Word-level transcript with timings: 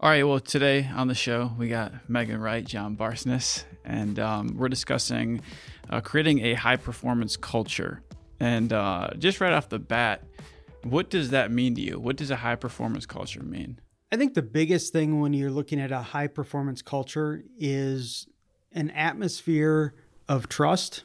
All 0.00 0.10
right, 0.10 0.24
well, 0.24 0.40
today 0.40 0.90
on 0.92 1.06
the 1.06 1.14
show, 1.14 1.52
we 1.56 1.68
got 1.68 2.10
Megan 2.10 2.40
Wright, 2.40 2.64
John 2.64 2.96
Barsness, 2.96 3.62
and 3.84 4.18
um, 4.18 4.56
we're 4.58 4.68
discussing 4.68 5.40
uh, 5.88 6.00
creating 6.00 6.44
a 6.44 6.54
high 6.54 6.76
performance 6.76 7.36
culture. 7.36 8.02
And 8.40 8.72
uh, 8.72 9.10
just 9.18 9.40
right 9.40 9.52
off 9.52 9.68
the 9.68 9.78
bat, 9.78 10.24
what 10.82 11.10
does 11.10 11.30
that 11.30 11.52
mean 11.52 11.76
to 11.76 11.80
you? 11.80 12.00
What 12.00 12.16
does 12.16 12.32
a 12.32 12.36
high 12.36 12.56
performance 12.56 13.06
culture 13.06 13.44
mean? 13.44 13.78
I 14.10 14.16
think 14.16 14.34
the 14.34 14.42
biggest 14.42 14.92
thing 14.92 15.20
when 15.20 15.32
you're 15.32 15.50
looking 15.50 15.80
at 15.80 15.92
a 15.92 16.02
high 16.02 16.26
performance 16.26 16.82
culture 16.82 17.44
is 17.56 18.26
an 18.72 18.90
atmosphere 18.90 19.94
of 20.28 20.48
trust, 20.48 21.04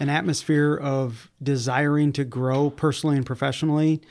an 0.00 0.08
atmosphere 0.08 0.74
of 0.74 1.30
desiring 1.40 2.12
to 2.14 2.24
grow 2.24 2.68
personally 2.68 3.16
and 3.16 3.24
professionally, 3.24 4.02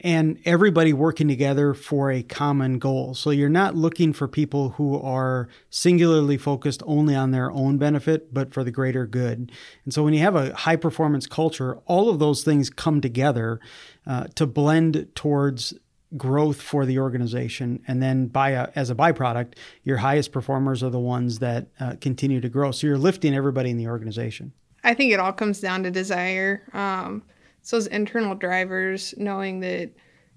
and 0.00 0.38
everybody 0.44 0.92
working 0.92 1.28
together 1.28 1.74
for 1.74 2.10
a 2.10 2.22
common 2.22 2.78
goal. 2.78 3.14
So 3.14 3.30
you're 3.30 3.48
not 3.48 3.76
looking 3.76 4.12
for 4.12 4.26
people 4.26 4.70
who 4.70 4.98
are 5.00 5.48
singularly 5.68 6.38
focused 6.38 6.82
only 6.86 7.14
on 7.14 7.30
their 7.30 7.50
own 7.50 7.76
benefit, 7.78 8.32
but 8.32 8.52
for 8.52 8.64
the 8.64 8.70
greater 8.70 9.06
good. 9.06 9.52
And 9.84 9.92
so 9.92 10.02
when 10.02 10.14
you 10.14 10.20
have 10.20 10.36
a 10.36 10.54
high 10.54 10.76
performance 10.76 11.26
culture, 11.26 11.76
all 11.86 12.08
of 12.08 12.18
those 12.18 12.42
things 12.42 12.70
come 12.70 13.00
together 13.00 13.60
uh, 14.06 14.28
to 14.36 14.46
blend 14.46 15.08
towards 15.14 15.74
growth 16.16 16.60
for 16.60 16.86
the 16.86 16.98
organization 16.98 17.80
and 17.86 18.02
then 18.02 18.26
by 18.26 18.50
a, 18.50 18.68
as 18.74 18.90
a 18.90 18.94
byproduct 18.96 19.54
your 19.84 19.98
highest 19.98 20.32
performers 20.32 20.82
are 20.82 20.90
the 20.90 20.98
ones 20.98 21.38
that 21.38 21.68
uh, 21.78 21.94
continue 22.00 22.40
to 22.40 22.48
grow 22.48 22.72
so 22.72 22.84
you're 22.84 22.98
lifting 22.98 23.32
everybody 23.32 23.70
in 23.70 23.76
the 23.76 23.86
organization 23.86 24.52
i 24.82 24.92
think 24.92 25.12
it 25.12 25.20
all 25.20 25.32
comes 25.32 25.60
down 25.60 25.84
to 25.84 25.90
desire 25.90 26.64
um, 26.72 27.22
so 27.62 27.76
those 27.76 27.86
internal 27.88 28.34
drivers 28.34 29.14
knowing 29.16 29.60
that 29.60 29.90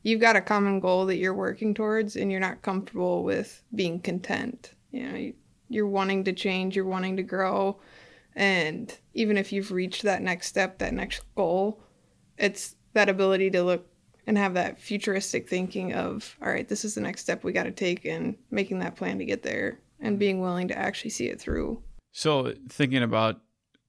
you've 0.03 0.21
got 0.21 0.35
a 0.35 0.41
common 0.41 0.79
goal 0.79 1.05
that 1.05 1.17
you're 1.17 1.33
working 1.33 1.73
towards 1.73 2.15
and 2.15 2.31
you're 2.31 2.39
not 2.39 2.61
comfortable 2.61 3.23
with 3.23 3.63
being 3.73 3.99
content. 3.99 4.71
You 4.91 5.11
know 5.11 5.31
you're 5.69 5.87
wanting 5.87 6.23
to 6.25 6.33
change 6.33 6.75
you're 6.75 6.85
wanting 6.85 7.17
to 7.17 7.23
grow. 7.23 7.79
And 8.35 8.95
even 9.13 9.37
if 9.37 9.51
you've 9.51 9.71
reached 9.71 10.03
that 10.03 10.21
next 10.21 10.47
step 10.47 10.79
that 10.79 10.93
next 10.93 11.23
goal 11.35 11.79
it's 12.37 12.75
that 12.93 13.09
ability 13.09 13.51
to 13.51 13.63
look 13.63 13.87
and 14.25 14.37
have 14.37 14.55
that 14.55 14.79
futuristic 14.79 15.47
thinking 15.47 15.93
of 15.93 16.35
all 16.41 16.49
right 16.49 16.67
this 16.67 16.83
is 16.83 16.95
the 16.95 17.01
next 17.01 17.21
step 17.21 17.43
we 17.43 17.51
got 17.51 17.63
to 17.63 17.71
take 17.71 18.05
and 18.05 18.35
making 18.51 18.79
that 18.79 18.95
plan 18.95 19.17
to 19.19 19.25
get 19.25 19.43
there 19.43 19.79
and 19.99 20.19
being 20.19 20.41
willing 20.41 20.67
to 20.67 20.77
actually 20.77 21.09
see 21.09 21.27
it 21.27 21.39
through. 21.39 21.81
So 22.11 22.53
thinking 22.69 23.01
about 23.01 23.41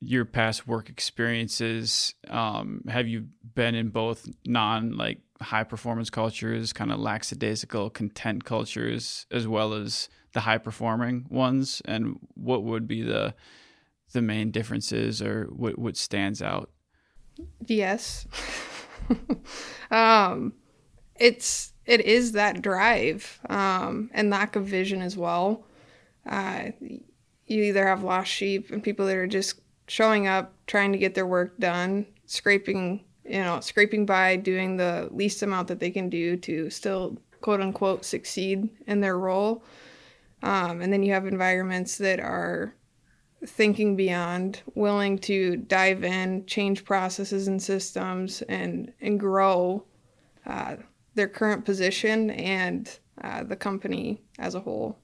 your 0.04 0.24
past 0.24 0.66
work 0.66 0.88
experiences 0.88 2.14
um, 2.28 2.82
have 2.88 3.08
you 3.08 3.26
been 3.54 3.74
in 3.74 3.88
both 3.88 4.28
non 4.44 4.96
like 4.96 5.20
high 5.40 5.64
performance 5.64 6.10
cultures 6.10 6.72
kind 6.72 6.92
of 6.92 6.98
lackadaisical 6.98 7.90
content 7.90 8.44
cultures 8.44 9.26
as 9.30 9.46
well 9.46 9.72
as 9.72 10.08
the 10.32 10.40
high 10.40 10.58
performing 10.58 11.26
ones? 11.30 11.82
And 11.84 12.18
what 12.34 12.64
would 12.64 12.86
be 12.86 13.02
the 13.02 13.34
the 14.12 14.22
main 14.22 14.50
differences 14.50 15.22
or 15.22 15.44
what 15.46 15.78
what 15.78 15.96
stands 15.96 16.42
out? 16.42 16.70
Yes. 17.66 18.26
Um, 19.90 20.54
it's 21.14 21.72
it 21.86 22.00
is 22.00 22.32
that 22.32 22.62
drive 22.62 23.38
um, 23.48 24.10
and 24.12 24.30
lack 24.30 24.56
of 24.56 24.66
vision 24.66 25.02
as 25.02 25.16
well. 25.16 25.66
Uh, 26.28 26.70
you 26.80 27.62
either 27.62 27.86
have 27.86 28.02
lost 28.02 28.30
sheep 28.30 28.70
and 28.70 28.82
people 28.82 29.06
that 29.06 29.16
are 29.16 29.26
just 29.26 29.60
showing 29.86 30.26
up, 30.26 30.52
trying 30.66 30.92
to 30.92 30.98
get 30.98 31.14
their 31.14 31.26
work 31.26 31.58
done, 31.58 32.06
scraping, 32.26 33.04
you 33.24 33.38
know, 33.38 33.60
scraping 33.60 34.06
by, 34.06 34.36
doing 34.36 34.76
the 34.76 35.08
least 35.10 35.42
amount 35.42 35.68
that 35.68 35.80
they 35.80 35.90
can 35.90 36.08
do 36.08 36.36
to 36.36 36.70
still 36.70 37.16
quote 37.40 37.60
unquote 37.60 38.04
succeed 38.04 38.68
in 38.86 39.00
their 39.00 39.18
role. 39.18 39.64
Um, 40.42 40.80
and 40.80 40.92
then 40.92 41.02
you 41.02 41.12
have 41.12 41.26
environments 41.26 41.98
that 41.98 42.20
are 42.20 42.74
thinking 43.46 43.96
beyond, 43.96 44.62
willing 44.74 45.18
to 45.18 45.56
dive 45.56 46.04
in, 46.04 46.46
change 46.46 46.84
processes 46.84 47.48
and 47.48 47.62
systems, 47.62 48.42
and 48.42 48.92
and 49.00 49.20
grow 49.20 49.84
uh, 50.46 50.76
their 51.14 51.28
current 51.28 51.64
position 51.64 52.30
and 52.30 52.98
uh, 53.22 53.44
the 53.44 53.56
company 53.56 54.22
as 54.38 54.54
a 54.54 54.60
whole. 54.60 54.98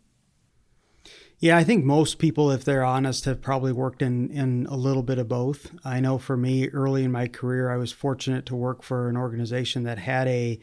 Yeah, 1.40 1.56
I 1.56 1.64
think 1.64 1.86
most 1.86 2.18
people, 2.18 2.50
if 2.50 2.64
they're 2.64 2.84
honest, 2.84 3.24
have 3.24 3.40
probably 3.40 3.72
worked 3.72 4.02
in, 4.02 4.30
in 4.30 4.66
a 4.68 4.76
little 4.76 5.02
bit 5.02 5.18
of 5.18 5.26
both. 5.26 5.70
I 5.84 5.98
know 5.98 6.18
for 6.18 6.36
me, 6.36 6.68
early 6.68 7.02
in 7.02 7.12
my 7.12 7.28
career, 7.28 7.70
I 7.70 7.78
was 7.78 7.92
fortunate 7.92 8.44
to 8.46 8.54
work 8.54 8.82
for 8.82 9.08
an 9.08 9.16
organization 9.16 9.84
that 9.84 9.98
had 9.98 10.28
a 10.28 10.60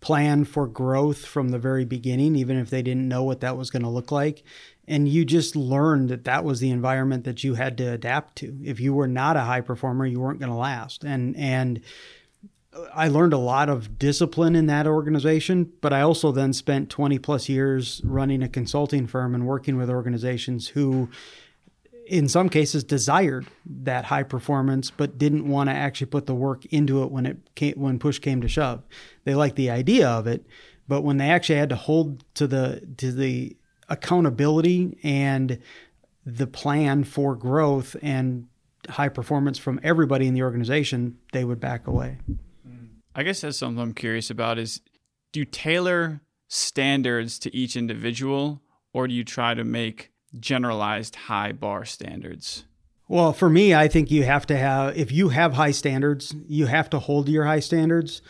plan 0.00 0.44
for 0.44 0.66
growth 0.66 1.26
from 1.26 1.50
the 1.50 1.58
very 1.58 1.84
beginning, 1.84 2.36
even 2.36 2.58
if 2.58 2.70
they 2.70 2.80
didn't 2.80 3.06
know 3.08 3.22
what 3.22 3.40
that 3.40 3.58
was 3.58 3.68
going 3.68 3.82
to 3.82 3.88
look 3.88 4.10
like 4.10 4.42
and 4.86 5.08
you 5.08 5.24
just 5.24 5.56
learned 5.56 6.08
that 6.10 6.24
that 6.24 6.44
was 6.44 6.60
the 6.60 6.70
environment 6.70 7.24
that 7.24 7.42
you 7.42 7.54
had 7.54 7.78
to 7.78 7.92
adapt 7.92 8.36
to. 8.36 8.58
If 8.62 8.80
you 8.80 8.92
were 8.92 9.08
not 9.08 9.36
a 9.36 9.40
high 9.40 9.60
performer, 9.62 10.06
you 10.06 10.20
weren't 10.20 10.40
going 10.40 10.52
to 10.52 10.56
last. 10.56 11.04
And 11.04 11.36
and 11.36 11.80
I 12.92 13.08
learned 13.08 13.32
a 13.32 13.38
lot 13.38 13.68
of 13.68 13.98
discipline 13.98 14.56
in 14.56 14.66
that 14.66 14.86
organization, 14.86 15.72
but 15.80 15.92
I 15.92 16.00
also 16.00 16.32
then 16.32 16.52
spent 16.52 16.90
20 16.90 17.18
plus 17.18 17.48
years 17.48 18.00
running 18.04 18.42
a 18.42 18.48
consulting 18.48 19.06
firm 19.06 19.34
and 19.34 19.46
working 19.46 19.76
with 19.76 19.90
organizations 19.90 20.68
who 20.68 21.08
in 22.06 22.28
some 22.28 22.48
cases 22.48 22.84
desired 22.84 23.46
that 23.64 24.06
high 24.06 24.22
performance 24.22 24.90
but 24.90 25.16
didn't 25.18 25.48
want 25.48 25.70
to 25.70 25.74
actually 25.74 26.06
put 26.06 26.26
the 26.26 26.34
work 26.34 26.66
into 26.66 27.02
it 27.02 27.10
when 27.10 27.26
it 27.26 27.54
came, 27.54 27.74
when 27.74 27.98
push 27.98 28.18
came 28.18 28.40
to 28.40 28.48
shove. 28.48 28.82
They 29.24 29.34
liked 29.34 29.56
the 29.56 29.70
idea 29.70 30.08
of 30.08 30.26
it, 30.26 30.44
but 30.86 31.02
when 31.02 31.16
they 31.16 31.30
actually 31.30 31.58
had 31.58 31.70
to 31.70 31.76
hold 31.76 32.24
to 32.34 32.46
the 32.46 32.86
to 32.98 33.12
the 33.12 33.56
accountability 33.88 34.98
and 35.02 35.60
the 36.26 36.46
plan 36.46 37.04
for 37.04 37.34
growth 37.34 37.96
and 38.02 38.48
high 38.88 39.08
performance 39.08 39.58
from 39.58 39.80
everybody 39.82 40.26
in 40.26 40.34
the 40.34 40.42
organization, 40.42 41.18
they 41.32 41.44
would 41.44 41.60
back 41.60 41.86
away. 41.86 42.18
I 43.14 43.22
guess 43.22 43.42
that's 43.42 43.58
something 43.58 43.80
I'm 43.80 43.94
curious 43.94 44.30
about 44.30 44.58
is 44.58 44.80
do 45.32 45.40
you 45.40 45.46
tailor 45.46 46.20
standards 46.48 47.38
to 47.40 47.54
each 47.54 47.76
individual 47.76 48.62
or 48.92 49.08
do 49.08 49.14
you 49.14 49.24
try 49.24 49.54
to 49.54 49.64
make 49.64 50.12
generalized 50.38 51.16
high 51.16 51.52
bar 51.52 51.84
standards? 51.84 52.64
Well, 53.06 53.32
for 53.32 53.50
me, 53.50 53.74
I 53.74 53.88
think 53.88 54.10
you 54.10 54.22
have 54.24 54.46
to 54.46 54.56
have, 54.56 54.96
if 54.96 55.12
you 55.12 55.28
have 55.28 55.52
high 55.52 55.72
standards, 55.72 56.34
you 56.48 56.66
have 56.66 56.88
to 56.90 56.98
hold 56.98 57.26
to 57.26 57.32
your 57.32 57.44
high 57.44 57.60
standards. 57.60 58.22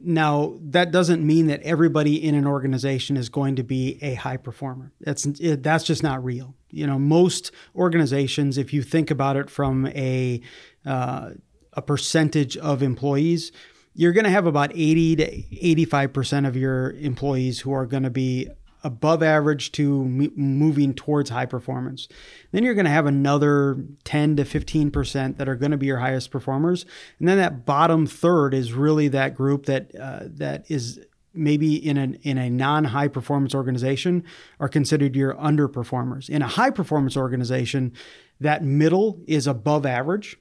Now, 0.00 0.54
that 0.60 0.92
doesn't 0.92 1.26
mean 1.26 1.46
that 1.46 1.62
everybody 1.62 2.22
in 2.22 2.34
an 2.34 2.46
organization 2.46 3.16
is 3.16 3.28
going 3.28 3.56
to 3.56 3.64
be 3.64 3.98
a 4.02 4.14
high 4.14 4.36
performer. 4.36 4.92
That's 5.00 5.26
it, 5.26 5.62
that's 5.62 5.82
just 5.82 6.02
not 6.02 6.22
real. 6.22 6.54
You 6.70 6.86
know, 6.86 6.98
most 6.98 7.50
organizations, 7.74 8.58
if 8.58 8.72
you 8.72 8.82
think 8.82 9.10
about 9.10 9.36
it 9.36 9.50
from 9.50 9.86
a 9.88 10.40
uh, 10.86 11.30
a 11.72 11.82
percentage 11.82 12.56
of 12.56 12.82
employees, 12.82 13.50
you're 13.94 14.12
going 14.12 14.24
to 14.24 14.30
have 14.30 14.46
about 14.46 14.70
80 14.72 15.16
to 15.16 15.24
85 15.24 16.12
percent 16.12 16.46
of 16.46 16.56
your 16.56 16.92
employees 16.92 17.60
who 17.60 17.72
are 17.72 17.86
going 17.86 18.04
to 18.04 18.10
be 18.10 18.48
above 18.84 19.22
average 19.22 19.72
to 19.72 20.02
m- 20.02 20.32
moving 20.36 20.94
towards 20.94 21.30
high 21.30 21.46
performance. 21.46 22.08
Then 22.52 22.62
you're 22.62 22.74
going 22.74 22.84
to 22.84 22.90
have 22.90 23.06
another 23.06 23.84
10 24.04 24.36
to 24.36 24.44
15% 24.44 25.36
that 25.36 25.48
are 25.48 25.56
going 25.56 25.72
to 25.72 25.76
be 25.76 25.86
your 25.86 25.98
highest 25.98 26.30
performers. 26.30 26.86
And 27.18 27.28
then 27.28 27.38
that 27.38 27.66
bottom 27.66 28.06
third 28.06 28.54
is 28.54 28.72
really 28.72 29.08
that 29.08 29.34
group 29.34 29.66
that 29.66 29.94
uh, 29.94 30.20
that 30.24 30.70
is 30.70 31.00
maybe 31.34 31.74
in 31.74 31.96
an 31.96 32.14
in 32.22 32.38
a 32.38 32.50
non-high 32.50 33.08
performance 33.08 33.54
organization 33.54 34.24
are 34.58 34.68
considered 34.68 35.14
your 35.14 35.34
underperformers. 35.34 36.28
In 36.28 36.42
a 36.42 36.48
high 36.48 36.70
performance 36.70 37.16
organization, 37.16 37.92
that 38.40 38.64
middle 38.64 39.20
is 39.26 39.46
above 39.46 39.86
average 39.86 40.38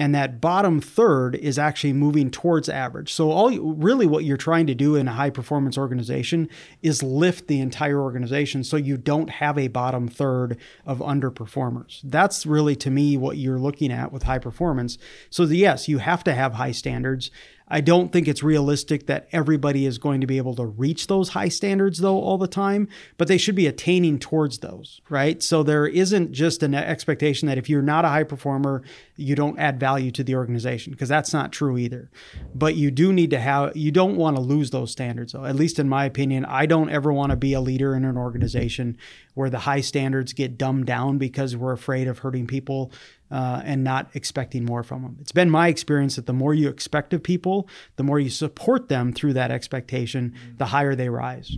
and 0.00 0.14
that 0.14 0.40
bottom 0.40 0.80
third 0.80 1.36
is 1.36 1.58
actually 1.58 1.92
moving 1.92 2.30
towards 2.30 2.70
average. 2.70 3.12
So 3.12 3.30
all 3.30 3.50
really 3.50 4.06
what 4.06 4.24
you're 4.24 4.38
trying 4.38 4.66
to 4.68 4.74
do 4.74 4.96
in 4.96 5.06
a 5.06 5.12
high 5.12 5.28
performance 5.28 5.76
organization 5.76 6.48
is 6.80 7.02
lift 7.02 7.48
the 7.48 7.60
entire 7.60 8.00
organization 8.00 8.64
so 8.64 8.78
you 8.78 8.96
don't 8.96 9.28
have 9.28 9.58
a 9.58 9.68
bottom 9.68 10.08
third 10.08 10.56
of 10.86 11.00
underperformers. 11.00 12.00
That's 12.02 12.46
really 12.46 12.74
to 12.76 12.90
me 12.90 13.18
what 13.18 13.36
you're 13.36 13.58
looking 13.58 13.92
at 13.92 14.10
with 14.10 14.22
high 14.22 14.38
performance. 14.38 14.96
So 15.28 15.44
the, 15.44 15.58
yes, 15.58 15.86
you 15.86 15.98
have 15.98 16.24
to 16.24 16.32
have 16.32 16.54
high 16.54 16.72
standards. 16.72 17.30
I 17.70 17.80
don't 17.80 18.10
think 18.10 18.26
it's 18.26 18.42
realistic 18.42 19.06
that 19.06 19.28
everybody 19.30 19.86
is 19.86 19.98
going 19.98 20.20
to 20.22 20.26
be 20.26 20.38
able 20.38 20.56
to 20.56 20.66
reach 20.66 21.06
those 21.06 21.30
high 21.30 21.48
standards 21.48 21.98
though 21.98 22.20
all 22.20 22.36
the 22.36 22.48
time, 22.48 22.88
but 23.16 23.28
they 23.28 23.38
should 23.38 23.54
be 23.54 23.68
attaining 23.68 24.18
towards 24.18 24.58
those, 24.58 25.00
right? 25.08 25.40
So 25.40 25.62
there 25.62 25.86
isn't 25.86 26.32
just 26.32 26.64
an 26.64 26.74
expectation 26.74 27.46
that 27.46 27.58
if 27.58 27.70
you're 27.70 27.80
not 27.80 28.04
a 28.04 28.08
high 28.08 28.24
performer, 28.24 28.82
you 29.20 29.34
don't 29.34 29.58
add 29.58 29.78
value 29.78 30.10
to 30.12 30.24
the 30.24 30.34
organization 30.34 30.92
because 30.92 31.08
that's 31.08 31.32
not 31.32 31.52
true 31.52 31.76
either. 31.76 32.10
But 32.54 32.74
you 32.76 32.90
do 32.90 33.12
need 33.12 33.30
to 33.30 33.38
have 33.38 33.76
you 33.76 33.90
don't 33.90 34.16
want 34.16 34.36
to 34.36 34.42
lose 34.42 34.70
those 34.70 34.90
standards 34.90 35.32
though. 35.32 35.44
At 35.44 35.56
least 35.56 35.78
in 35.78 35.88
my 35.88 36.04
opinion, 36.04 36.44
I 36.44 36.66
don't 36.66 36.90
ever 36.90 37.12
want 37.12 37.30
to 37.30 37.36
be 37.36 37.52
a 37.52 37.60
leader 37.60 37.94
in 37.94 38.04
an 38.04 38.16
organization 38.16 38.96
where 39.34 39.50
the 39.50 39.60
high 39.60 39.80
standards 39.80 40.32
get 40.32 40.58
dumbed 40.58 40.86
down 40.86 41.18
because 41.18 41.56
we're 41.56 41.72
afraid 41.72 42.08
of 42.08 42.18
hurting 42.18 42.46
people 42.46 42.92
uh, 43.30 43.62
and 43.64 43.84
not 43.84 44.10
expecting 44.14 44.64
more 44.64 44.82
from 44.82 45.02
them. 45.02 45.16
It's 45.20 45.32
been 45.32 45.50
my 45.50 45.68
experience 45.68 46.16
that 46.16 46.26
the 46.26 46.32
more 46.32 46.54
you 46.54 46.68
expect 46.68 47.12
of 47.14 47.22
people, 47.22 47.68
the 47.96 48.02
more 48.02 48.18
you 48.18 48.30
support 48.30 48.88
them 48.88 49.12
through 49.12 49.34
that 49.34 49.50
expectation, 49.50 50.34
the 50.56 50.66
higher 50.66 50.94
they 50.94 51.08
rise. 51.08 51.56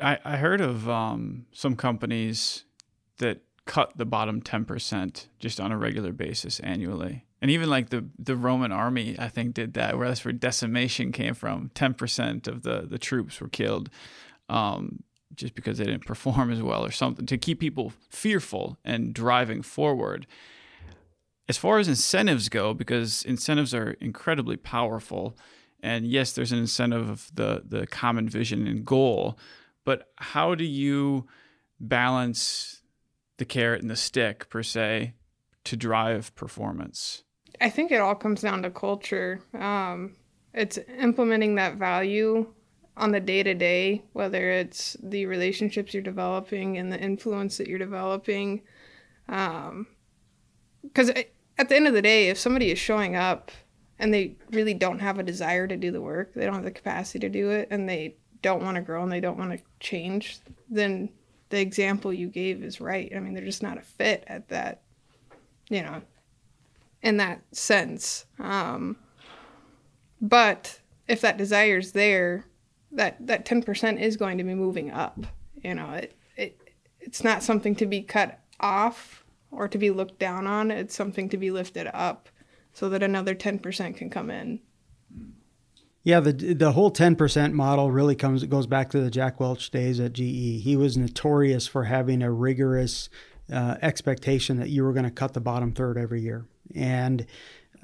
I, 0.00 0.18
I 0.24 0.36
heard 0.36 0.60
of 0.60 0.88
um, 0.88 1.46
some 1.52 1.76
companies 1.76 2.64
that 3.18 3.42
cut 3.70 3.96
the 3.96 4.04
bottom 4.04 4.42
10% 4.42 5.28
just 5.38 5.60
on 5.60 5.70
a 5.70 5.78
regular 5.78 6.10
basis 6.10 6.58
annually. 6.58 7.24
And 7.40 7.52
even 7.52 7.70
like 7.70 7.90
the, 7.90 8.04
the 8.18 8.34
Roman 8.34 8.72
army, 8.72 9.14
I 9.16 9.28
think, 9.28 9.54
did 9.54 9.74
that, 9.74 9.96
where 9.96 10.08
that's 10.08 10.24
where 10.24 10.32
decimation 10.32 11.12
came 11.12 11.34
from. 11.34 11.70
10% 11.76 12.48
of 12.48 12.62
the, 12.64 12.80
the 12.80 12.98
troops 12.98 13.40
were 13.40 13.48
killed 13.48 13.88
um, 14.48 15.04
just 15.36 15.54
because 15.54 15.78
they 15.78 15.84
didn't 15.84 16.04
perform 16.04 16.50
as 16.50 16.60
well 16.60 16.84
or 16.84 16.90
something 16.90 17.26
to 17.26 17.38
keep 17.38 17.60
people 17.60 17.92
fearful 18.08 18.76
and 18.84 19.14
driving 19.14 19.62
forward. 19.62 20.26
As 21.48 21.56
far 21.56 21.78
as 21.78 21.86
incentives 21.86 22.48
go, 22.48 22.74
because 22.74 23.22
incentives 23.22 23.72
are 23.72 23.92
incredibly 24.00 24.56
powerful, 24.56 25.38
and 25.80 26.08
yes, 26.08 26.32
there's 26.32 26.50
an 26.50 26.58
incentive 26.58 27.08
of 27.08 27.30
the, 27.32 27.62
the 27.64 27.86
common 27.86 28.28
vision 28.28 28.66
and 28.66 28.84
goal, 28.84 29.38
but 29.84 30.08
how 30.16 30.56
do 30.56 30.64
you 30.64 31.28
balance 31.78 32.79
the 33.40 33.44
carrot 33.46 33.80
and 33.80 33.90
the 33.90 33.96
stick 33.96 34.50
per 34.50 34.62
se 34.62 35.14
to 35.64 35.74
drive 35.74 36.32
performance? 36.36 37.24
I 37.58 37.70
think 37.70 37.90
it 37.90 38.00
all 38.00 38.14
comes 38.14 38.42
down 38.42 38.62
to 38.62 38.70
culture. 38.70 39.40
Um, 39.58 40.14
it's 40.52 40.78
implementing 40.98 41.54
that 41.54 41.76
value 41.76 42.52
on 42.98 43.12
the 43.12 43.20
day 43.20 43.42
to 43.42 43.54
day, 43.54 44.02
whether 44.12 44.50
it's 44.50 44.94
the 45.02 45.24
relationships 45.24 45.94
you're 45.94 46.02
developing 46.02 46.76
and 46.76 46.92
the 46.92 47.00
influence 47.00 47.56
that 47.56 47.66
you're 47.66 47.78
developing. 47.78 48.60
Because 49.26 51.08
um, 51.08 51.24
at 51.56 51.70
the 51.70 51.76
end 51.76 51.86
of 51.86 51.94
the 51.94 52.02
day, 52.02 52.28
if 52.28 52.38
somebody 52.38 52.70
is 52.70 52.78
showing 52.78 53.16
up 53.16 53.50
and 53.98 54.12
they 54.12 54.36
really 54.50 54.74
don't 54.74 54.98
have 54.98 55.18
a 55.18 55.22
desire 55.22 55.66
to 55.66 55.78
do 55.78 55.90
the 55.90 56.02
work, 56.02 56.34
they 56.34 56.44
don't 56.44 56.56
have 56.56 56.64
the 56.64 56.70
capacity 56.70 57.20
to 57.20 57.30
do 57.30 57.48
it, 57.50 57.68
and 57.70 57.88
they 57.88 58.16
don't 58.42 58.62
want 58.62 58.74
to 58.74 58.82
grow 58.82 59.02
and 59.02 59.10
they 59.10 59.20
don't 59.20 59.38
want 59.38 59.52
to 59.52 59.64
change, 59.80 60.40
then 60.68 61.08
the 61.50 61.60
example 61.60 62.12
you 62.12 62.28
gave 62.28 62.62
is 62.62 62.80
right. 62.80 63.12
I 63.14 63.20
mean, 63.20 63.34
they're 63.34 63.44
just 63.44 63.62
not 63.62 63.78
a 63.78 63.82
fit 63.82 64.24
at 64.26 64.48
that, 64.48 64.82
you 65.68 65.82
know, 65.82 66.00
in 67.02 67.18
that 67.18 67.42
sense. 67.52 68.24
Um, 68.38 68.96
but 70.20 70.80
if 71.08 71.20
that 71.20 71.36
desire 71.36 71.78
is 71.78 71.92
there, 71.92 72.46
that 72.92 73.26
that 73.26 73.44
10% 73.44 74.00
is 74.00 74.16
going 74.16 74.38
to 74.38 74.44
be 74.44 74.54
moving 74.54 74.90
up. 74.90 75.18
You 75.62 75.74
know, 75.74 75.90
it, 75.90 76.16
it 76.36 76.58
it's 77.00 77.24
not 77.24 77.42
something 77.42 77.74
to 77.76 77.86
be 77.86 78.02
cut 78.02 78.40
off 78.60 79.24
or 79.50 79.68
to 79.68 79.78
be 79.78 79.90
looked 79.90 80.18
down 80.18 80.46
on. 80.46 80.70
It's 80.70 80.94
something 80.94 81.28
to 81.30 81.36
be 81.36 81.50
lifted 81.50 81.88
up 81.92 82.28
so 82.72 82.88
that 82.88 83.02
another 83.02 83.34
10% 83.34 83.96
can 83.96 84.10
come 84.10 84.30
in. 84.30 84.60
Yeah, 86.02 86.20
the 86.20 86.32
the 86.32 86.72
whole 86.72 86.90
ten 86.90 87.14
percent 87.14 87.54
model 87.54 87.90
really 87.90 88.14
comes 88.14 88.44
goes 88.44 88.66
back 88.66 88.90
to 88.90 89.00
the 89.00 89.10
Jack 89.10 89.38
Welch 89.38 89.70
days 89.70 90.00
at 90.00 90.14
GE. 90.14 90.62
He 90.62 90.76
was 90.76 90.96
notorious 90.96 91.66
for 91.66 91.84
having 91.84 92.22
a 92.22 92.32
rigorous 92.32 93.10
uh, 93.52 93.76
expectation 93.82 94.58
that 94.58 94.70
you 94.70 94.82
were 94.82 94.92
going 94.92 95.04
to 95.04 95.10
cut 95.10 95.34
the 95.34 95.40
bottom 95.40 95.72
third 95.72 95.98
every 95.98 96.22
year, 96.22 96.46
and 96.74 97.26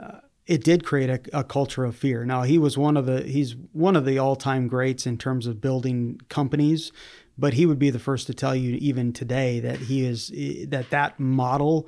uh, 0.03 0.21
it 0.47 0.65
did 0.65 0.85
create 0.85 1.11
a, 1.11 1.41
a, 1.41 1.45
culture 1.45 1.85
of 1.85 1.97
fear. 1.97 2.25
Now 2.25 2.43
he 2.43 2.57
was 2.57 2.79
one 2.79 2.97
of 2.97 3.05
the 3.05 3.23
he's 3.23 3.55
one 3.73 3.97
of 3.97 4.07
the 4.07 4.19
all 4.19 4.37
time 4.37 4.67
greats 4.67 5.07
in 5.07 5.19
terms 5.19 5.47
of 5.47 5.61
building 5.61 6.19
companies, 6.31 6.93
but 7.37 7.55
he 7.55 7.67
would 7.67 7.79
be 7.79 7.91
the 7.91 7.99
first 7.99 8.27
to 8.29 8.35
tell 8.35 8.55
you 8.55 8.77
even 8.81 9.12
today 9.12 9.61
that 9.61 9.79
he 9.79 10.07
is 10.07 10.29
that 10.69 10.89
that 10.89 11.21
model 11.21 11.87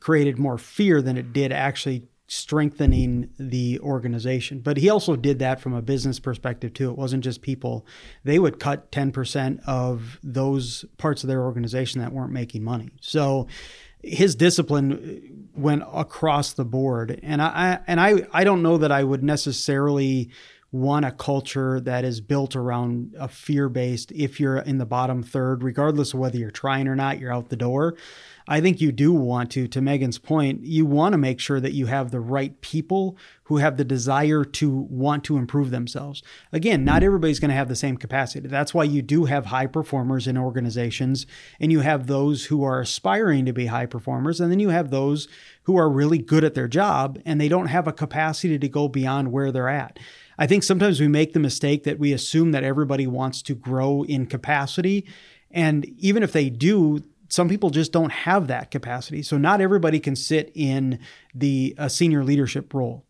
created 0.00 0.36
more 0.36 0.58
fear 0.58 1.00
than 1.00 1.16
it 1.16 1.32
did 1.32 1.52
actually 1.52 2.08
strengthening 2.30 3.28
the 3.40 3.80
organization. 3.80 4.60
But 4.60 4.76
he 4.76 4.88
also 4.88 5.16
did 5.16 5.40
that 5.40 5.60
from 5.60 5.74
a 5.74 5.82
business 5.82 6.20
perspective 6.20 6.72
too. 6.72 6.88
It 6.88 6.96
wasn't 6.96 7.24
just 7.24 7.42
people. 7.42 7.84
They 8.22 8.38
would 8.38 8.60
cut 8.60 8.92
10% 8.92 9.58
of 9.66 10.20
those 10.22 10.84
parts 10.96 11.24
of 11.24 11.28
their 11.28 11.42
organization 11.42 12.00
that 12.00 12.12
weren't 12.12 12.32
making 12.32 12.62
money. 12.62 12.90
So 13.00 13.48
his 14.00 14.36
discipline 14.36 15.48
went 15.56 15.82
across 15.92 16.52
the 16.52 16.64
board. 16.64 17.18
And 17.20 17.42
I 17.42 17.80
and 17.88 18.00
I 18.00 18.26
I 18.32 18.44
don't 18.44 18.62
know 18.62 18.78
that 18.78 18.92
I 18.92 19.02
would 19.02 19.24
necessarily 19.24 20.30
want 20.72 21.04
a 21.04 21.10
culture 21.10 21.80
that 21.80 22.04
is 22.04 22.20
built 22.20 22.54
around 22.54 23.14
a 23.18 23.26
fear 23.26 23.68
based 23.68 24.12
if 24.12 24.38
you're 24.38 24.58
in 24.58 24.78
the 24.78 24.86
bottom 24.86 25.22
third 25.22 25.62
regardless 25.62 26.14
of 26.14 26.20
whether 26.20 26.38
you're 26.38 26.50
trying 26.50 26.86
or 26.86 26.94
not 26.94 27.18
you're 27.18 27.32
out 27.32 27.48
the 27.48 27.56
door 27.56 27.96
I 28.50 28.60
think 28.60 28.80
you 28.80 28.90
do 28.90 29.12
want 29.12 29.52
to, 29.52 29.68
to 29.68 29.80
Megan's 29.80 30.18
point, 30.18 30.64
you 30.64 30.84
want 30.84 31.12
to 31.12 31.18
make 31.18 31.38
sure 31.38 31.60
that 31.60 31.72
you 31.72 31.86
have 31.86 32.10
the 32.10 32.18
right 32.18 32.60
people 32.60 33.16
who 33.44 33.58
have 33.58 33.76
the 33.76 33.84
desire 33.84 34.44
to 34.44 34.88
want 34.90 35.22
to 35.24 35.36
improve 35.36 35.70
themselves. 35.70 36.20
Again, 36.50 36.84
not 36.84 37.04
everybody's 37.04 37.38
going 37.38 37.50
to 37.50 37.54
have 37.54 37.68
the 37.68 37.76
same 37.76 37.96
capacity. 37.96 38.48
That's 38.48 38.74
why 38.74 38.84
you 38.84 39.02
do 39.02 39.26
have 39.26 39.46
high 39.46 39.68
performers 39.68 40.26
in 40.26 40.36
organizations, 40.36 41.26
and 41.60 41.70
you 41.70 41.80
have 41.80 42.08
those 42.08 42.46
who 42.46 42.64
are 42.64 42.80
aspiring 42.80 43.46
to 43.46 43.52
be 43.52 43.66
high 43.66 43.86
performers, 43.86 44.40
and 44.40 44.50
then 44.50 44.58
you 44.58 44.70
have 44.70 44.90
those 44.90 45.28
who 45.64 45.76
are 45.76 45.88
really 45.88 46.18
good 46.18 46.42
at 46.42 46.54
their 46.54 46.66
job 46.66 47.20
and 47.24 47.40
they 47.40 47.48
don't 47.48 47.66
have 47.66 47.86
a 47.86 47.92
capacity 47.92 48.58
to 48.58 48.68
go 48.68 48.88
beyond 48.88 49.30
where 49.30 49.52
they're 49.52 49.68
at. 49.68 50.00
I 50.40 50.46
think 50.46 50.62
sometimes 50.62 50.98
we 50.98 51.06
make 51.06 51.34
the 51.34 51.38
mistake 51.38 51.84
that 51.84 51.98
we 51.98 52.14
assume 52.14 52.52
that 52.52 52.64
everybody 52.64 53.06
wants 53.06 53.42
to 53.42 53.54
grow 53.54 54.04
in 54.04 54.26
capacity. 54.26 55.06
And 55.50 55.84
even 55.98 56.22
if 56.22 56.32
they 56.32 56.48
do, 56.48 57.04
some 57.28 57.46
people 57.46 57.68
just 57.68 57.92
don't 57.92 58.10
have 58.10 58.46
that 58.48 58.70
capacity. 58.70 59.22
So 59.22 59.36
not 59.36 59.60
everybody 59.60 60.00
can 60.00 60.16
sit 60.16 60.50
in 60.54 60.98
the 61.34 61.74
uh, 61.76 61.88
senior 61.88 62.24
leadership 62.24 62.72
role. 62.72 63.04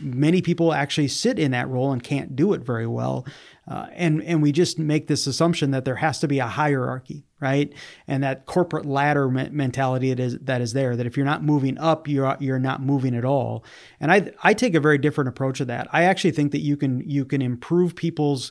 Many 0.00 0.42
people 0.42 0.72
actually 0.72 1.08
sit 1.08 1.38
in 1.38 1.50
that 1.52 1.68
role 1.68 1.92
and 1.92 2.02
can't 2.02 2.34
do 2.36 2.52
it 2.52 2.62
very 2.62 2.86
well. 2.86 3.26
Uh, 3.68 3.86
and 3.92 4.22
and 4.24 4.42
we 4.42 4.52
just 4.52 4.78
make 4.78 5.06
this 5.06 5.26
assumption 5.26 5.70
that 5.70 5.84
there 5.84 5.96
has 5.96 6.18
to 6.20 6.28
be 6.28 6.38
a 6.38 6.46
hierarchy, 6.46 7.24
right? 7.40 7.72
And 8.08 8.22
that 8.22 8.46
corporate 8.46 8.86
ladder 8.86 9.28
me- 9.30 9.50
mentality 9.50 10.10
it 10.10 10.18
is 10.18 10.38
that 10.40 10.60
is 10.60 10.72
there. 10.72 10.96
That 10.96 11.06
if 11.06 11.16
you're 11.16 11.26
not 11.26 11.44
moving 11.44 11.78
up, 11.78 12.08
you're 12.08 12.36
you're 12.40 12.58
not 12.58 12.82
moving 12.82 13.14
at 13.14 13.24
all. 13.24 13.64
And 14.00 14.10
I 14.10 14.32
I 14.42 14.54
take 14.54 14.74
a 14.74 14.80
very 14.80 14.98
different 14.98 15.28
approach 15.28 15.58
to 15.58 15.64
that. 15.66 15.88
I 15.92 16.04
actually 16.04 16.32
think 16.32 16.52
that 16.52 16.60
you 16.60 16.76
can 16.76 17.00
you 17.08 17.24
can 17.24 17.42
improve 17.42 17.94
people's 17.94 18.50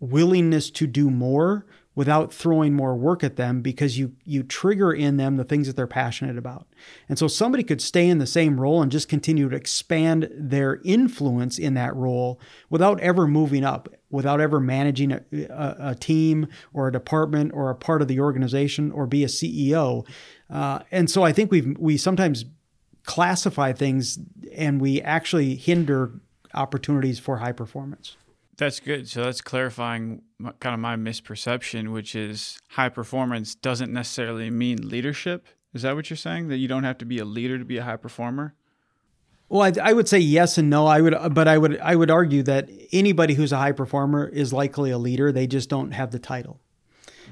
willingness 0.00 0.70
to 0.70 0.86
do 0.86 1.10
more 1.10 1.66
without 1.94 2.32
throwing 2.32 2.74
more 2.74 2.96
work 2.96 3.22
at 3.22 3.36
them 3.36 3.60
because 3.60 3.98
you 3.98 4.12
you 4.24 4.42
trigger 4.42 4.92
in 4.92 5.16
them 5.16 5.36
the 5.36 5.44
things 5.44 5.66
that 5.66 5.76
they're 5.76 5.86
passionate 5.86 6.36
about. 6.36 6.66
And 7.08 7.18
so 7.18 7.28
somebody 7.28 7.62
could 7.62 7.80
stay 7.80 8.08
in 8.08 8.18
the 8.18 8.26
same 8.26 8.60
role 8.60 8.82
and 8.82 8.90
just 8.90 9.08
continue 9.08 9.48
to 9.48 9.56
expand 9.56 10.28
their 10.36 10.80
influence 10.84 11.58
in 11.58 11.74
that 11.74 11.94
role 11.94 12.40
without 12.68 13.00
ever 13.00 13.26
moving 13.26 13.64
up, 13.64 13.88
without 14.10 14.40
ever 14.40 14.58
managing 14.58 15.12
a, 15.12 15.20
a, 15.32 15.76
a 15.90 15.94
team 15.94 16.48
or 16.72 16.88
a 16.88 16.92
department 16.92 17.52
or 17.54 17.70
a 17.70 17.76
part 17.76 18.02
of 18.02 18.08
the 18.08 18.20
organization 18.20 18.90
or 18.90 19.06
be 19.06 19.22
a 19.22 19.28
CEO. 19.28 20.06
Uh, 20.50 20.80
and 20.90 21.08
so 21.08 21.22
I 21.22 21.32
think 21.32 21.50
we 21.50 21.60
we 21.78 21.96
sometimes 21.96 22.44
classify 23.04 23.72
things 23.72 24.18
and 24.56 24.80
we 24.80 25.00
actually 25.02 25.54
hinder 25.54 26.12
opportunities 26.54 27.18
for 27.18 27.38
high 27.38 27.52
performance. 27.52 28.16
That's 28.56 28.80
good. 28.80 29.08
So 29.08 29.24
that's 29.24 29.40
clarifying 29.40 30.22
kind 30.60 30.74
of 30.74 30.80
my 30.80 30.96
misperception, 30.96 31.92
which 31.92 32.14
is 32.14 32.58
high 32.70 32.88
performance 32.88 33.54
doesn't 33.54 33.92
necessarily 33.92 34.50
mean 34.50 34.88
leadership. 34.88 35.48
Is 35.72 35.82
that 35.82 35.96
what 35.96 36.08
you're 36.08 36.16
saying? 36.16 36.48
That 36.48 36.58
you 36.58 36.68
don't 36.68 36.84
have 36.84 36.98
to 36.98 37.04
be 37.04 37.18
a 37.18 37.24
leader 37.24 37.58
to 37.58 37.64
be 37.64 37.78
a 37.78 37.82
high 37.82 37.96
performer? 37.96 38.54
Well, 39.48 39.62
I, 39.62 39.90
I, 39.90 39.92
would 39.92 40.08
say 40.08 40.18
yes 40.18 40.56
and 40.56 40.70
no. 40.70 40.86
I 40.86 41.00
would, 41.00 41.34
but 41.34 41.48
I 41.48 41.58
would, 41.58 41.78
I 41.80 41.96
would 41.96 42.10
argue 42.10 42.42
that 42.44 42.70
anybody 42.92 43.34
who's 43.34 43.52
a 43.52 43.58
high 43.58 43.72
performer 43.72 44.26
is 44.26 44.52
likely 44.52 44.90
a 44.90 44.98
leader. 44.98 45.32
They 45.32 45.46
just 45.46 45.68
don't 45.68 45.90
have 45.90 46.12
the 46.12 46.18
title. 46.18 46.60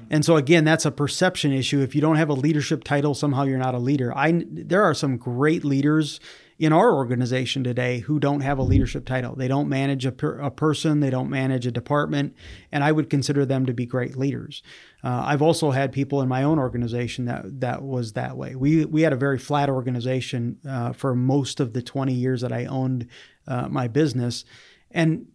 And 0.09 0.23
so 0.23 0.35
again, 0.35 0.63
that's 0.63 0.85
a 0.85 0.91
perception 0.91 1.53
issue. 1.53 1.81
If 1.81 1.95
you 1.95 2.01
don't 2.01 2.17
have 2.17 2.29
a 2.29 2.33
leadership 2.33 2.83
title, 2.83 3.13
somehow 3.13 3.43
you're 3.43 3.57
not 3.57 3.73
a 3.73 3.79
leader. 3.79 4.15
I 4.15 4.43
there 4.45 4.83
are 4.83 4.93
some 4.93 5.17
great 5.17 5.63
leaders 5.63 6.19
in 6.59 6.71
our 6.71 6.93
organization 6.93 7.63
today 7.63 7.99
who 7.99 8.19
don't 8.19 8.41
have 8.41 8.57
a 8.57 8.63
leadership 8.63 9.05
title. 9.05 9.35
They 9.35 9.47
don't 9.47 9.67
manage 9.67 10.05
a, 10.05 10.11
per, 10.11 10.37
a 10.39 10.51
person, 10.51 10.99
they 10.99 11.09
don't 11.09 11.29
manage 11.29 11.65
a 11.65 11.71
department, 11.71 12.35
and 12.71 12.83
I 12.83 12.91
would 12.91 13.09
consider 13.09 13.45
them 13.45 13.65
to 13.65 13.73
be 13.73 13.85
great 13.85 14.15
leaders. 14.15 14.61
Uh, 15.03 15.23
I've 15.25 15.41
also 15.41 15.71
had 15.71 15.91
people 15.91 16.21
in 16.21 16.29
my 16.29 16.43
own 16.43 16.59
organization 16.59 17.25
that 17.25 17.59
that 17.61 17.81
was 17.81 18.13
that 18.13 18.37
way. 18.37 18.55
We 18.55 18.85
we 18.85 19.01
had 19.01 19.13
a 19.13 19.17
very 19.17 19.39
flat 19.39 19.69
organization 19.69 20.59
uh, 20.67 20.93
for 20.93 21.15
most 21.15 21.59
of 21.59 21.73
the 21.73 21.81
20 21.81 22.13
years 22.13 22.41
that 22.41 22.53
I 22.53 22.65
owned 22.65 23.07
uh, 23.47 23.67
my 23.67 23.87
business, 23.87 24.45
and 24.91 25.27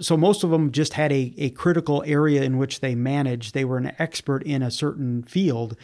so 0.00 0.16
most 0.16 0.42
of 0.42 0.50
them 0.50 0.72
just 0.72 0.94
had 0.94 1.12
a, 1.12 1.32
a 1.38 1.50
critical 1.50 2.02
area 2.04 2.42
in 2.42 2.58
which 2.58 2.80
they 2.80 2.94
managed. 2.94 3.54
They 3.54 3.64
were 3.64 3.78
an 3.78 3.92
expert 3.98 4.42
in 4.42 4.62
a 4.62 4.70
certain 4.70 5.22
field 5.22 5.76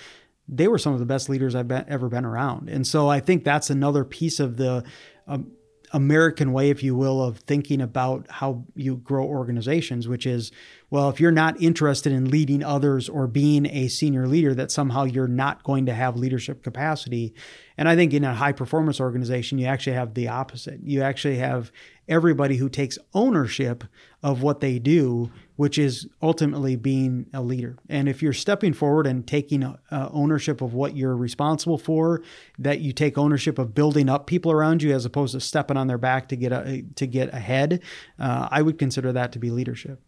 they 0.49 0.69
were 0.69 0.79
some 0.79 0.93
of 0.93 0.99
the 0.99 1.07
best 1.07 1.29
leaders 1.29 1.55
I've 1.55 1.69
been, 1.69 1.85
ever 1.89 2.09
been 2.09 2.25
around. 2.25 2.69
And 2.69 2.87
so 2.87 3.09
I 3.09 3.21
think 3.21 3.45
that's 3.45 3.71
another 3.71 4.05
piece 4.05 4.39
of 4.39 4.57
the 4.57 4.85
um, 5.27 5.53
American 5.93 6.53
way, 6.53 6.71
if 6.71 6.83
you 6.83 6.95
will, 6.95 7.23
of 7.23 7.39
thinking 7.39 7.81
about 7.81 8.27
how 8.29 8.65
you 8.75 8.97
grow 8.97 9.25
organizations, 9.25 10.09
which 10.09 10.27
is, 10.27 10.51
well, 10.91 11.09
if 11.09 11.21
you're 11.21 11.31
not 11.31 11.61
interested 11.61 12.13
in 12.13 12.31
leading 12.31 12.63
others 12.63 13.09
or 13.09 13.27
being 13.27 13.67
a 13.67 13.89
senior 13.89 14.27
leader, 14.27 14.55
that 14.55 14.71
somehow 14.71 15.05
you're 15.05 15.29
not 15.29 15.63
going 15.63 15.87
to 15.87 15.95
have 15.95 16.17
leadership 16.17 16.63
capacity. 16.63 17.35
And 17.77 17.89
I 17.89 17.97
think 17.97 18.13
in 18.13 18.25
a 18.25 18.35
high 18.35 18.53
performance 18.53 19.01
organization, 19.01 19.59
you 19.59 19.67
actually 19.67 19.95
have 19.95 20.15
the 20.15 20.29
opposite. 20.29 20.81
You 20.83 21.03
actually 21.03 21.37
have 21.37 21.71
everybody 22.09 22.57
who 22.57 22.69
takes 22.69 22.99
ownership 23.15 23.85
of 24.23 24.43
what 24.43 24.61
they 24.61 24.79
do, 24.79 25.31
which 25.57 25.79
is 25.79 26.07
ultimately 26.23 26.77
being 26.77 27.27
a 27.33 27.43
leader. 27.43 27.77
And 27.89 28.09
if 28.09 28.23
you're 28.23 28.33
stepping 28.33 28.73
forward 28.73 29.07
and 29.07 29.27
taking 29.27 29.65
uh, 29.65 29.77
ownership 29.91 30.61
of 30.61 30.75
what 30.75 30.97
you're 30.97 31.17
responsible 31.17 31.79
for, 31.79 32.23
that 32.59 32.81
you 32.81 32.93
take 32.93 33.19
ownership 33.19 33.59
of 33.59 33.75
building 33.75 34.09
up 34.09 34.27
people 34.27 34.53
around 34.53 34.83
you 34.83 34.95
as 34.95 35.05
opposed 35.05 35.33
to 35.33 35.41
stepping 35.41 35.77
on 35.77 35.87
their 35.87 35.99
back 35.99 36.29
to 36.29 36.37
get 36.37 36.53
a, 36.53 36.85
to 36.97 37.07
get 37.07 37.33
ahead, 37.35 37.83
uh, 38.19 38.49
I 38.51 38.63
would 38.63 38.79
consider 38.79 39.13
that 39.13 39.33
to 39.33 39.39
be 39.39 39.51
leadership. 39.51 40.01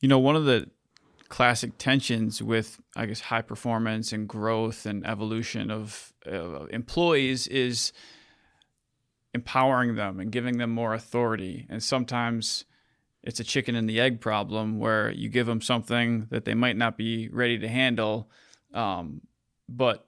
You 0.00 0.08
know, 0.08 0.18
one 0.18 0.36
of 0.36 0.44
the 0.44 0.68
classic 1.28 1.72
tensions 1.78 2.40
with, 2.40 2.80
I 2.94 3.06
guess, 3.06 3.20
high 3.20 3.42
performance 3.42 4.12
and 4.12 4.28
growth 4.28 4.86
and 4.86 5.04
evolution 5.06 5.70
of 5.70 6.12
uh, 6.30 6.66
employees 6.66 7.48
is 7.48 7.92
empowering 9.32 9.96
them 9.96 10.20
and 10.20 10.30
giving 10.30 10.58
them 10.58 10.70
more 10.70 10.94
authority. 10.94 11.66
And 11.68 11.82
sometimes 11.82 12.64
it's 13.24 13.40
a 13.40 13.44
chicken 13.44 13.74
and 13.74 13.88
the 13.88 14.00
egg 14.00 14.20
problem 14.20 14.78
where 14.78 15.10
you 15.10 15.28
give 15.28 15.46
them 15.46 15.60
something 15.60 16.26
that 16.30 16.44
they 16.44 16.54
might 16.54 16.76
not 16.76 16.96
be 16.96 17.28
ready 17.28 17.58
to 17.58 17.68
handle, 17.68 18.30
um, 18.72 19.22
but 19.68 20.06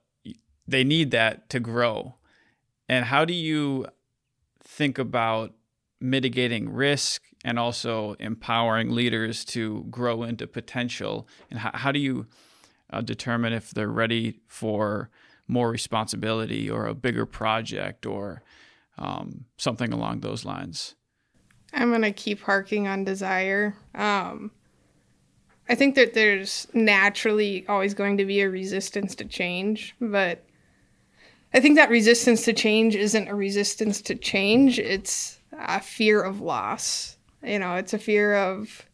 they 0.68 0.84
need 0.84 1.10
that 1.10 1.48
to 1.50 1.60
grow. 1.60 2.14
And 2.88 3.04
how 3.06 3.24
do 3.24 3.34
you 3.34 3.86
think 4.62 4.98
about 4.98 5.54
mitigating 6.00 6.68
risk 6.72 7.22
and 7.44 7.58
also 7.58 8.14
empowering 8.20 8.90
leaders 8.90 9.44
to 9.46 9.86
grow 9.90 10.22
into 10.22 10.46
potential? 10.46 11.26
And 11.50 11.58
how, 11.60 11.70
how 11.74 11.92
do 11.92 11.98
you 11.98 12.26
uh, 12.90 13.00
determine 13.00 13.52
if 13.52 13.70
they're 13.70 13.88
ready 13.88 14.40
for 14.46 15.10
more 15.48 15.70
responsibility 15.70 16.68
or 16.68 16.86
a 16.86 16.94
bigger 16.94 17.26
project 17.26 18.06
or 18.06 18.42
um, 18.98 19.44
something 19.56 19.92
along 19.92 20.20
those 20.20 20.44
lines. 20.44 20.94
I'm 21.72 21.90
gonna 21.90 22.12
keep 22.12 22.42
harking 22.42 22.88
on 22.88 23.04
desire. 23.04 23.76
Um, 23.94 24.50
I 25.68 25.74
think 25.74 25.96
that 25.96 26.14
there's 26.14 26.68
naturally 26.72 27.66
always 27.68 27.94
going 27.94 28.18
to 28.18 28.24
be 28.24 28.40
a 28.40 28.48
resistance 28.48 29.14
to 29.16 29.24
change, 29.24 29.94
but 30.00 30.44
I 31.52 31.60
think 31.60 31.76
that 31.76 31.90
resistance 31.90 32.44
to 32.44 32.52
change 32.52 32.94
isn't 32.94 33.28
a 33.28 33.34
resistance 33.34 34.00
to 34.02 34.14
change. 34.14 34.78
It's 34.78 35.40
a 35.52 35.80
fear 35.80 36.22
of 36.22 36.40
loss. 36.40 37.16
You 37.42 37.58
know, 37.58 37.76
it's 37.76 37.94
a 37.94 37.98
fear 37.98 38.34
of 38.34 38.86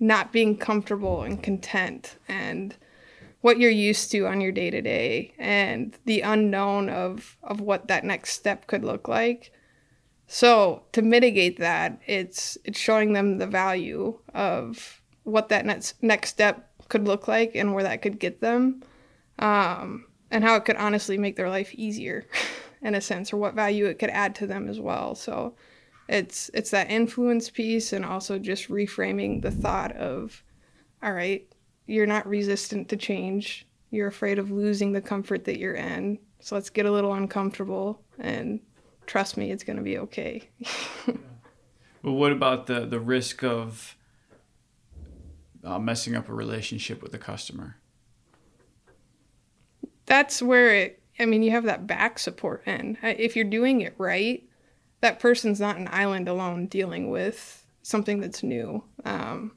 not 0.00 0.32
being 0.32 0.56
comfortable 0.56 1.22
and 1.22 1.42
content 1.42 2.16
and 2.28 2.74
what 3.40 3.58
you're 3.58 3.70
used 3.70 4.10
to 4.10 4.26
on 4.26 4.40
your 4.40 4.52
day 4.52 4.70
to 4.70 4.80
day 4.80 5.32
and 5.38 5.96
the 6.04 6.22
unknown 6.22 6.88
of 6.88 7.36
of 7.42 7.60
what 7.60 7.88
that 7.88 8.04
next 8.04 8.32
step 8.32 8.66
could 8.66 8.84
look 8.84 9.08
like. 9.08 9.52
So 10.28 10.82
to 10.92 11.00
mitigate 11.00 11.58
that, 11.58 12.00
it's 12.06 12.58
it's 12.62 12.78
showing 12.78 13.14
them 13.14 13.38
the 13.38 13.46
value 13.46 14.18
of 14.34 15.00
what 15.24 15.48
that 15.48 15.64
next 15.64 16.02
next 16.02 16.28
step 16.28 16.70
could 16.88 17.06
look 17.06 17.26
like 17.26 17.56
and 17.56 17.74
where 17.74 17.82
that 17.82 18.02
could 18.02 18.18
get 18.18 18.40
them, 18.40 18.82
um, 19.38 20.04
and 20.30 20.44
how 20.44 20.54
it 20.56 20.66
could 20.66 20.76
honestly 20.76 21.16
make 21.16 21.36
their 21.36 21.48
life 21.48 21.74
easier, 21.74 22.26
in 22.82 22.94
a 22.94 23.00
sense, 23.00 23.32
or 23.32 23.38
what 23.38 23.54
value 23.54 23.86
it 23.86 23.98
could 23.98 24.10
add 24.10 24.34
to 24.34 24.46
them 24.46 24.68
as 24.68 24.78
well. 24.78 25.14
So 25.14 25.56
it's 26.10 26.50
it's 26.52 26.70
that 26.72 26.90
influence 26.90 27.48
piece 27.48 27.94
and 27.94 28.04
also 28.04 28.38
just 28.38 28.68
reframing 28.68 29.40
the 29.40 29.50
thought 29.50 29.96
of, 29.96 30.44
all 31.02 31.12
right, 31.12 31.50
you're 31.86 32.06
not 32.06 32.28
resistant 32.28 32.90
to 32.90 32.98
change. 32.98 33.66
You're 33.90 34.08
afraid 34.08 34.38
of 34.38 34.50
losing 34.50 34.92
the 34.92 35.00
comfort 35.00 35.44
that 35.44 35.58
you're 35.58 35.74
in. 35.74 36.18
So 36.40 36.54
let's 36.54 36.68
get 36.68 36.84
a 36.84 36.92
little 36.92 37.14
uncomfortable 37.14 38.02
and 38.18 38.60
trust 39.08 39.36
me, 39.36 39.50
it's 39.50 39.64
going 39.64 39.78
to 39.78 39.82
be 39.82 39.98
okay. 39.98 40.48
But 42.02 42.12
what 42.12 42.32
about 42.32 42.66
the, 42.66 42.86
the 42.86 43.00
risk 43.00 43.42
of 43.42 43.96
uh, 45.64 45.78
messing 45.78 46.14
up 46.14 46.28
a 46.28 46.34
relationship 46.34 47.02
with 47.02 47.12
the 47.12 47.18
customer? 47.18 47.76
That's 50.06 50.40
where 50.40 50.74
it, 50.74 51.02
I 51.18 51.26
mean, 51.26 51.42
you 51.42 51.50
have 51.50 51.64
that 51.64 51.86
back 51.86 52.18
support 52.18 52.62
in. 52.66 52.96
If 53.02 53.36
you're 53.36 53.44
doing 53.44 53.80
it 53.80 53.94
right, 53.98 54.42
that 55.00 55.18
person's 55.20 55.60
not 55.60 55.76
an 55.76 55.88
island 55.90 56.28
alone 56.28 56.66
dealing 56.66 57.10
with 57.10 57.66
something 57.82 58.20
that's 58.20 58.42
new. 58.42 58.82
Um, 59.04 59.52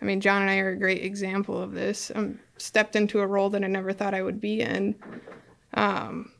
I 0.00 0.04
mean, 0.04 0.20
John 0.20 0.42
and 0.42 0.50
I 0.50 0.58
are 0.58 0.70
a 0.70 0.78
great 0.78 1.02
example 1.02 1.60
of 1.60 1.72
this. 1.72 2.12
I 2.14 2.18
um, 2.18 2.38
stepped 2.58 2.94
into 2.94 3.20
a 3.20 3.26
role 3.26 3.50
that 3.50 3.64
I 3.64 3.68
never 3.68 3.92
thought 3.92 4.14
I 4.14 4.22
would 4.22 4.40
be 4.40 4.60
in. 4.60 4.94
Um, 5.74 6.30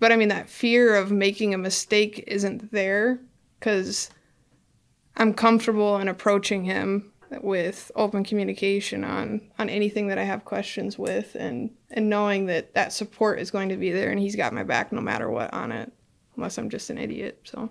but 0.00 0.10
I 0.10 0.16
mean, 0.16 0.28
that 0.28 0.48
fear 0.48 0.96
of 0.96 1.12
making 1.12 1.54
a 1.54 1.58
mistake 1.58 2.24
isn't 2.26 2.72
there 2.72 3.20
because 3.58 4.10
I'm 5.16 5.34
comfortable 5.34 5.98
in 5.98 6.08
approaching 6.08 6.64
him 6.64 7.12
with 7.42 7.92
open 7.94 8.24
communication 8.24 9.04
on 9.04 9.40
on 9.58 9.68
anything 9.68 10.08
that 10.08 10.18
I 10.18 10.24
have 10.24 10.44
questions 10.44 10.98
with, 10.98 11.36
and 11.36 11.70
and 11.90 12.08
knowing 12.08 12.46
that 12.46 12.74
that 12.74 12.92
support 12.92 13.38
is 13.38 13.50
going 13.50 13.68
to 13.68 13.76
be 13.76 13.92
there, 13.92 14.10
and 14.10 14.18
he's 14.18 14.34
got 14.34 14.52
my 14.52 14.64
back 14.64 14.90
no 14.92 15.00
matter 15.00 15.30
what 15.30 15.52
on 15.52 15.70
it, 15.70 15.92
unless 16.36 16.58
I'm 16.58 16.70
just 16.70 16.90
an 16.90 16.98
idiot. 16.98 17.40
So 17.44 17.70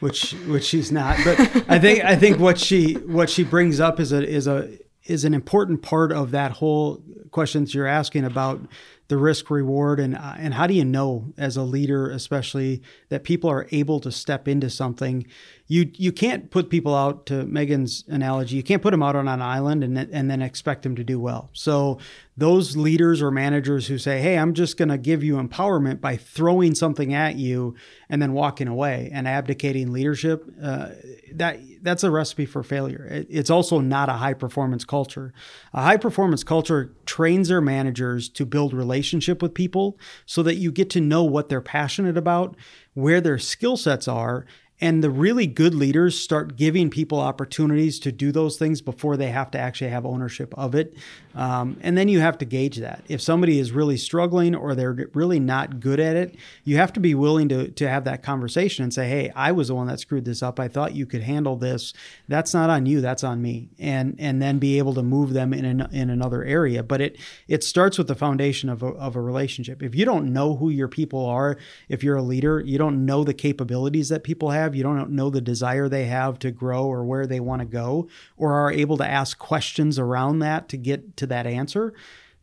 which 0.00 0.32
which 0.46 0.64
she's 0.64 0.92
not. 0.92 1.18
But 1.24 1.40
I 1.68 1.78
think 1.78 2.04
I 2.04 2.16
think 2.16 2.38
what 2.38 2.58
she 2.58 2.94
what 2.94 3.28
she 3.28 3.44
brings 3.44 3.80
up 3.80 4.00
is 4.00 4.12
a 4.12 4.26
is 4.26 4.46
a 4.46 4.78
is 5.04 5.24
an 5.24 5.34
important 5.34 5.82
part 5.82 6.12
of 6.12 6.30
that 6.30 6.52
whole 6.52 7.02
questions 7.30 7.74
you're 7.74 7.86
asking 7.86 8.24
about 8.24 8.60
the 9.08 9.16
risk 9.16 9.50
reward 9.50 10.00
and 10.00 10.16
uh, 10.16 10.34
and 10.38 10.54
how 10.54 10.66
do 10.66 10.74
you 10.74 10.84
know 10.84 11.32
as 11.36 11.56
a 11.56 11.62
leader 11.62 12.10
especially 12.10 12.82
that 13.10 13.22
people 13.22 13.50
are 13.50 13.66
able 13.70 14.00
to 14.00 14.10
step 14.10 14.48
into 14.48 14.70
something? 14.70 15.26
You 15.66 15.90
you 15.94 16.12
can't 16.12 16.50
put 16.50 16.70
people 16.70 16.94
out 16.94 17.26
to 17.26 17.44
Megan's 17.44 18.04
analogy 18.08 18.56
you 18.56 18.62
can't 18.62 18.82
put 18.82 18.90
them 18.90 19.02
out 19.02 19.16
on 19.16 19.28
an 19.28 19.42
island 19.42 19.84
and 19.84 19.98
and 19.98 20.30
then 20.30 20.42
expect 20.42 20.82
them 20.82 20.96
to 20.96 21.04
do 21.04 21.20
well. 21.20 21.50
So 21.52 21.98
those 22.36 22.76
leaders 22.76 23.22
or 23.22 23.30
managers 23.30 23.86
who 23.86 23.98
say 23.98 24.20
hey 24.20 24.38
I'm 24.38 24.54
just 24.54 24.76
going 24.76 24.88
to 24.88 24.98
give 24.98 25.22
you 25.22 25.36
empowerment 25.36 26.00
by 26.00 26.16
throwing 26.16 26.74
something 26.74 27.14
at 27.14 27.36
you 27.36 27.74
and 28.08 28.20
then 28.22 28.32
walking 28.32 28.68
away 28.68 29.10
and 29.12 29.28
abdicating 29.28 29.92
leadership 29.92 30.44
uh, 30.62 30.90
that 31.34 31.58
that's 31.82 32.02
a 32.02 32.10
recipe 32.10 32.46
for 32.46 32.62
failure. 32.62 33.06
It, 33.10 33.26
it's 33.28 33.50
also 33.50 33.78
not 33.78 34.08
a 34.08 34.14
high 34.14 34.34
performance 34.34 34.84
culture. 34.84 35.32
A 35.72 35.82
high 35.82 35.98
performance 35.98 36.42
culture 36.42 36.92
trains 37.06 37.48
their 37.48 37.60
managers 37.60 38.28
to 38.30 38.46
build 38.46 38.72
relationship 38.72 39.42
with 39.42 39.54
people 39.54 39.98
so 40.26 40.42
that 40.42 40.56
you 40.56 40.72
get 40.72 40.90
to 40.90 41.00
know 41.00 41.24
what 41.24 41.48
they're 41.48 41.60
passionate 41.60 42.16
about, 42.16 42.56
where 42.94 43.20
their 43.20 43.38
skill 43.38 43.76
sets 43.76 44.08
are, 44.08 44.46
and 44.80 45.02
the 45.02 45.10
really 45.10 45.46
good 45.46 45.74
leaders 45.74 46.18
start 46.18 46.56
giving 46.56 46.90
people 46.90 47.20
opportunities 47.20 47.98
to 48.00 48.12
do 48.12 48.32
those 48.32 48.56
things 48.56 48.80
before 48.80 49.16
they 49.16 49.30
have 49.30 49.50
to 49.52 49.58
actually 49.58 49.90
have 49.90 50.04
ownership 50.04 50.52
of 50.56 50.74
it. 50.74 50.94
Um, 51.34 51.78
and 51.80 51.96
then 51.98 52.08
you 52.08 52.20
have 52.20 52.38
to 52.38 52.44
gauge 52.44 52.76
that. 52.78 53.02
If 53.08 53.20
somebody 53.20 53.58
is 53.58 53.72
really 53.72 53.96
struggling 53.96 54.54
or 54.54 54.74
they're 54.74 55.08
really 55.14 55.40
not 55.40 55.80
good 55.80 55.98
at 55.98 56.16
it, 56.16 56.36
you 56.64 56.76
have 56.76 56.92
to 56.92 57.00
be 57.00 57.14
willing 57.14 57.48
to, 57.48 57.70
to 57.70 57.88
have 57.88 58.04
that 58.04 58.22
conversation 58.22 58.84
and 58.84 58.94
say, 58.94 59.08
hey, 59.08 59.32
I 59.34 59.52
was 59.52 59.68
the 59.68 59.74
one 59.74 59.86
that 59.88 60.00
screwed 60.00 60.24
this 60.24 60.42
up. 60.42 60.60
I 60.60 60.68
thought 60.68 60.94
you 60.94 61.06
could 61.06 61.22
handle 61.22 61.56
this. 61.56 61.92
That's 62.28 62.54
not 62.54 62.70
on 62.70 62.86
you. 62.86 63.00
That's 63.00 63.24
on 63.24 63.42
me. 63.42 63.68
And 63.78 64.14
and 64.18 64.40
then 64.40 64.58
be 64.58 64.78
able 64.78 64.94
to 64.94 65.02
move 65.02 65.32
them 65.32 65.52
in, 65.52 65.64
an, 65.64 65.88
in 65.92 66.10
another 66.10 66.44
area. 66.44 66.82
But 66.82 67.00
it 67.00 67.16
it 67.48 67.64
starts 67.64 67.98
with 67.98 68.08
the 68.08 68.14
foundation 68.14 68.68
of 68.68 68.82
a, 68.82 68.88
of 68.88 69.16
a 69.16 69.20
relationship. 69.20 69.82
If 69.82 69.94
you 69.94 70.04
don't 70.04 70.32
know 70.32 70.56
who 70.56 70.70
your 70.70 70.88
people 70.88 71.24
are, 71.26 71.56
if 71.88 72.04
you're 72.04 72.16
a 72.16 72.22
leader, 72.22 72.60
you 72.60 72.78
don't 72.78 73.04
know 73.04 73.24
the 73.24 73.34
capabilities 73.34 74.08
that 74.08 74.24
people 74.24 74.50
have 74.50 74.74
you 74.74 74.82
don't 74.82 75.10
know 75.10 75.30
the 75.30 75.40
desire 75.40 75.88
they 75.88 76.06
have 76.06 76.38
to 76.40 76.50
grow 76.50 76.84
or 76.84 77.04
where 77.04 77.26
they 77.26 77.40
want 77.40 77.60
to 77.60 77.66
go, 77.66 78.08
or 78.36 78.52
are 78.52 78.70
able 78.70 78.96
to 78.96 79.06
ask 79.06 79.38
questions 79.38 79.98
around 79.98 80.38
that 80.40 80.68
to 80.68 80.76
get 80.76 81.16
to 81.16 81.23
that 81.26 81.46
answer, 81.46 81.94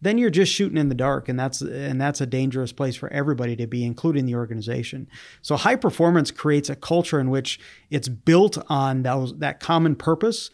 then 0.01 0.17
you're 0.17 0.31
just 0.31 0.51
shooting 0.51 0.77
in 0.77 0.89
the 0.89 0.95
dark 0.95 1.29
and 1.29 1.39
that's 1.39 1.61
and 1.61 2.01
that's 2.01 2.21
a 2.21 2.25
dangerous 2.25 2.71
place 2.71 2.95
for 2.95 3.11
everybody 3.13 3.55
to 3.55 3.67
be 3.67 3.85
including 3.85 4.25
the 4.25 4.33
organization 4.33 5.07
so 5.43 5.55
high 5.55 5.75
performance 5.75 6.31
creates 6.31 6.71
a 6.71 6.75
culture 6.75 7.19
in 7.19 7.29
which 7.29 7.59
it's 7.91 8.09
built 8.09 8.57
on 8.67 9.03
those, 9.03 9.37
that 9.37 9.59
common 9.59 9.95
purpose 9.95 10.49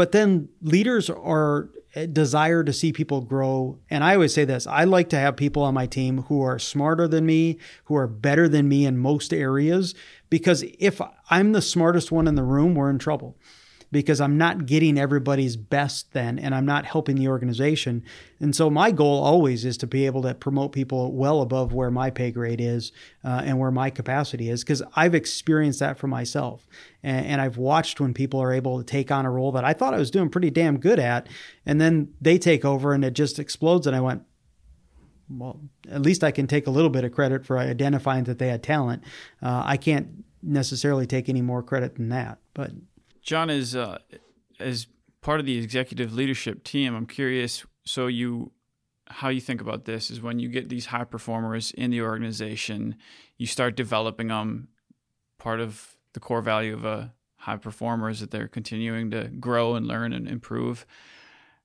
but 0.00 0.12
then 0.12 0.48
leaders 0.62 1.10
are 1.10 1.68
eh, 1.94 2.06
desire 2.06 2.64
to 2.64 2.72
see 2.72 2.90
people 2.90 3.20
grow. 3.20 3.78
And 3.90 4.02
I 4.02 4.14
always 4.14 4.32
say 4.32 4.46
this 4.46 4.66
I 4.66 4.84
like 4.84 5.10
to 5.10 5.18
have 5.18 5.36
people 5.36 5.62
on 5.62 5.74
my 5.74 5.86
team 5.86 6.22
who 6.22 6.40
are 6.40 6.58
smarter 6.58 7.06
than 7.06 7.26
me, 7.26 7.58
who 7.84 7.96
are 7.96 8.06
better 8.06 8.48
than 8.48 8.66
me 8.66 8.86
in 8.86 8.96
most 8.96 9.34
areas, 9.34 9.94
because 10.30 10.64
if 10.78 11.02
I'm 11.28 11.52
the 11.52 11.60
smartest 11.60 12.10
one 12.10 12.26
in 12.26 12.34
the 12.34 12.42
room, 12.42 12.74
we're 12.74 12.88
in 12.88 12.98
trouble 12.98 13.36
because 13.92 14.20
I'm 14.20 14.38
not 14.38 14.66
getting 14.66 14.98
everybody's 14.98 15.56
best 15.56 16.12
then 16.12 16.38
and 16.38 16.54
I'm 16.54 16.66
not 16.66 16.84
helping 16.84 17.16
the 17.16 17.28
organization. 17.28 18.04
And 18.38 18.54
so 18.54 18.70
my 18.70 18.90
goal 18.90 19.22
always 19.22 19.64
is 19.64 19.76
to 19.78 19.86
be 19.86 20.06
able 20.06 20.22
to 20.22 20.34
promote 20.34 20.72
people 20.72 21.12
well 21.12 21.42
above 21.42 21.72
where 21.72 21.90
my 21.90 22.10
pay 22.10 22.30
grade 22.30 22.60
is 22.60 22.92
uh, 23.24 23.42
and 23.44 23.58
where 23.58 23.70
my 23.70 23.90
capacity 23.90 24.48
is 24.48 24.62
because 24.62 24.82
I've 24.94 25.14
experienced 25.14 25.80
that 25.80 25.98
for 25.98 26.06
myself. 26.06 26.66
And, 27.02 27.26
and 27.26 27.40
I've 27.40 27.56
watched 27.56 28.00
when 28.00 28.14
people 28.14 28.40
are 28.40 28.52
able 28.52 28.78
to 28.78 28.84
take 28.84 29.10
on 29.10 29.26
a 29.26 29.30
role 29.30 29.52
that 29.52 29.64
I 29.64 29.72
thought 29.72 29.94
I 29.94 29.98
was 29.98 30.10
doing 30.10 30.30
pretty 30.30 30.50
damn 30.50 30.78
good 30.78 30.98
at. 30.98 31.28
And 31.66 31.80
then 31.80 32.14
they 32.20 32.38
take 32.38 32.64
over 32.64 32.92
and 32.92 33.04
it 33.04 33.14
just 33.14 33.38
explodes. 33.38 33.86
And 33.86 33.96
I 33.96 34.00
went, 34.00 34.22
well, 35.28 35.60
at 35.90 36.02
least 36.02 36.24
I 36.24 36.30
can 36.30 36.46
take 36.46 36.66
a 36.66 36.70
little 36.70 36.90
bit 36.90 37.04
of 37.04 37.12
credit 37.12 37.46
for 37.46 37.58
identifying 37.58 38.24
that 38.24 38.38
they 38.38 38.48
had 38.48 38.62
talent. 38.62 39.04
Uh, 39.42 39.62
I 39.64 39.76
can't 39.76 40.24
necessarily 40.42 41.06
take 41.06 41.28
any 41.28 41.42
more 41.42 41.62
credit 41.62 41.96
than 41.96 42.08
that. 42.08 42.38
But 42.54 42.72
John 43.22 43.50
is 43.50 43.76
uh, 43.76 43.98
as 44.58 44.86
part 45.20 45.40
of 45.40 45.46
the 45.46 45.58
executive 45.58 46.14
leadership 46.14 46.64
team. 46.64 46.94
I'm 46.94 47.06
curious. 47.06 47.64
So 47.84 48.06
you, 48.06 48.52
how 49.06 49.28
you 49.28 49.40
think 49.40 49.60
about 49.60 49.84
this 49.84 50.10
is 50.10 50.20
when 50.20 50.38
you 50.38 50.48
get 50.48 50.68
these 50.68 50.86
high 50.86 51.04
performers 51.04 51.72
in 51.72 51.90
the 51.90 52.02
organization, 52.02 52.96
you 53.36 53.46
start 53.46 53.76
developing 53.76 54.28
them. 54.28 54.68
Part 55.38 55.60
of 55.60 55.96
the 56.12 56.20
core 56.20 56.42
value 56.42 56.74
of 56.74 56.84
a 56.84 57.14
high 57.36 57.56
performer 57.56 58.10
is 58.10 58.20
that 58.20 58.30
they're 58.30 58.48
continuing 58.48 59.10
to 59.10 59.24
grow 59.28 59.74
and 59.74 59.86
learn 59.86 60.12
and 60.12 60.28
improve. 60.28 60.84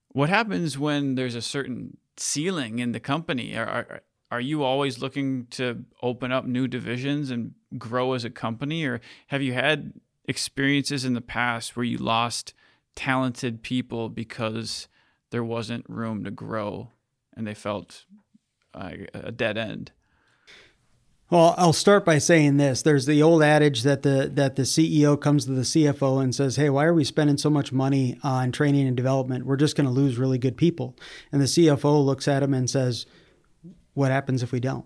What 0.08 0.30
happens 0.30 0.78
when 0.78 1.14
there's 1.14 1.34
a 1.34 1.42
certain 1.42 1.98
ceiling 2.16 2.78
in 2.78 2.92
the 2.92 3.00
company? 3.00 3.54
Are, 3.54 3.66
are, 3.66 4.00
are 4.30 4.40
you 4.40 4.62
always 4.62 4.98
looking 4.98 5.46
to 5.50 5.84
open 6.02 6.32
up 6.32 6.46
new 6.46 6.66
divisions 6.66 7.30
and 7.30 7.52
grow 7.76 8.14
as 8.14 8.24
a 8.24 8.30
company 8.30 8.84
or 8.84 9.00
have 9.26 9.42
you 9.42 9.52
had 9.52 9.92
experiences 10.26 11.04
in 11.04 11.14
the 11.14 11.20
past 11.20 11.76
where 11.76 11.84
you 11.84 11.98
lost 11.98 12.54
talented 12.94 13.62
people 13.62 14.08
because 14.08 14.88
there 15.30 15.44
wasn't 15.44 15.88
room 15.88 16.24
to 16.24 16.30
grow 16.30 16.90
and 17.36 17.46
they 17.46 17.54
felt 17.54 18.04
uh, 18.74 18.90
a 19.14 19.32
dead 19.32 19.56
end 19.56 19.92
well, 21.28 21.56
I'll 21.58 21.72
start 21.72 22.04
by 22.04 22.18
saying 22.18 22.56
this. 22.56 22.82
There's 22.82 23.06
the 23.06 23.20
old 23.20 23.42
adage 23.42 23.82
that 23.82 24.02
the 24.02 24.30
that 24.34 24.54
the 24.54 24.62
CEO 24.62 25.20
comes 25.20 25.44
to 25.46 25.52
the 25.52 25.62
CFO 25.62 26.22
and 26.22 26.32
says, 26.32 26.54
"Hey, 26.54 26.70
why 26.70 26.84
are 26.84 26.94
we 26.94 27.02
spending 27.02 27.36
so 27.36 27.50
much 27.50 27.72
money 27.72 28.16
on 28.22 28.52
training 28.52 28.86
and 28.86 28.96
development? 28.96 29.44
We're 29.44 29.56
just 29.56 29.74
going 29.74 29.88
to 29.88 29.92
lose 29.92 30.18
really 30.18 30.38
good 30.38 30.56
people." 30.56 30.96
And 31.32 31.42
the 31.42 31.46
CFO 31.46 32.04
looks 32.04 32.28
at 32.28 32.44
him 32.44 32.54
and 32.54 32.70
says, 32.70 33.06
"What 33.94 34.12
happens 34.12 34.44
if 34.44 34.52
we 34.52 34.60
don't?" 34.60 34.84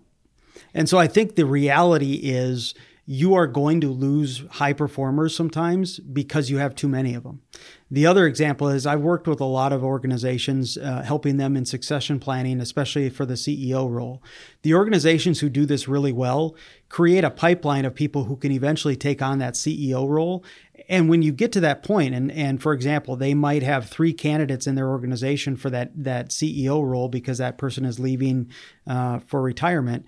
And 0.73 0.89
so 0.89 0.97
I 0.97 1.09
think 1.09 1.35
the 1.35 1.45
reality 1.45 2.15
is 2.23 2.75
you 3.13 3.35
are 3.35 3.49
going 3.49 3.81
to 3.81 3.89
lose 3.89 4.45
high 4.53 4.73
performers 4.73 5.35
sometimes 5.35 5.99
because 5.99 6.49
you 6.49 6.59
have 6.59 6.77
too 6.77 6.87
many 6.87 7.13
of 7.13 7.25
them. 7.25 7.41
The 7.91 8.07
other 8.07 8.25
example 8.25 8.69
is 8.69 8.87
I've 8.87 9.01
worked 9.01 9.27
with 9.27 9.41
a 9.41 9.45
lot 9.45 9.73
of 9.73 9.83
organizations 9.83 10.79
uh, 10.79 11.03
helping 11.03 11.37
them 11.37 11.57
in 11.57 11.65
succession 11.65 12.21
planning, 12.21 12.61
especially 12.61 13.11
for 13.11 13.27
the 13.27 13.35
CEO 13.35 13.91
role. 13.91 14.23
The 14.63 14.75
organizations 14.75 15.41
who 15.41 15.49
do 15.49 15.67
this 15.67 15.89
really 15.89 16.13
well 16.13 16.55
create 16.89 17.25
a 17.25 17.31
pipeline 17.31 17.85
of 17.85 17.97
people 17.97 18.25
who 18.25 18.37
can 18.37 18.53
eventually 18.53 18.95
take 18.95 19.21
on 19.21 19.41
that 19.41 19.55
CEO 19.55 20.09
role. 20.09 20.45
And 20.89 21.09
when 21.09 21.21
you 21.21 21.33
get 21.33 21.51
to 21.53 21.61
that 21.61 21.83
point, 21.83 22.15
and, 22.15 22.31
and 22.31 22.63
for 22.63 22.73
example, 22.73 23.17
they 23.17 23.35
might 23.35 23.65
have 23.65 23.89
three 23.89 24.13
candidates 24.13 24.69
in 24.69 24.77
their 24.77 24.89
organization 24.89 25.57
for 25.57 25.69
that, 25.71 25.91
that 25.97 26.29
CEO 26.29 26.81
role 26.89 27.09
because 27.09 27.39
that 27.39 27.59
person 27.59 27.85
is 27.85 27.99
leaving 27.99 28.53
uh, 28.87 29.19
for 29.19 29.43
retirement 29.43 30.07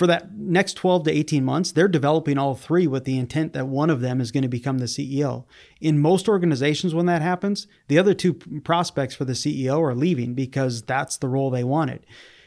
for 0.00 0.06
that 0.06 0.34
next 0.34 0.78
12 0.78 1.04
to 1.04 1.10
18 1.10 1.44
months, 1.44 1.72
they're 1.72 1.86
developing 1.86 2.38
all 2.38 2.54
three 2.54 2.86
with 2.86 3.04
the 3.04 3.18
intent 3.18 3.52
that 3.52 3.68
one 3.68 3.90
of 3.90 4.00
them 4.00 4.18
is 4.18 4.32
going 4.32 4.40
to 4.40 4.48
become 4.48 4.78
the 4.78 4.86
CEO. 4.86 5.44
In 5.78 5.98
most 5.98 6.26
organizations, 6.26 6.94
when 6.94 7.04
that 7.04 7.20
happens, 7.20 7.66
the 7.88 7.98
other 7.98 8.14
two 8.14 8.32
prospects 8.32 9.14
for 9.14 9.26
the 9.26 9.34
CEO 9.34 9.78
are 9.78 9.94
leaving 9.94 10.32
because 10.32 10.80
that's 10.80 11.18
the 11.18 11.28
role 11.28 11.50
they 11.50 11.64
wanted. 11.64 12.06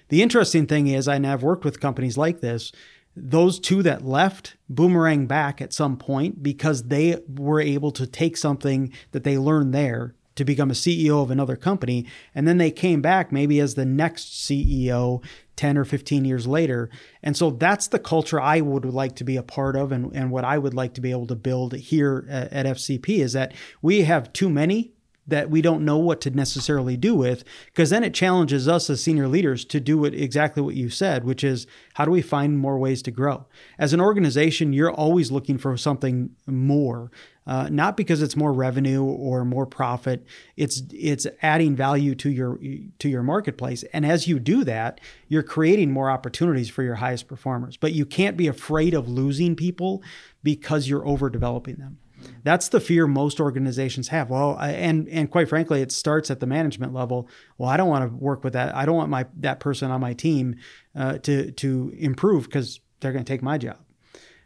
The 0.10 0.24
interesting 0.24 0.66
thing 0.66 0.88
is, 0.88 1.08
and 1.08 1.28
I 1.28 1.30
have 1.30 1.44
worked 1.44 1.64
with 1.64 1.80
companies 1.80 2.18
like 2.18 2.42
this. 2.42 2.72
Those 3.16 3.60
two 3.60 3.84
that 3.84 4.04
left 4.04 4.58
boomerang 4.68 5.28
back 5.28 5.62
at 5.62 5.74
some 5.74 5.96
point 5.96 6.42
because 6.42 6.86
they 6.86 7.20
were 7.28 7.62
able 7.62 7.92
to 7.92 8.08
take 8.08 8.36
something 8.36 8.92
that 9.12 9.24
they 9.24 9.38
learned 9.38 9.76
there 9.76 10.16
to 10.36 10.46
become 10.46 10.72
a 10.72 10.76
CEO 10.76 11.22
of 11.22 11.32
another 11.32 11.56
company. 11.56 12.06
And 12.34 12.48
then 12.48 12.58
they 12.58 12.72
came 12.72 13.02
back 13.02 13.32
maybe 13.32 13.60
as 13.60 13.76
the 13.76 13.86
next 13.86 14.48
CEO 14.48 15.24
10 15.56 15.78
or 15.78 15.86
15 15.86 16.26
years 16.26 16.48
later. 16.48 16.90
And 17.22 17.38
so 17.38 17.52
that's 17.52 17.88
the 17.88 18.00
culture 18.00 18.42
I 18.42 18.62
would 18.62 18.86
like 18.86 19.16
to 19.18 19.24
be 19.24 19.36
a 19.36 19.44
part 19.44 19.76
of 19.76 19.92
and, 19.92 20.12
and 20.16 20.32
what 20.32 20.46
I 20.46 20.58
would 20.58 20.74
like 20.74 20.94
to 20.96 21.02
be 21.02 21.12
able 21.12 21.28
to 21.28 21.36
build 21.36 21.74
here 21.74 22.26
at, 22.30 22.52
at 22.52 22.66
FCP 22.78 23.20
is 23.20 23.34
that 23.34 23.54
we 23.82 24.04
have 24.04 24.34
too 24.34 24.50
many 24.50 24.94
that 25.26 25.50
we 25.50 25.62
don't 25.62 25.86
know 25.86 25.98
what 25.98 26.20
to 26.22 26.30
necessarily 26.30 26.98
do 26.98 27.16
with 27.16 27.44
because 27.66 27.90
then 27.90 28.04
it 28.04 28.14
challenges 28.14 28.68
us 28.68 28.90
as 28.90 29.02
senior 29.02 29.28
leaders 29.28 29.64
to 29.66 29.80
do 29.80 30.04
it 30.06 30.14
exactly 30.14 30.62
what 30.62 30.76
you 30.76 30.90
said 30.90 31.24
which 31.24 31.44
is 31.44 31.66
how 31.94 32.06
do 32.06 32.12
we 32.12 32.22
find 32.22 32.58
more 32.58 32.78
ways 32.78 33.02
to 33.02 33.12
grow 33.12 33.46
as 33.78 33.94
an 33.94 34.02
organization 34.02 34.74
you're 34.74 34.92
always 34.92 35.32
looking 35.32 35.58
for 35.58 35.76
something 35.78 36.30
more 36.46 37.10
uh, 37.46 37.68
not 37.70 37.98
because 37.98 38.22
it's 38.22 38.36
more 38.36 38.54
revenue 38.54 39.04
or 39.04 39.44
more 39.44 39.66
profit. 39.66 40.26
It's 40.56 40.82
it's 40.92 41.28
adding 41.42 41.76
value 41.76 42.16
to 42.16 42.30
your 42.30 42.58
to 43.00 43.10
your 43.10 43.24
marketplace, 43.24 43.84
and 43.92 44.06
as 44.06 44.28
you 44.28 44.40
do 44.40 44.64
that, 44.64 45.02
you're 45.28 45.44
creating 45.44 45.92
more 45.92 46.10
opportunities 46.10 46.70
for 46.70 46.84
your 46.84 46.96
highest 46.96 47.28
performers. 47.28 47.76
But 47.76 47.94
you 47.94 48.06
can't 48.06 48.38
be 48.38 48.48
afraid 48.48 48.94
of 48.94 49.10
losing 49.10 49.56
people 49.56 50.02
because 50.42 50.88
you're 50.88 51.06
overdeveloping 51.06 51.78
them. 51.78 51.98
That's 52.44 52.70
the 52.70 52.80
fear 52.80 53.08
most 53.08 53.40
organizations 53.40 54.10
have. 54.10 54.30
Well, 54.30 54.58
and 54.60 55.08
and 55.10 55.30
quite 55.30 55.50
frankly, 55.50 55.82
it 55.82 55.92
starts 55.92 56.30
at 56.32 56.40
the 56.40 56.48
management 56.48 56.94
level. 56.94 57.28
Well, 57.58 57.70
I 57.70 57.78
don't 57.78 57.90
want 57.90 58.10
to 58.10 58.16
work 58.16 58.44
with 58.44 58.54
that. 58.54 58.76
I 58.76 58.86
don't 58.86 58.96
want 58.96 59.10
my 59.10 59.26
that 59.38 59.60
person 59.60 59.92
on 59.92 60.02
my 60.02 60.14
team 60.14 60.56
uh, 60.96 61.20
to 61.20 61.52
to 61.52 61.94
improve 61.98 62.46
because 62.46 62.80
they're 63.00 63.14
going 63.14 63.26
to 63.26 63.32
take 63.32 63.42
my 63.42 63.58
job 63.58 63.78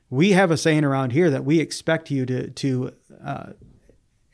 we 0.10 0.32
have 0.32 0.52
a 0.52 0.58
saying 0.58 0.84
around 0.84 1.12
here 1.12 1.30
that 1.30 1.46
we 1.46 1.60
expect 1.60 2.12
you 2.12 2.26
to 2.26 2.50
to 2.52 2.92
uh, 3.24 3.48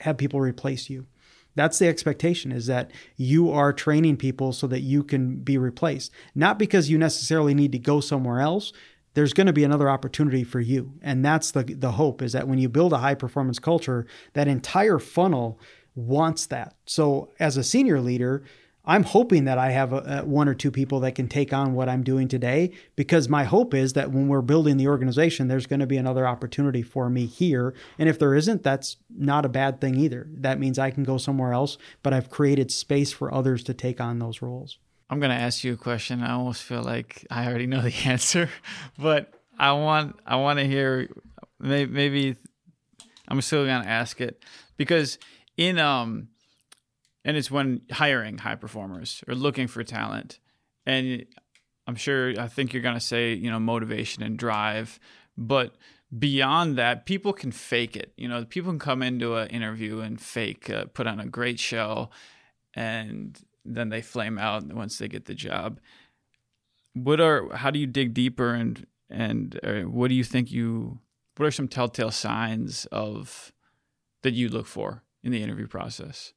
have 0.02 0.18
people 0.18 0.40
replace 0.40 0.90
you. 0.90 1.08
That's 1.56 1.78
the 1.78 1.88
expectation 1.88 2.52
is 2.52 2.66
that 2.66 2.90
you 3.16 3.52
are 3.52 3.72
training 3.72 4.18
people 4.18 4.54
so 4.54 4.66
that 4.68 4.80
you 4.80 5.04
can 5.04 5.38
be 5.38 5.58
replaced. 5.58 6.12
Not 6.34 6.58
because 6.58 6.90
you 6.90 6.98
necessarily 6.98 7.54
need 7.54 7.72
to 7.74 7.80
go 7.80 8.00
somewhere 8.00 8.40
else. 8.40 8.74
There's 9.14 9.34
going 9.34 9.48
to 9.48 9.54
be 9.54 9.64
another 9.64 9.90
opportunity 9.90 10.44
for 10.44 10.60
you. 10.60 10.94
And 11.02 11.24
that's 11.24 11.52
the 11.52 11.64
the 11.64 11.94
hope 11.94 12.22
is 12.22 12.34
that 12.34 12.48
when 12.48 12.60
you 12.60 12.70
build 12.70 12.94
a 12.94 12.98
high 12.98 13.16
performance 13.16 13.60
culture, 13.60 14.06
that 14.34 14.48
entire 14.48 15.00
funnel 15.00 15.60
wants 15.96 16.46
that. 16.48 16.76
So 16.86 17.30
as 17.40 17.58
a 17.58 17.64
senior 17.64 18.00
leader, 18.00 18.44
I'm 18.86 19.04
hoping 19.04 19.46
that 19.46 19.58
I 19.58 19.72
have 19.72 19.94
a, 19.94 20.20
a 20.22 20.26
one 20.26 20.50
or 20.50 20.54
two 20.54 20.72
people 20.72 21.00
that 21.02 21.16
can 21.16 21.30
take 21.30 21.54
on 21.54 21.74
what 21.74 21.88
I'm 21.88 22.04
doing 22.04 22.28
today 22.28 22.72
because 22.98 23.30
my 23.30 23.46
hope 23.46 23.74
is 23.74 23.94
that 23.94 24.12
when 24.12 24.28
we're 24.28 24.42
building 24.42 24.76
the 24.76 24.90
organization, 24.90 25.48
there's 25.48 25.68
going 25.68 25.80
to 25.80 25.88
be 25.88 25.96
another 25.96 26.28
opportunity 26.28 26.82
for 26.82 27.10
me 27.10 27.26
here. 27.26 27.74
And 27.98 28.10
if 28.10 28.20
there 28.20 28.36
isn't, 28.36 28.62
that's 28.62 28.98
not 29.10 29.46
a 29.46 29.50
bad 29.50 29.80
thing 29.80 29.96
either. 29.96 30.28
That 30.30 30.60
means 30.60 30.78
I 30.78 30.92
can 30.92 31.04
go 31.04 31.18
somewhere 31.18 31.54
else, 31.54 31.78
but 32.02 32.14
I've 32.14 32.30
created 32.30 32.72
space 32.72 33.14
for 33.14 33.34
others 33.34 33.64
to 33.66 33.74
take 33.74 34.02
on 34.02 34.20
those 34.20 34.42
roles. 34.42 34.80
I'm 35.10 35.20
to 35.32 35.36
ask 35.36 35.64
you 35.64 35.74
a 35.74 35.78
question. 35.78 36.22
I 36.22 36.32
almost 36.34 36.64
feel 36.64 36.82
like 36.82 37.26
I 37.30 37.48
already 37.48 37.68
know 37.68 37.82
the 37.82 37.94
answer, 38.06 38.50
but 38.98 39.34
I 39.58 39.74
want 39.74 40.20
I 40.26 40.38
want 40.38 40.60
to 40.60 40.66
hear 40.66 41.10
maybe, 41.60 41.92
maybe 41.92 42.36
I'm 43.28 43.42
still 43.42 43.66
to 43.84 43.90
ask 43.90 44.20
it 44.22 44.44
because 44.78 45.18
in 45.58 45.80
um 45.80 46.30
and 47.26 47.38
it's 47.38 47.52
when 47.52 47.82
hiring 47.92 48.38
high 48.38 48.56
performers 48.56 49.24
or 49.28 49.36
looking 49.36 49.68
for 49.68 49.84
talent 49.84 50.40
and 50.86 51.26
i'm 51.88 51.96
sure 51.96 52.40
i 52.40 52.48
think 52.48 52.74
you're 52.74 52.82
to 52.96 53.02
say 53.02 53.34
you 53.34 53.50
know 53.50 53.60
motivation 53.60 54.24
and 54.24 54.38
drive 54.38 55.00
but 55.38 55.76
beyond 56.18 56.78
that 56.78 57.06
people 57.06 57.34
can 57.34 57.52
fake 57.52 57.96
it 57.96 58.14
you 58.18 58.28
know 58.28 58.46
people 58.46 58.72
can 58.72 58.80
come 58.80 59.02
into 59.02 59.36
an 59.36 59.48
interview 59.50 60.00
and 60.00 60.20
fake 60.22 60.70
uh, 60.70 60.86
put 60.94 61.08
on 61.08 61.20
a 61.20 61.26
great 61.26 61.60
show 61.60 62.10
and 62.74 63.40
then 63.66 63.90
they 63.90 64.02
flame 64.02 64.38
out 64.38 64.64
once 64.74 64.98
they 64.98 65.08
get 65.08 65.26
the 65.26 65.36
job 65.36 65.80
what 66.94 67.20
are 67.20 67.54
how 67.56 67.72
do 67.72 67.80
you 67.80 67.88
dig 67.88 68.14
deeper 68.14 68.54
and 68.54 68.86
and 69.10 69.60
uh, 69.64 69.82
what 69.82 70.10
do 70.10 70.16
you 70.16 70.24
think 70.24 70.52
you 70.52 71.00
what 71.38 71.46
are 71.46 71.52
some 71.52 71.68
telltale 71.68 72.12
signs 72.12 72.86
of 72.88 73.52
that 74.22 74.34
you 74.34 74.50
look 74.50 74.68
for 74.68 75.04
in 75.24 75.32
the 75.32 75.42
interview 75.42 75.68
process 75.68 76.34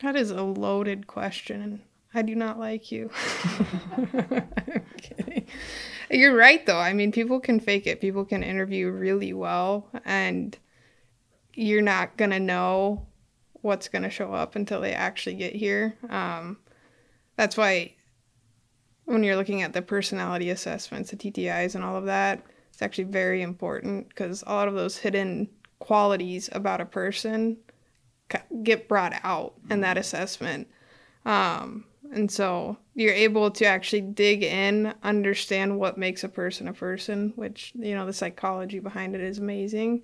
that 0.00 0.16
is 0.16 0.30
a 0.30 0.42
loaded 0.42 1.06
question. 1.06 1.82
I 2.12 2.22
do 2.22 2.34
not 2.34 2.58
like 2.58 2.92
you. 2.92 3.10
I'm. 3.58 5.46
You're 6.10 6.36
right, 6.36 6.64
though. 6.66 6.78
I 6.78 6.92
mean, 6.92 7.10
people 7.10 7.40
can 7.40 7.58
fake 7.58 7.86
it. 7.86 8.00
People 8.00 8.24
can 8.24 8.42
interview 8.42 8.90
really 8.90 9.32
well, 9.32 9.88
and 10.04 10.56
you're 11.54 11.82
not 11.82 12.16
going 12.16 12.30
to 12.30 12.40
know 12.40 13.06
what's 13.64 13.88
going 13.88 14.02
to 14.02 14.10
show 14.10 14.32
up 14.32 14.56
until 14.56 14.80
they 14.80 14.92
actually 14.92 15.34
get 15.34 15.54
here. 15.54 15.96
Um, 16.10 16.58
that's 17.36 17.56
why 17.56 17.94
when 19.06 19.22
you're 19.22 19.36
looking 19.36 19.62
at 19.62 19.72
the 19.72 19.82
personality 19.82 20.50
assessments, 20.50 21.10
the 21.10 21.16
TTIs, 21.16 21.74
and 21.74 21.82
all 21.82 21.96
of 21.96 22.04
that, 22.04 22.44
it's 22.70 22.82
actually 22.82 23.04
very 23.04 23.40
important 23.42 24.08
because 24.08 24.44
a 24.46 24.52
lot 24.52 24.68
of 24.68 24.74
those 24.74 24.98
hidden 24.98 25.48
qualities 25.78 26.50
about 26.52 26.80
a 26.80 26.86
person 26.86 27.56
get 28.62 28.88
brought 28.88 29.14
out 29.22 29.54
in 29.70 29.80
that 29.80 29.96
assessment. 29.96 30.68
Um, 31.24 31.86
and 32.12 32.30
so 32.30 32.76
you're 32.94 33.14
able 33.14 33.50
to 33.50 33.64
actually 33.64 34.02
dig 34.02 34.42
in, 34.42 34.92
understand 35.02 35.78
what 35.78 35.96
makes 35.96 36.22
a 36.22 36.28
person 36.28 36.68
a 36.68 36.72
person, 36.74 37.32
which, 37.36 37.72
you 37.74 37.94
know, 37.94 38.04
the 38.04 38.12
psychology 38.12 38.78
behind 38.78 39.14
it 39.14 39.22
is 39.22 39.38
amazing, 39.38 40.02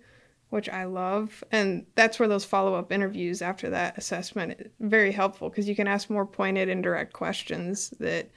which 0.50 0.68
I 0.68 0.84
love. 0.84 1.42
And 1.50 1.86
that's 1.94 2.18
where 2.18 2.28
those 2.28 2.44
follow 2.44 2.74
up 2.74 2.92
interviews 2.92 3.40
after 3.40 3.70
that 3.70 3.96
assessment 3.96 4.70
very 4.80 5.12
helpful 5.12 5.48
because 5.48 5.68
you 5.68 5.76
can 5.76 5.86
ask 5.86 6.10
more 6.10 6.26
pointed 6.26 6.68
and 6.68 6.82
direct 6.82 7.12
questions 7.12 7.90
that 8.00 8.30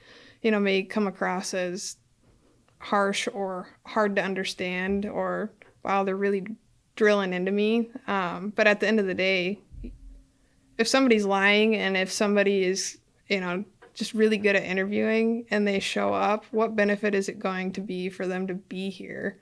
you 0.44 0.50
know, 0.50 0.60
may 0.60 0.82
come 0.82 1.06
across 1.06 1.54
as 1.54 1.96
harsh 2.78 3.26
or 3.32 3.66
hard 3.86 4.14
to 4.14 4.22
understand 4.22 5.06
or 5.06 5.50
wow, 5.82 6.04
they're 6.04 6.16
really 6.16 6.46
drilling 6.96 7.32
into 7.32 7.50
me. 7.50 7.90
Um, 8.06 8.52
but 8.54 8.66
at 8.66 8.78
the 8.78 8.86
end 8.86 9.00
of 9.00 9.06
the 9.06 9.14
day, 9.14 9.58
if 10.76 10.86
somebody's 10.86 11.24
lying 11.24 11.74
and 11.74 11.96
if 11.96 12.12
somebody 12.12 12.62
is, 12.62 12.98
you 13.28 13.40
know, 13.40 13.64
just 13.94 14.12
really 14.12 14.36
good 14.36 14.54
at 14.54 14.64
interviewing 14.64 15.46
and 15.50 15.66
they 15.66 15.80
show 15.80 16.12
up, 16.12 16.44
what 16.50 16.76
benefit 16.76 17.14
is 17.14 17.28
it 17.30 17.38
going 17.38 17.72
to 17.72 17.80
be 17.80 18.10
for 18.10 18.26
them 18.26 18.46
to 18.46 18.54
be 18.54 18.90
here 18.90 19.40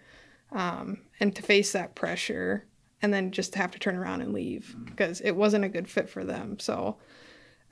um, 0.53 0.99
and 1.21 1.35
to 1.37 1.43
face 1.43 1.73
that 1.73 1.95
pressure 1.95 2.67
and 3.01 3.13
then 3.13 3.33
just 3.33 3.55
have 3.57 3.73
to 3.73 3.79
turn 3.79 3.97
around 3.97 4.21
and 4.21 4.33
leave 4.33 4.77
because 4.85 5.21
it 5.21 5.33
wasn't 5.33 5.65
a 5.65 5.69
good 5.69 5.89
fit 5.89 6.09
for 6.09 6.25
them? 6.25 6.59
So, 6.59 6.99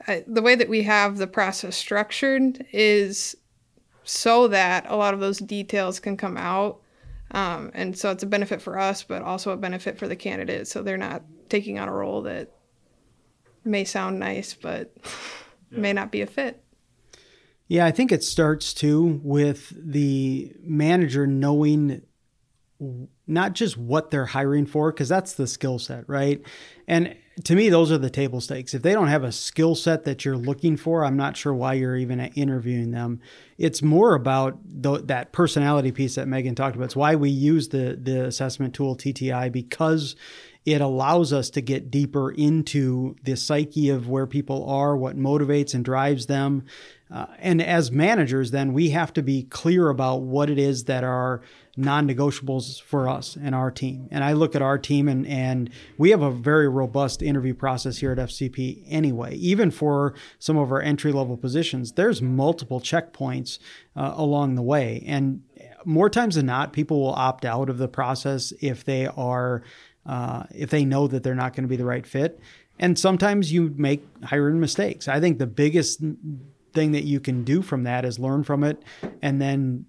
I, 0.07 0.23
the 0.27 0.41
way 0.41 0.55
that 0.55 0.69
we 0.69 0.83
have 0.83 1.17
the 1.17 1.27
process 1.27 1.75
structured 1.75 2.65
is 2.71 3.35
so 4.03 4.47
that 4.47 4.85
a 4.87 4.95
lot 4.95 5.13
of 5.13 5.19
those 5.19 5.37
details 5.39 5.99
can 5.99 6.17
come 6.17 6.37
out. 6.37 6.81
Um, 7.31 7.71
and 7.73 7.97
so 7.97 8.11
it's 8.11 8.23
a 8.23 8.27
benefit 8.27 8.61
for 8.61 8.77
us, 8.77 9.03
but 9.03 9.21
also 9.21 9.51
a 9.51 9.57
benefit 9.57 9.97
for 9.97 10.07
the 10.07 10.15
candidate. 10.15 10.67
So 10.67 10.81
they're 10.81 10.97
not 10.97 11.23
taking 11.49 11.79
on 11.79 11.87
a 11.87 11.93
role 11.93 12.23
that 12.23 12.51
may 13.63 13.85
sound 13.85 14.19
nice, 14.19 14.53
but 14.53 14.91
yeah. 15.71 15.79
may 15.79 15.93
not 15.93 16.11
be 16.11 16.21
a 16.21 16.27
fit. 16.27 16.63
Yeah, 17.67 17.85
I 17.85 17.91
think 17.91 18.11
it 18.11 18.23
starts 18.23 18.73
too 18.73 19.21
with 19.23 19.71
the 19.77 20.51
manager 20.61 21.25
knowing 21.25 22.01
not 23.27 23.53
just 23.53 23.77
what 23.77 24.09
they're 24.09 24.25
hiring 24.25 24.65
for, 24.65 24.91
because 24.91 25.09
that's 25.09 25.33
the 25.33 25.47
skill 25.47 25.79
set, 25.79 26.07
right? 26.07 26.41
And 26.87 27.15
to 27.45 27.55
me, 27.55 27.69
those 27.69 27.91
are 27.91 27.97
the 27.97 28.09
table 28.09 28.41
stakes. 28.41 28.73
If 28.73 28.81
they 28.81 28.93
don't 28.93 29.07
have 29.07 29.23
a 29.23 29.31
skill 29.31 29.75
set 29.75 30.03
that 30.03 30.25
you're 30.25 30.37
looking 30.37 30.77
for, 30.77 31.05
I'm 31.05 31.15
not 31.15 31.37
sure 31.37 31.53
why 31.53 31.73
you're 31.73 31.95
even 31.95 32.19
interviewing 32.19 32.91
them. 32.91 33.21
It's 33.57 33.81
more 33.81 34.15
about 34.15 34.59
the, 34.65 35.01
that 35.03 35.31
personality 35.31 35.91
piece 35.91 36.15
that 36.15 36.27
Megan 36.27 36.55
talked 36.55 36.75
about. 36.75 36.85
It's 36.85 36.95
why 36.95 37.15
we 37.15 37.29
use 37.29 37.69
the 37.69 37.97
the 38.01 38.25
assessment 38.25 38.73
tool 38.73 38.95
TTI 38.95 39.51
because 39.51 40.15
it 40.65 40.81
allows 40.81 41.33
us 41.33 41.49
to 41.51 41.61
get 41.61 41.89
deeper 41.89 42.31
into 42.31 43.15
the 43.23 43.35
psyche 43.35 43.89
of 43.89 44.07
where 44.07 44.27
people 44.27 44.69
are, 44.69 44.95
what 44.95 45.17
motivates 45.17 45.73
and 45.73 45.83
drives 45.83 46.27
them. 46.27 46.65
Uh, 47.11 47.25
and 47.39 47.61
as 47.61 47.91
managers, 47.91 48.51
then 48.51 48.71
we 48.71 48.91
have 48.91 49.11
to 49.13 49.21
be 49.21 49.43
clear 49.43 49.89
about 49.89 50.21
what 50.21 50.49
it 50.49 50.57
is 50.57 50.85
that 50.85 51.03
are 51.03 51.41
non 51.75 52.07
negotiables 52.07 52.81
for 52.81 53.09
us 53.09 53.37
and 53.41 53.53
our 53.53 53.69
team. 53.69 54.07
And 54.11 54.23
I 54.23 54.33
look 54.33 54.55
at 54.55 54.61
our 54.61 54.77
team, 54.77 55.09
and, 55.09 55.27
and 55.27 55.69
we 55.97 56.11
have 56.11 56.21
a 56.21 56.31
very 56.31 56.69
robust 56.69 57.21
interview 57.21 57.53
process 57.53 57.97
here 57.97 58.13
at 58.13 58.17
FCP 58.17 58.85
anyway. 58.87 59.35
Even 59.35 59.71
for 59.71 60.13
some 60.39 60.57
of 60.57 60.71
our 60.71 60.81
entry 60.81 61.11
level 61.11 61.35
positions, 61.35 61.93
there's 61.93 62.21
multiple 62.21 62.79
checkpoints 62.79 63.59
uh, 63.95 64.13
along 64.15 64.55
the 64.55 64.61
way. 64.61 65.03
And 65.05 65.43
more 65.83 66.09
times 66.09 66.35
than 66.35 66.45
not, 66.45 66.71
people 66.71 67.01
will 67.01 67.13
opt 67.13 67.43
out 67.43 67.69
of 67.69 67.77
the 67.77 67.87
process 67.87 68.53
if 68.61 68.85
they 68.85 69.07
are 69.07 69.63
uh, 70.05 70.43
if 70.55 70.71
they 70.71 70.83
know 70.83 71.07
that 71.07 71.21
they're 71.21 71.35
not 71.35 71.53
going 71.55 71.63
to 71.63 71.69
be 71.69 71.75
the 71.75 71.85
right 71.85 72.07
fit. 72.07 72.39
And 72.79 72.97
sometimes 72.97 73.53
you 73.53 73.73
make 73.77 74.03
hiring 74.23 74.59
mistakes. 74.59 75.07
I 75.07 75.19
think 75.19 75.37
the 75.37 75.45
biggest 75.45 76.01
thing 76.73 76.91
that 76.91 77.03
you 77.03 77.19
can 77.19 77.43
do 77.43 77.61
from 77.61 77.83
that 77.83 78.05
is 78.05 78.19
learn 78.19 78.43
from 78.43 78.63
it 78.63 78.81
and 79.21 79.41
then 79.41 79.85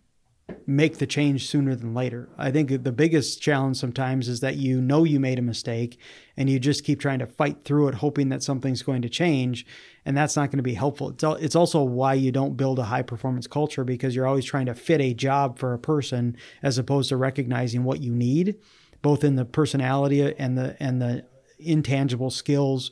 make 0.66 0.98
the 0.98 1.06
change 1.06 1.48
sooner 1.48 1.74
than 1.74 1.94
later. 1.94 2.28
I 2.36 2.50
think 2.50 2.82
the 2.82 2.92
biggest 2.92 3.40
challenge 3.40 3.78
sometimes 3.78 4.28
is 4.28 4.40
that 4.40 4.56
you 4.56 4.80
know 4.80 5.04
you 5.04 5.18
made 5.18 5.38
a 5.38 5.42
mistake 5.42 5.98
and 6.36 6.50
you 6.50 6.58
just 6.58 6.84
keep 6.84 7.00
trying 7.00 7.20
to 7.20 7.26
fight 7.26 7.64
through 7.64 7.88
it, 7.88 7.94
hoping 7.94 8.28
that 8.28 8.42
something's 8.42 8.82
going 8.82 9.02
to 9.02 9.08
change. 9.08 9.64
And 10.04 10.16
that's 10.16 10.36
not 10.36 10.50
going 10.50 10.58
to 10.58 10.62
be 10.62 10.74
helpful. 10.74 11.14
It's 11.40 11.56
also 11.56 11.82
why 11.82 12.14
you 12.14 12.32
don't 12.32 12.56
build 12.56 12.78
a 12.78 12.84
high 12.84 13.02
performance 13.02 13.46
culture 13.46 13.84
because 13.84 14.14
you're 14.14 14.26
always 14.26 14.44
trying 14.44 14.66
to 14.66 14.74
fit 14.74 15.00
a 15.00 15.14
job 15.14 15.58
for 15.58 15.72
a 15.72 15.78
person 15.78 16.36
as 16.62 16.76
opposed 16.76 17.08
to 17.10 17.16
recognizing 17.16 17.84
what 17.84 18.00
you 18.00 18.14
need 18.14 18.56
both 19.02 19.24
in 19.24 19.34
the 19.34 19.44
personality 19.44 20.22
and 20.38 20.56
the 20.56 20.76
and 20.80 21.02
the 21.02 21.26
intangible 21.58 22.30
skills 22.30 22.90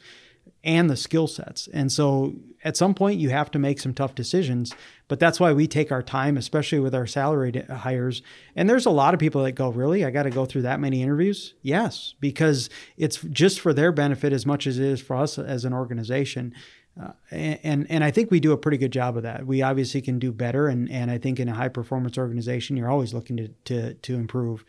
and 0.62 0.90
the 0.90 0.96
skill 0.96 1.26
sets. 1.26 1.68
And 1.72 1.90
so 1.90 2.34
at 2.64 2.76
some 2.76 2.94
point 2.94 3.18
you 3.18 3.30
have 3.30 3.50
to 3.52 3.58
make 3.58 3.80
some 3.80 3.94
tough 3.94 4.14
decisions, 4.14 4.74
but 5.08 5.18
that's 5.18 5.40
why 5.40 5.52
we 5.52 5.66
take 5.66 5.90
our 5.90 6.02
time, 6.02 6.36
especially 6.36 6.80
with 6.80 6.94
our 6.94 7.06
salaried 7.06 7.66
hires. 7.68 8.22
And 8.54 8.68
there's 8.68 8.86
a 8.86 8.90
lot 8.90 9.14
of 9.14 9.20
people 9.20 9.42
that 9.44 9.52
go, 9.52 9.70
"Really? 9.70 10.04
I 10.04 10.10
got 10.10 10.24
to 10.24 10.30
go 10.30 10.44
through 10.44 10.62
that 10.62 10.80
many 10.80 11.02
interviews?" 11.02 11.54
Yes, 11.62 12.14
because 12.20 12.68
it's 12.96 13.18
just 13.22 13.60
for 13.60 13.72
their 13.72 13.92
benefit 13.92 14.32
as 14.32 14.44
much 14.44 14.66
as 14.66 14.78
it 14.78 14.84
is 14.84 15.00
for 15.00 15.16
us 15.16 15.38
as 15.38 15.64
an 15.64 15.72
organization. 15.72 16.54
Uh, 17.00 17.12
and 17.30 17.86
and 17.88 18.04
I 18.04 18.10
think 18.10 18.30
we 18.30 18.40
do 18.40 18.52
a 18.52 18.58
pretty 18.58 18.76
good 18.76 18.92
job 18.92 19.16
of 19.16 19.22
that. 19.22 19.46
We 19.46 19.62
obviously 19.62 20.02
can 20.02 20.18
do 20.18 20.32
better, 20.32 20.68
and 20.68 20.90
and 20.90 21.10
I 21.10 21.18
think 21.18 21.40
in 21.40 21.48
a 21.48 21.54
high 21.54 21.68
performance 21.68 22.18
organization, 22.18 22.76
you're 22.76 22.90
always 22.90 23.14
looking 23.14 23.36
to 23.38 23.48
to 23.64 23.94
to 23.94 24.14
improve. 24.16 24.64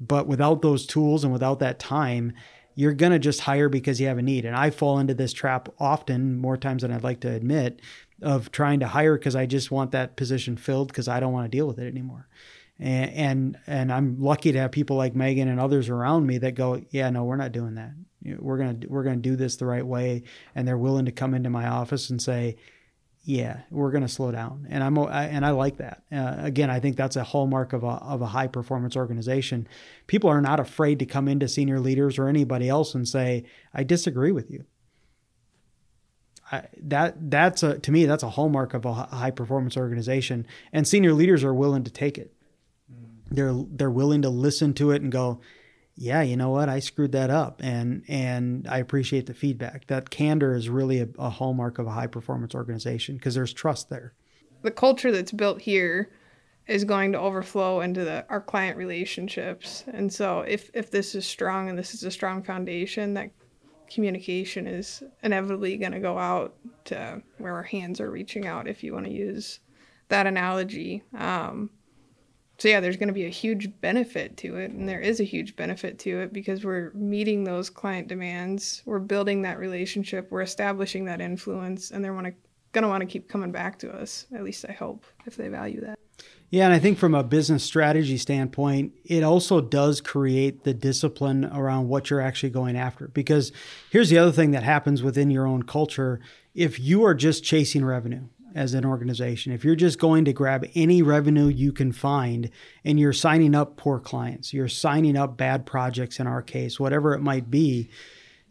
But 0.00 0.26
without 0.26 0.62
those 0.62 0.86
tools 0.86 1.24
and 1.24 1.32
without 1.32 1.60
that 1.60 1.78
time, 1.78 2.32
you're 2.74 2.92
going 2.92 3.12
to 3.12 3.18
just 3.18 3.40
hire 3.40 3.68
because 3.68 4.00
you 4.00 4.06
have 4.06 4.18
a 4.18 4.22
need. 4.22 4.44
And 4.44 4.56
I 4.56 4.70
fall 4.70 4.98
into 4.98 5.14
this 5.14 5.32
trap 5.32 5.68
often, 5.78 6.38
more 6.38 6.56
times 6.56 6.82
than 6.82 6.92
I'd 6.92 7.04
like 7.04 7.20
to 7.20 7.30
admit, 7.30 7.80
of 8.22 8.50
trying 8.50 8.80
to 8.80 8.88
hire 8.88 9.16
because 9.16 9.36
I 9.36 9.46
just 9.46 9.70
want 9.70 9.92
that 9.92 10.16
position 10.16 10.56
filled 10.56 10.88
because 10.88 11.08
I 11.08 11.20
don't 11.20 11.32
want 11.32 11.50
to 11.50 11.56
deal 11.56 11.66
with 11.66 11.78
it 11.78 11.86
anymore. 11.86 12.28
And, 12.78 13.10
and 13.12 13.58
and 13.68 13.92
I'm 13.92 14.20
lucky 14.20 14.50
to 14.50 14.58
have 14.58 14.72
people 14.72 14.96
like 14.96 15.14
Megan 15.14 15.48
and 15.48 15.60
others 15.60 15.88
around 15.88 16.26
me 16.26 16.38
that 16.38 16.56
go, 16.56 16.82
yeah, 16.90 17.08
no, 17.10 17.24
we're 17.24 17.36
not 17.36 17.52
doing 17.52 17.76
that. 17.76 17.92
We're 18.24 18.58
gonna 18.58 18.78
we're 18.88 19.04
gonna 19.04 19.16
do 19.16 19.36
this 19.36 19.56
the 19.56 19.66
right 19.66 19.86
way, 19.86 20.24
and 20.54 20.66
they're 20.66 20.78
willing 20.78 21.04
to 21.04 21.12
come 21.12 21.34
into 21.34 21.50
my 21.50 21.68
office 21.68 22.10
and 22.10 22.20
say, 22.20 22.56
yeah, 23.26 23.62
we're 23.70 23.90
going 23.90 24.02
to 24.02 24.08
slow 24.08 24.30
down, 24.30 24.66
and 24.68 24.84
I'm 24.84 24.98
I, 24.98 25.24
and 25.24 25.46
I 25.46 25.50
like 25.50 25.78
that. 25.78 26.02
Uh, 26.12 26.34
again, 26.38 26.68
I 26.68 26.78
think 26.78 26.96
that's 26.96 27.16
a 27.16 27.24
hallmark 27.24 27.72
of 27.72 27.82
a 27.82 27.86
of 27.86 28.20
a 28.20 28.26
high 28.26 28.48
performance 28.48 28.96
organization. 28.96 29.66
People 30.06 30.28
are 30.28 30.42
not 30.42 30.60
afraid 30.60 30.98
to 30.98 31.06
come 31.06 31.26
into 31.26 31.48
senior 31.48 31.80
leaders 31.80 32.18
or 32.18 32.28
anybody 32.28 32.68
else 32.68 32.94
and 32.94 33.08
say, 33.08 33.44
"I 33.72 33.82
disagree 33.82 34.30
with 34.30 34.50
you." 34.50 34.66
I, 36.52 36.64
that 36.82 37.30
that's 37.30 37.62
a 37.62 37.78
to 37.78 37.90
me 37.90 38.04
that's 38.04 38.22
a 38.22 38.30
hallmark 38.30 38.74
of 38.74 38.84
a 38.84 38.92
high 38.92 39.30
performance 39.30 39.78
organization, 39.78 40.46
and 40.70 40.86
senior 40.86 41.14
leaders 41.14 41.42
are 41.44 41.54
willing 41.54 41.84
to 41.84 41.90
take 41.90 42.18
it. 42.18 42.34
Mm. 42.92 43.06
They're 43.30 43.54
they're 43.54 43.90
willing 43.90 44.20
to 44.22 44.28
listen 44.28 44.74
to 44.74 44.90
it 44.90 45.00
and 45.00 45.10
go, 45.10 45.40
yeah, 45.96 46.22
you 46.22 46.36
know 46.36 46.50
what, 46.50 46.68
I 46.68 46.80
screwed 46.80 47.12
that 47.12 47.30
up, 47.30 47.60
and 47.62 48.04
and 48.08 48.66
I 48.68 48.78
appreciate 48.78 49.26
the 49.26 49.34
feedback. 49.34 49.86
That 49.86 50.10
candor 50.10 50.54
is 50.54 50.68
really 50.68 51.00
a, 51.00 51.08
a 51.18 51.30
hallmark 51.30 51.78
of 51.78 51.86
a 51.86 51.92
high 51.92 52.08
performance 52.08 52.54
organization 52.54 53.16
because 53.16 53.34
there's 53.34 53.52
trust 53.52 53.90
there. 53.90 54.12
The 54.62 54.70
culture 54.70 55.12
that's 55.12 55.32
built 55.32 55.60
here 55.60 56.10
is 56.66 56.84
going 56.84 57.12
to 57.12 57.18
overflow 57.20 57.80
into 57.80 58.04
the, 58.04 58.24
our 58.28 58.40
client 58.40 58.76
relationships, 58.76 59.84
and 59.86 60.12
so 60.12 60.40
if 60.40 60.68
if 60.74 60.90
this 60.90 61.14
is 61.14 61.26
strong 61.26 61.68
and 61.68 61.78
this 61.78 61.94
is 61.94 62.02
a 62.02 62.10
strong 62.10 62.42
foundation, 62.42 63.14
that 63.14 63.30
communication 63.88 64.66
is 64.66 65.02
inevitably 65.22 65.76
going 65.76 65.92
to 65.92 66.00
go 66.00 66.18
out 66.18 66.56
to 66.86 67.22
where 67.38 67.54
our 67.54 67.62
hands 67.62 68.00
are 68.00 68.10
reaching 68.10 68.46
out, 68.46 68.66
if 68.66 68.82
you 68.82 68.92
want 68.92 69.06
to 69.06 69.12
use 69.12 69.60
that 70.08 70.26
analogy. 70.26 71.04
Um, 71.16 71.70
so 72.64 72.70
yeah 72.70 72.80
there's 72.80 72.96
going 72.96 73.08
to 73.08 73.12
be 73.12 73.26
a 73.26 73.28
huge 73.28 73.68
benefit 73.82 74.38
to 74.38 74.56
it 74.56 74.70
and 74.70 74.88
there 74.88 74.98
is 74.98 75.20
a 75.20 75.24
huge 75.24 75.54
benefit 75.54 75.98
to 75.98 76.20
it 76.20 76.32
because 76.32 76.64
we're 76.64 76.90
meeting 76.94 77.44
those 77.44 77.68
client 77.68 78.08
demands 78.08 78.82
we're 78.86 78.98
building 78.98 79.42
that 79.42 79.58
relationship 79.58 80.30
we're 80.30 80.40
establishing 80.40 81.04
that 81.04 81.20
influence 81.20 81.90
and 81.90 82.02
they're 82.02 82.14
want 82.14 82.26
to 82.26 82.32
going 82.72 82.80
to 82.80 82.88
want 82.88 83.02
to 83.02 83.06
keep 83.06 83.28
coming 83.28 83.52
back 83.52 83.78
to 83.78 83.92
us 83.92 84.26
at 84.34 84.42
least 84.42 84.64
i 84.66 84.72
hope 84.72 85.04
if 85.26 85.36
they 85.36 85.48
value 85.48 85.78
that 85.82 85.98
yeah, 86.50 86.66
and 86.66 86.74
I 86.74 86.78
think 86.78 86.98
from 86.98 87.16
a 87.16 87.24
business 87.24 87.64
strategy 87.64 88.16
standpoint, 88.16 88.92
it 89.04 89.24
also 89.24 89.60
does 89.60 90.00
create 90.00 90.62
the 90.62 90.72
discipline 90.72 91.46
around 91.46 91.88
what 91.88 92.10
you're 92.10 92.20
actually 92.20 92.50
going 92.50 92.76
after. 92.76 93.08
Because 93.08 93.50
here's 93.90 94.08
the 94.08 94.18
other 94.18 94.30
thing 94.30 94.52
that 94.52 94.62
happens 94.62 95.02
within 95.02 95.32
your 95.32 95.46
own 95.46 95.64
culture 95.64 96.20
if 96.54 96.78
you 96.78 97.04
are 97.04 97.14
just 97.14 97.42
chasing 97.42 97.84
revenue, 97.84 98.28
as 98.54 98.74
an 98.74 98.84
organization. 98.84 99.52
If 99.52 99.64
you're 99.64 99.74
just 99.74 99.98
going 99.98 100.24
to 100.26 100.32
grab 100.32 100.64
any 100.74 101.02
revenue 101.02 101.48
you 101.48 101.72
can 101.72 101.92
find 101.92 102.50
and 102.84 103.00
you're 103.00 103.12
signing 103.12 103.54
up 103.54 103.76
poor 103.76 103.98
clients, 103.98 104.54
you're 104.54 104.68
signing 104.68 105.16
up 105.16 105.36
bad 105.36 105.66
projects 105.66 106.20
in 106.20 106.26
our 106.26 106.42
case, 106.42 106.78
whatever 106.78 107.14
it 107.14 107.20
might 107.20 107.50
be, 107.50 107.90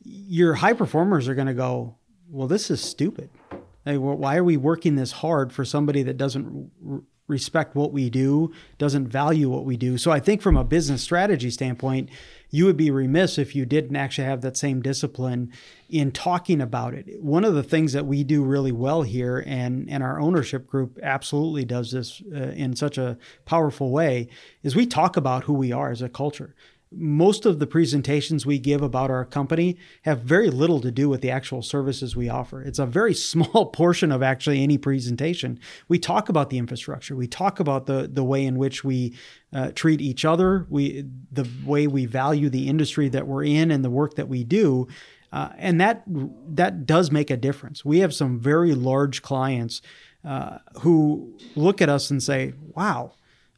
your 0.04 0.56
high 0.56 0.74
performers 0.74 1.28
are 1.30 1.36
going 1.36 1.48
to 1.48 1.54
go, 1.54 1.96
well, 2.30 2.48
this 2.48 2.70
is 2.70 2.82
stupid. 2.82 3.30
Why 3.86 4.38
are 4.38 4.44
we 4.44 4.58
working 4.58 4.96
this 4.96 5.12
hard 5.12 5.54
for 5.54 5.66
somebody 5.66 6.04
that 6.04 6.18
doesn't 6.18 6.72
respect 7.34 7.76
what 7.76 7.92
we 7.92 8.10
do, 8.10 8.54
doesn't 8.78 9.08
value 9.08 9.50
what 9.50 9.66
we 9.66 9.76
do? 9.76 9.98
So 9.98 10.12
I 10.12 10.20
think 10.20 10.42
from 10.42 10.56
a 10.56 10.64
business 10.64 11.02
strategy 11.02 11.50
standpoint, 11.50 12.10
you 12.50 12.66
would 12.66 12.78
be 12.78 12.92
remiss 12.92 13.40
if 13.40 13.56
you 13.56 13.66
didn't 13.66 13.96
actually 13.96 14.28
have 14.28 14.42
that 14.42 14.56
same 14.56 14.80
discipline 14.82 15.52
in 15.90 16.12
talking 16.12 16.62
about 16.62 16.94
it. 16.94 17.06
One 17.20 17.44
of 17.44 17.56
the 17.56 17.64
things 17.64 17.94
that 17.94 18.06
we 18.06 18.24
do 18.24 18.44
really 18.44 18.72
well 18.72 19.02
here, 19.02 19.44
and, 19.48 19.90
and 19.90 20.04
our 20.04 20.20
ownership 20.20 20.68
group 20.68 21.00
absolutely 21.02 21.66
does 21.66 21.92
this 21.92 22.22
uh, 22.32 22.54
in 22.64 22.76
such 22.76 23.00
a 23.00 23.18
powerful 23.46 23.90
way, 23.90 24.30
is 24.62 24.76
we 24.76 24.86
talk 24.86 25.18
about 25.18 25.46
who 25.46 25.54
we 25.54 25.72
are 25.72 25.92
as 25.92 26.04
a 26.04 26.10
culture 26.10 26.54
most 26.96 27.46
of 27.46 27.60
the 27.60 27.68
presentations 27.68 28.46
we 28.46 28.60
give 28.60 28.82
about 28.82 29.10
our 29.10 29.26
company 29.26 29.78
have 30.04 30.22
very 30.22 30.50
little 30.50 30.80
to 30.82 30.92
do 30.92 31.10
with 31.10 31.22
the 31.22 31.32
actual 31.32 31.62
services 31.62 32.16
we 32.16 32.30
offer. 32.30 32.62
It's 32.62 32.80
a 32.80 32.86
very 32.86 33.14
small 33.32 33.68
portion 33.68 34.12
of 34.12 34.24
actually 34.24 34.64
any 34.64 34.78
presentation. 34.78 35.60
We 35.88 36.00
talk 36.00 36.30
about 36.30 36.50
the 36.50 36.58
infrastructure. 36.58 37.16
We 37.16 37.28
talk 37.28 37.60
about 37.60 37.86
the 37.86 38.10
the 38.12 38.24
way 38.24 38.46
in 38.46 38.58
which 38.58 38.84
we 38.84 39.16
uh, 39.52 39.72
treat 39.72 40.02
each 40.02 40.26
other. 40.26 40.66
We 40.70 41.06
the 41.32 41.48
way 41.66 41.88
we 41.88 42.06
value 42.06 42.50
the 42.50 42.68
industry 42.68 43.10
that 43.10 43.28
we're 43.28 43.44
in 43.44 43.72
and 43.72 43.84
the 43.84 43.90
work 43.90 44.16
that 44.16 44.28
we 44.28 44.44
do. 44.44 44.88
Uh, 45.32 45.50
and 45.58 45.82
that 45.82 46.04
that 46.08 46.86
does 46.86 47.12
make 47.12 47.32
a 47.32 47.38
difference. 47.38 47.84
We 47.84 48.00
have 48.00 48.14
some 48.14 48.40
very 48.40 48.76
large 48.76 49.24
clients 49.24 49.82
uh, 50.24 50.60
who 50.82 51.38
look 51.56 51.82
at 51.82 51.90
us 51.90 52.12
and 52.12 52.22
say, 52.22 52.54
"Wow, 52.76 53.14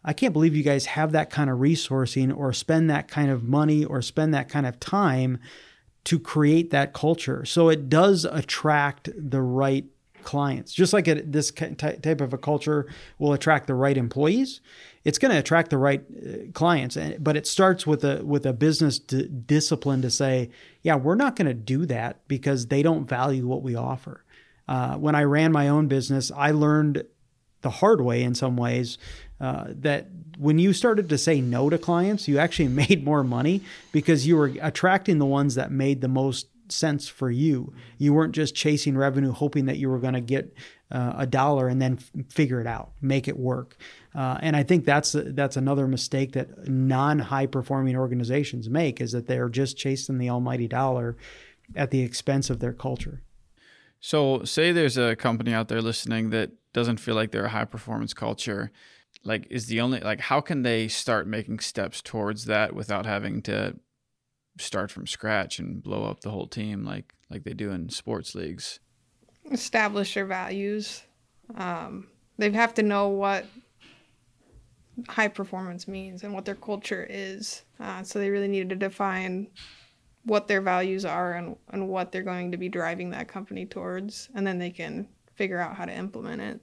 I 0.05 0.13
can't 0.13 0.33
believe 0.33 0.55
you 0.55 0.63
guys 0.63 0.85
have 0.85 1.11
that 1.13 1.31
kind 1.31 1.49
of 1.49 1.57
resourcing 1.57 2.35
or 2.35 2.53
spend 2.53 2.89
that 2.91 3.07
kind 3.07 3.31
of 3.31 3.43
money 3.43 3.83
or 3.83 4.01
spend 4.01 4.33
that 4.35 4.47
kind 4.47 4.67
of 4.67 4.79
time 4.79 5.39
to 6.05 6.19
create 6.19 6.69
that 6.69 6.93
culture. 6.93 7.43
So 7.43 7.69
it 7.69 7.89
does 7.89 8.23
attract 8.23 9.09
the 9.17 9.41
right 9.41 9.85
clients. 10.23 10.73
Just 10.73 10.93
like 10.93 11.07
it, 11.07 11.31
this 11.31 11.51
type 11.51 12.21
of 12.21 12.33
a 12.33 12.37
culture 12.37 12.87
will 13.17 13.33
attract 13.33 13.67
the 13.67 13.73
right 13.73 13.97
employees, 13.97 14.61
it's 15.03 15.17
going 15.17 15.31
to 15.31 15.39
attract 15.39 15.69
the 15.69 15.77
right 15.77 16.03
uh, 16.03 16.51
clients. 16.53 16.97
But 17.19 17.35
it 17.35 17.47
starts 17.47 17.87
with 17.87 18.03
a 18.03 18.23
with 18.23 18.45
a 18.45 18.53
business 18.53 18.99
d- 18.99 19.27
discipline 19.27 20.01
to 20.03 20.11
say, 20.11 20.49
yeah, 20.81 20.95
we're 20.95 21.15
not 21.15 21.35
going 21.35 21.47
to 21.47 21.53
do 21.53 21.85
that 21.87 22.27
because 22.27 22.67
they 22.67 22.83
don't 22.83 23.07
value 23.07 23.47
what 23.47 23.63
we 23.63 23.75
offer. 23.75 24.23
Uh, 24.67 24.95
when 24.95 25.15
I 25.15 25.23
ran 25.23 25.51
my 25.51 25.67
own 25.67 25.87
business, 25.87 26.31
I 26.35 26.51
learned 26.51 27.05
the 27.61 27.69
hard 27.69 28.01
way 28.01 28.21
in 28.21 28.35
some 28.35 28.57
ways 28.57 28.97
uh, 29.39 29.65
that 29.69 30.07
when 30.37 30.59
you 30.59 30.73
started 30.73 31.09
to 31.09 31.17
say 31.17 31.41
no 31.41 31.69
to 31.69 31.77
clients, 31.77 32.27
you 32.27 32.37
actually 32.37 32.67
made 32.89 33.03
more 33.03 33.23
money 33.23 33.61
because 33.91 34.27
you 34.27 34.37
were 34.37 34.51
attracting 34.61 35.17
the 35.17 35.25
ones 35.25 35.55
that 35.55 35.71
made 35.71 36.01
the 36.01 36.07
most 36.07 36.47
sense 36.69 37.07
for 37.07 37.29
you. 37.29 37.73
You 37.97 38.13
weren't 38.13 38.33
just 38.33 38.55
chasing 38.55 38.97
revenue, 38.97 39.31
hoping 39.31 39.65
that 39.65 39.77
you 39.77 39.89
were 39.89 39.99
going 39.99 40.13
to 40.13 40.21
get 40.21 40.55
uh, 40.91 41.13
a 41.17 41.27
dollar 41.27 41.67
and 41.67 41.81
then 41.81 41.99
f- 41.99 42.25
figure 42.31 42.61
it 42.61 42.67
out, 42.67 42.91
make 43.01 43.27
it 43.27 43.37
work. 43.37 43.77
Uh, 44.13 44.37
and 44.41 44.55
I 44.55 44.63
think 44.63 44.85
that's 44.85 45.15
that's 45.17 45.57
another 45.57 45.87
mistake 45.87 46.33
that 46.33 46.67
non-high 46.67 47.47
performing 47.47 47.97
organizations 47.97 48.69
make 48.69 49.01
is 49.01 49.11
that 49.11 49.27
they're 49.27 49.49
just 49.49 49.77
chasing 49.77 50.17
the 50.17 50.29
almighty 50.29 50.67
dollar 50.67 51.17
at 51.75 51.91
the 51.91 52.01
expense 52.01 52.49
of 52.49 52.59
their 52.59 52.73
culture. 52.73 53.21
So, 53.99 54.43
say 54.43 54.71
there's 54.71 54.97
a 54.97 55.15
company 55.15 55.53
out 55.53 55.67
there 55.67 55.81
listening 55.81 56.29
that 56.29 56.51
doesn't 56.73 56.97
feel 56.97 57.15
like 57.15 57.31
they're 57.31 57.45
a 57.45 57.49
high 57.49 57.65
performance 57.65 58.13
culture 58.13 58.71
like 59.25 59.47
is 59.49 59.65
the 59.65 59.81
only 59.81 59.99
like 59.99 60.21
how 60.21 60.39
can 60.39 60.61
they 60.61 60.87
start 60.87 61.27
making 61.27 61.59
steps 61.59 62.01
towards 62.01 62.45
that 62.45 62.73
without 62.73 63.05
having 63.05 63.41
to 63.43 63.75
start 64.57 64.91
from 64.91 65.07
scratch 65.07 65.59
and 65.59 65.83
blow 65.83 66.05
up 66.05 66.21
the 66.21 66.29
whole 66.29 66.47
team 66.47 66.85
like 66.85 67.13
like 67.29 67.43
they 67.43 67.53
do 67.53 67.71
in 67.71 67.89
sports 67.89 68.35
leagues? 68.35 68.79
Establish 69.51 70.13
their 70.13 70.25
values. 70.25 71.03
Um, 71.55 72.07
they 72.37 72.51
have 72.51 72.73
to 72.75 72.83
know 72.83 73.09
what 73.09 73.45
high 75.07 75.27
performance 75.27 75.87
means 75.87 76.23
and 76.23 76.33
what 76.33 76.45
their 76.45 76.55
culture 76.55 77.05
is 77.09 77.63
uh, 77.79 78.01
so 78.01 78.17
they 78.17 78.29
really 78.29 78.47
need 78.47 78.69
to 78.69 78.75
define 78.75 79.47
what 80.23 80.47
their 80.47 80.61
values 80.61 81.05
are 81.05 81.33
and, 81.33 81.55
and 81.69 81.87
what 81.87 82.11
they're 82.11 82.23
going 82.23 82.51
to 82.51 82.57
be 82.57 82.69
driving 82.69 83.09
that 83.09 83.27
company 83.27 83.65
towards 83.65 84.29
and 84.35 84.47
then 84.47 84.57
they 84.57 84.69
can 84.69 85.07
figure 85.35 85.59
out 85.59 85.75
how 85.75 85.85
to 85.85 85.93
implement 85.93 86.41
it 86.41 86.61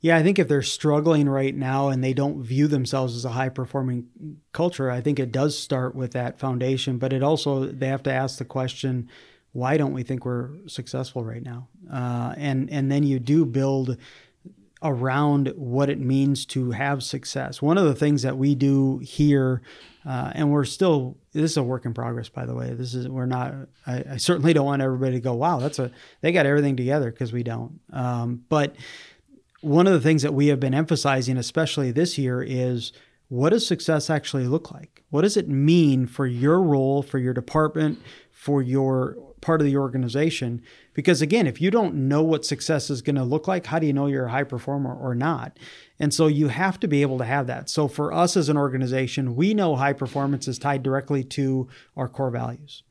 yeah, 0.00 0.16
I 0.16 0.22
think 0.22 0.38
if 0.38 0.48
they're 0.48 0.62
struggling 0.62 1.28
right 1.28 1.54
now 1.54 1.88
and 1.88 2.02
they 2.02 2.14
don't 2.14 2.42
view 2.42 2.66
themselves 2.66 3.14
as 3.14 3.24
a 3.24 3.30
high 3.30 3.50
performing 3.50 4.06
culture, 4.52 4.90
I 4.90 5.00
think 5.00 5.18
it 5.18 5.30
does 5.30 5.58
start 5.58 5.94
with 5.94 6.12
that 6.12 6.38
foundation. 6.38 6.98
But 6.98 7.12
it 7.12 7.22
also, 7.22 7.66
they 7.66 7.88
have 7.88 8.02
to 8.04 8.12
ask 8.12 8.38
the 8.38 8.46
question, 8.46 9.10
why 9.52 9.76
don't 9.76 9.92
we 9.92 10.02
think 10.02 10.24
we're 10.24 10.50
successful 10.66 11.24
right 11.24 11.42
now? 11.42 11.68
Uh, 11.92 12.34
and, 12.38 12.70
and 12.70 12.90
then 12.90 13.02
you 13.02 13.18
do 13.18 13.44
build 13.44 13.98
around 14.82 15.52
what 15.56 15.90
it 15.90 16.00
means 16.00 16.46
to 16.46 16.70
have 16.70 17.02
success. 17.02 17.60
One 17.60 17.76
of 17.76 17.84
the 17.84 17.94
things 17.94 18.22
that 18.22 18.38
we 18.38 18.54
do 18.54 18.98
here, 18.98 19.60
uh, 20.06 20.32
and 20.34 20.50
we're 20.50 20.64
still 20.64 21.18
this 21.32 21.52
is 21.52 21.56
a 21.56 21.62
work 21.62 21.84
in 21.84 21.94
progress, 21.94 22.28
by 22.28 22.46
the 22.46 22.54
way. 22.54 22.72
This 22.72 22.94
is 22.94 23.08
we're 23.08 23.26
not. 23.26 23.54
I, 23.86 24.04
I 24.12 24.16
certainly 24.16 24.52
don't 24.52 24.64
want 24.64 24.82
everybody 24.82 25.12
to 25.12 25.20
go, 25.20 25.34
"Wow, 25.34 25.58
that's 25.58 25.78
a 25.78 25.90
they 26.22 26.32
got 26.32 26.46
everything 26.46 26.76
together," 26.76 27.10
because 27.10 27.32
we 27.32 27.42
don't. 27.42 27.80
Um, 27.92 28.42
but 28.48 28.74
one 29.60 29.86
of 29.86 29.92
the 29.92 30.00
things 30.00 30.22
that 30.22 30.34
we 30.34 30.48
have 30.48 30.60
been 30.60 30.74
emphasizing, 30.74 31.36
especially 31.36 31.90
this 31.90 32.16
year, 32.18 32.42
is 32.42 32.92
what 33.28 33.50
does 33.50 33.66
success 33.66 34.10
actually 34.10 34.46
look 34.46 34.70
like? 34.72 35.04
What 35.10 35.22
does 35.22 35.36
it 35.36 35.48
mean 35.48 36.06
for 36.06 36.26
your 36.26 36.60
role, 36.62 37.02
for 37.02 37.18
your 37.18 37.34
department, 37.34 38.00
for 38.30 38.62
your 38.62 39.16
part 39.40 39.60
of 39.60 39.66
the 39.66 39.76
organization? 39.76 40.62
Because 40.94 41.22
again, 41.22 41.46
if 41.46 41.60
you 41.60 41.70
don't 41.70 41.94
know 41.94 42.22
what 42.22 42.44
success 42.44 42.90
is 42.90 43.02
going 43.02 43.16
to 43.16 43.22
look 43.22 43.46
like, 43.46 43.66
how 43.66 43.78
do 43.78 43.86
you 43.86 43.92
know 43.92 44.06
you're 44.06 44.26
a 44.26 44.30
high 44.30 44.44
performer 44.44 44.94
or 44.94 45.14
not? 45.14 45.58
And 45.98 46.12
so 46.12 46.26
you 46.26 46.48
have 46.48 46.80
to 46.80 46.88
be 46.88 47.02
able 47.02 47.18
to 47.18 47.24
have 47.24 47.46
that. 47.46 47.70
So 47.70 47.86
for 47.86 48.12
us 48.12 48.36
as 48.36 48.48
an 48.48 48.56
organization, 48.56 49.36
we 49.36 49.54
know 49.54 49.76
high 49.76 49.92
performance 49.92 50.48
is 50.48 50.58
tied 50.58 50.82
directly 50.82 51.22
to 51.24 51.68
our 51.96 52.08
core 52.08 52.30
values. 52.30 52.82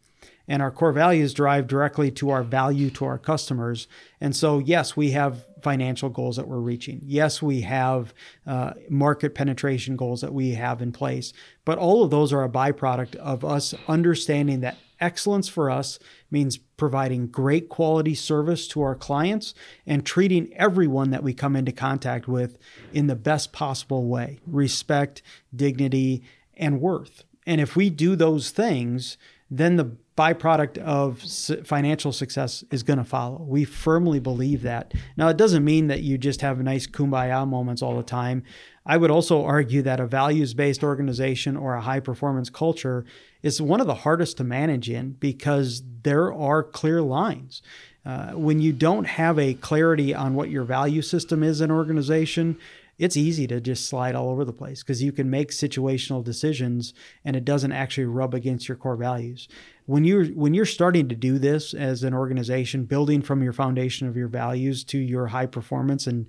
And 0.47 0.61
our 0.61 0.71
core 0.71 0.93
values 0.93 1.33
drive 1.33 1.67
directly 1.67 2.09
to 2.11 2.29
our 2.31 2.43
value 2.43 2.89
to 2.91 3.05
our 3.05 3.19
customers. 3.19 3.87
And 4.19 4.35
so, 4.35 4.57
yes, 4.57 4.97
we 4.97 5.11
have 5.11 5.45
financial 5.63 6.09
goals 6.09 6.35
that 6.37 6.47
we're 6.47 6.57
reaching. 6.59 7.01
Yes, 7.03 7.41
we 7.41 7.61
have 7.61 8.13
uh, 8.45 8.73
market 8.89 9.35
penetration 9.35 9.95
goals 9.95 10.21
that 10.21 10.33
we 10.33 10.51
have 10.51 10.81
in 10.81 10.91
place. 10.91 11.33
But 11.65 11.77
all 11.77 12.03
of 12.03 12.11
those 12.11 12.33
are 12.33 12.43
a 12.43 12.49
byproduct 12.49 13.15
of 13.15 13.43
us 13.45 13.73
understanding 13.87 14.61
that 14.61 14.77
excellence 14.99 15.47
for 15.47 15.69
us 15.69 15.99
means 16.29 16.57
providing 16.57 17.27
great 17.27 17.69
quality 17.69 18.15
service 18.15 18.67
to 18.67 18.81
our 18.81 18.95
clients 18.95 19.53
and 19.85 20.05
treating 20.05 20.53
everyone 20.53 21.11
that 21.11 21.23
we 21.23 21.33
come 21.33 21.55
into 21.55 21.71
contact 21.71 22.27
with 22.27 22.57
in 22.93 23.07
the 23.07 23.15
best 23.15 23.53
possible 23.53 24.07
way 24.07 24.39
respect, 24.45 25.21
dignity, 25.55 26.23
and 26.55 26.81
worth. 26.81 27.23
And 27.45 27.59
if 27.61 27.75
we 27.75 27.89
do 27.89 28.15
those 28.15 28.51
things, 28.51 29.17
then 29.49 29.77
the 29.77 29.95
byproduct 30.19 30.77
of 30.79 31.21
financial 31.65 32.11
success 32.11 32.61
is 32.71 32.83
going 32.83 32.99
to 32.99 33.05
follow. 33.05 33.41
We 33.41 33.63
firmly 33.63 34.19
believe 34.19 34.63
that. 34.63 34.93
Now, 35.15 35.29
it 35.29 35.37
doesn't 35.37 35.63
mean 35.63 35.87
that 35.87 36.01
you 36.01 36.17
just 36.17 36.41
have 36.41 36.59
nice 36.59 36.85
kumbaya 36.85 37.47
moments 37.47 37.81
all 37.81 37.95
the 37.95 38.03
time. 38.03 38.43
I 38.85 38.97
would 38.97 39.11
also 39.11 39.45
argue 39.45 39.81
that 39.83 40.01
a 40.01 40.05
values 40.05 40.53
based 40.53 40.83
organization 40.83 41.55
or 41.55 41.73
a 41.73 41.81
high 41.81 42.01
performance 42.01 42.49
culture 42.49 43.05
is 43.43 43.61
one 43.61 43.79
of 43.79 43.87
the 43.87 43.95
hardest 43.95 44.35
to 44.37 44.43
manage 44.43 44.89
in 44.89 45.11
because 45.11 45.83
there 46.03 46.33
are 46.33 46.63
clear 46.63 47.01
lines. 47.01 47.61
Uh, 48.05 48.31
when 48.31 48.59
you 48.59 48.73
don't 48.73 49.05
have 49.05 49.39
a 49.39 49.53
clarity 49.53 50.13
on 50.13 50.33
what 50.33 50.49
your 50.49 50.65
value 50.65 51.01
system 51.01 51.43
is 51.43 51.61
in 51.61 51.71
an 51.71 51.77
organization, 51.77 52.57
it's 52.99 53.15
easy 53.15 53.47
to 53.47 53.61
just 53.61 53.87
slide 53.87 54.13
all 54.13 54.29
over 54.29 54.43
the 54.43 54.53
place 54.53 54.83
because 54.83 55.01
you 55.01 55.13
can 55.13 55.29
make 55.29 55.51
situational 55.51 56.23
decisions 56.23 56.93
and 57.23 57.35
it 57.35 57.45
doesn't 57.45 57.71
actually 57.71 58.05
rub 58.05 58.33
against 58.33 58.67
your 58.67 58.75
core 58.75 58.97
values. 58.97 59.47
When 59.85 60.03
you're 60.03 60.25
when 60.25 60.53
you're 60.53 60.65
starting 60.65 61.07
to 61.07 61.15
do 61.15 61.39
this 61.39 61.73
as 61.73 62.03
an 62.03 62.13
organization, 62.13 62.83
building 62.83 63.21
from 63.21 63.41
your 63.41 63.53
foundation 63.53 64.07
of 64.07 64.17
your 64.17 64.27
values 64.27 64.83
to 64.85 64.99
your 64.99 65.27
high 65.27 65.45
performance 65.45 66.05
and 66.05 66.27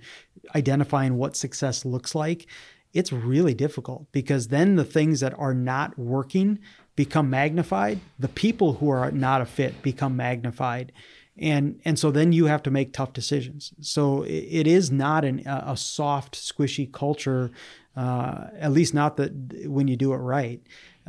identifying 0.55 1.17
what 1.17 1.35
success 1.35 1.83
looks 1.83 2.15
like, 2.15 2.47
it's 2.93 3.11
really 3.11 3.53
difficult 3.53 4.09
because 4.13 4.47
then 4.47 4.77
the 4.77 4.85
things 4.85 5.19
that 5.19 5.37
are 5.37 5.53
not 5.53 5.99
working 5.99 6.57
become 6.95 7.29
magnified. 7.29 7.99
The 8.17 8.29
people 8.29 8.73
who 8.73 8.89
are 8.89 9.11
not 9.11 9.41
a 9.41 9.45
fit 9.45 9.81
become 9.81 10.15
magnified 10.15 10.93
and 11.41 11.81
and 11.83 11.97
so 11.97 12.11
then 12.11 12.31
you 12.31 12.45
have 12.45 12.63
to 12.63 12.71
make 12.71 12.93
tough 12.93 13.13
decisions. 13.13 13.73
So 13.81 14.23
it, 14.23 14.67
is 14.67 14.91
not 14.91 15.25
an, 15.25 15.39
a 15.47 15.75
soft, 15.75 16.35
squishy 16.35 16.91
culture, 16.91 17.51
uh, 17.95 18.47
at 18.57 18.71
least 18.71 18.93
not 18.93 19.17
that 19.17 19.67
when 19.67 19.87
you 19.87 19.97
do 19.97 20.13
it 20.13 20.17
right. 20.17 20.61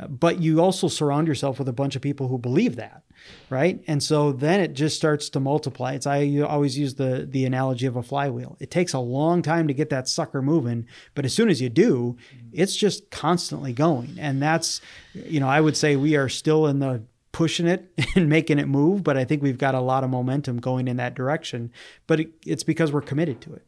But 0.09 0.41
you 0.41 0.59
also 0.59 0.87
surround 0.87 1.27
yourself 1.27 1.59
with 1.59 1.69
a 1.69 1.73
bunch 1.73 1.95
of 1.95 2.01
people 2.01 2.27
who 2.27 2.39
believe 2.39 2.77
that, 2.77 3.03
right? 3.51 3.83
And 3.85 4.01
so 4.01 4.31
then 4.31 4.59
it 4.59 4.73
just 4.73 4.97
starts 4.97 5.29
to 5.29 5.39
multiply. 5.39 5.93
It's 5.93 6.07
I 6.07 6.39
always 6.39 6.75
use 6.79 6.95
the 6.95 7.27
the 7.29 7.45
analogy 7.45 7.85
of 7.85 7.95
a 7.95 8.01
flywheel. 8.01 8.57
It 8.59 8.71
takes 8.71 8.93
a 8.93 8.99
long 8.99 9.43
time 9.43 9.67
to 9.67 9.73
get 9.73 9.91
that 9.91 10.07
sucker 10.07 10.41
moving, 10.41 10.87
but 11.13 11.25
as 11.25 11.33
soon 11.33 11.47
as 11.47 11.61
you 11.61 11.69
do, 11.69 12.17
it's 12.51 12.75
just 12.75 13.11
constantly 13.11 13.71
going. 13.71 14.17
And 14.19 14.41
that's, 14.41 14.81
you 15.13 15.39
know, 15.39 15.47
I 15.47 15.61
would 15.61 15.77
say 15.77 15.95
we 15.95 16.15
are 16.15 16.27
still 16.27 16.65
in 16.65 16.79
the 16.79 17.03
pushing 17.33 17.67
it 17.67 17.91
and 18.15 18.29
making 18.29 18.59
it 18.59 18.69
move, 18.69 19.03
but 19.03 19.17
I 19.17 19.25
think 19.25 19.43
we've 19.43 19.57
got 19.57 19.75
a 19.75 19.81
lot 19.81 20.05
of 20.05 20.09
momentum 20.09 20.59
going 20.59 20.87
in 20.87 20.95
that 20.97 21.15
direction. 21.15 21.73
But 22.07 22.21
it, 22.21 22.29
it's 22.45 22.63
because 22.63 22.93
we're 22.93 23.01
committed 23.01 23.41
to 23.41 23.53
it. 23.53 23.67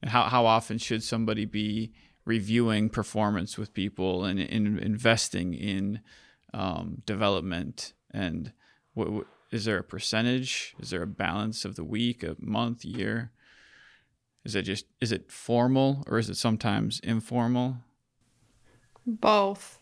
And 0.00 0.10
how 0.10 0.24
how 0.24 0.46
often 0.46 0.78
should 0.78 1.02
somebody 1.02 1.44
be 1.44 1.92
reviewing 2.24 2.88
performance 2.88 3.58
with 3.58 3.74
people 3.74 4.24
and, 4.24 4.40
in 4.40 4.78
investing 4.78 5.52
in 5.52 6.00
um, 6.54 7.02
development? 7.04 7.92
And 8.10 8.52
what, 8.94 9.10
what, 9.10 9.26
is 9.50 9.66
there 9.66 9.78
a 9.78 9.84
percentage? 9.84 10.74
Is 10.78 10.90
there 10.90 11.02
a 11.02 11.06
balance 11.06 11.64
of 11.64 11.76
the 11.76 11.84
week, 11.84 12.22
a 12.22 12.36
month, 12.38 12.84
year? 12.84 13.30
Is 14.44 14.54
it 14.54 14.62
just 14.62 14.86
is 15.00 15.10
it 15.10 15.32
formal 15.32 16.04
or 16.06 16.18
is 16.18 16.28
it 16.28 16.36
sometimes 16.36 17.00
informal? 17.00 17.78
Both. 19.06 19.80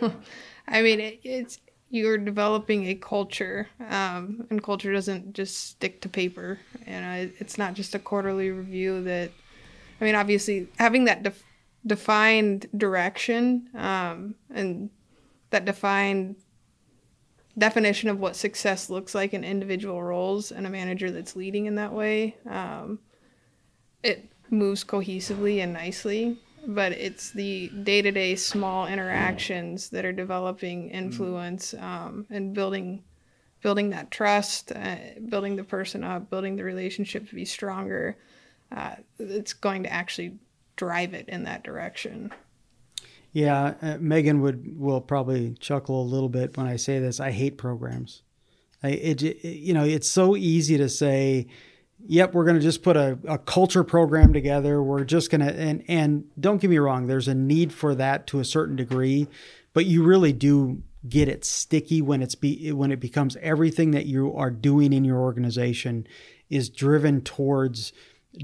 I 0.68 0.82
mean, 0.82 1.00
it, 1.00 1.20
it's 1.22 1.58
you're 1.94 2.18
developing 2.18 2.88
a 2.88 2.94
culture, 2.96 3.68
um, 3.88 4.48
and 4.50 4.60
culture 4.60 4.92
doesn't 4.92 5.32
just 5.32 5.56
stick 5.56 6.00
to 6.00 6.08
paper. 6.08 6.58
And 6.86 7.32
it's 7.38 7.56
not 7.56 7.74
just 7.74 7.94
a 7.94 8.00
quarterly 8.00 8.50
review. 8.50 9.04
That, 9.04 9.30
I 10.00 10.04
mean, 10.04 10.16
obviously 10.16 10.66
having 10.76 11.04
that 11.04 11.22
def- 11.22 11.44
defined 11.86 12.66
direction 12.76 13.68
um, 13.76 14.34
and 14.52 14.90
that 15.50 15.64
defined 15.64 16.34
definition 17.56 18.08
of 18.08 18.18
what 18.18 18.34
success 18.34 18.90
looks 18.90 19.14
like 19.14 19.32
in 19.32 19.44
individual 19.44 20.02
roles 20.02 20.50
and 20.50 20.66
a 20.66 20.70
manager 20.70 21.12
that's 21.12 21.36
leading 21.36 21.66
in 21.66 21.76
that 21.76 21.92
way, 21.92 22.36
um, 22.50 22.98
it 24.02 24.28
moves 24.50 24.82
cohesively 24.82 25.62
and 25.62 25.72
nicely 25.72 26.38
but 26.66 26.92
it's 26.92 27.30
the 27.30 27.68
day-to-day 27.68 28.36
small 28.36 28.86
interactions 28.86 29.90
that 29.90 30.04
are 30.04 30.12
developing 30.12 30.90
influence 30.90 31.74
um, 31.74 32.26
and 32.30 32.54
building 32.54 33.02
building 33.62 33.90
that 33.90 34.10
trust 34.10 34.72
uh, 34.72 34.96
building 35.28 35.56
the 35.56 35.64
person 35.64 36.04
up 36.04 36.28
building 36.30 36.56
the 36.56 36.64
relationship 36.64 37.28
to 37.28 37.34
be 37.34 37.44
stronger 37.44 38.16
uh, 38.72 38.96
it's 39.18 39.52
going 39.52 39.82
to 39.82 39.92
actually 39.92 40.36
drive 40.76 41.14
it 41.14 41.28
in 41.28 41.44
that 41.44 41.62
direction. 41.62 42.32
Yeah 43.32 43.74
uh, 43.82 43.96
megan 44.00 44.40
would 44.40 44.78
will 44.78 45.00
probably 45.00 45.54
chuckle 45.60 46.02
a 46.02 46.04
little 46.04 46.28
bit 46.28 46.56
when 46.56 46.66
i 46.66 46.76
say 46.76 46.98
this. 46.98 47.20
I 47.20 47.30
hate 47.30 47.58
programs. 47.58 48.22
I, 48.82 48.90
it, 48.90 49.22
it 49.22 49.48
you 49.48 49.74
know 49.74 49.84
it's 49.84 50.08
so 50.08 50.36
easy 50.36 50.76
to 50.76 50.88
say 50.88 51.48
yep, 52.06 52.34
we're 52.34 52.44
going 52.44 52.56
to 52.56 52.62
just 52.62 52.82
put 52.82 52.96
a, 52.96 53.18
a 53.26 53.38
culture 53.38 53.84
program 53.84 54.32
together. 54.32 54.82
We're 54.82 55.04
just 55.04 55.30
going 55.30 55.40
to, 55.40 55.52
and, 55.52 55.84
and 55.88 56.24
don't 56.38 56.60
get 56.60 56.70
me 56.70 56.78
wrong, 56.78 57.06
there's 57.06 57.28
a 57.28 57.34
need 57.34 57.72
for 57.72 57.94
that 57.94 58.26
to 58.28 58.40
a 58.40 58.44
certain 58.44 58.76
degree, 58.76 59.28
but 59.72 59.86
you 59.86 60.02
really 60.02 60.32
do 60.32 60.82
get 61.08 61.28
it 61.28 61.44
sticky 61.44 62.00
when 62.00 62.22
it's 62.22 62.34
be, 62.34 62.72
when 62.72 62.90
it 62.90 63.00
becomes 63.00 63.36
everything 63.40 63.90
that 63.90 64.06
you 64.06 64.34
are 64.34 64.50
doing 64.50 64.92
in 64.92 65.04
your 65.04 65.18
organization 65.18 66.06
is 66.48 66.68
driven 66.68 67.20
towards 67.20 67.92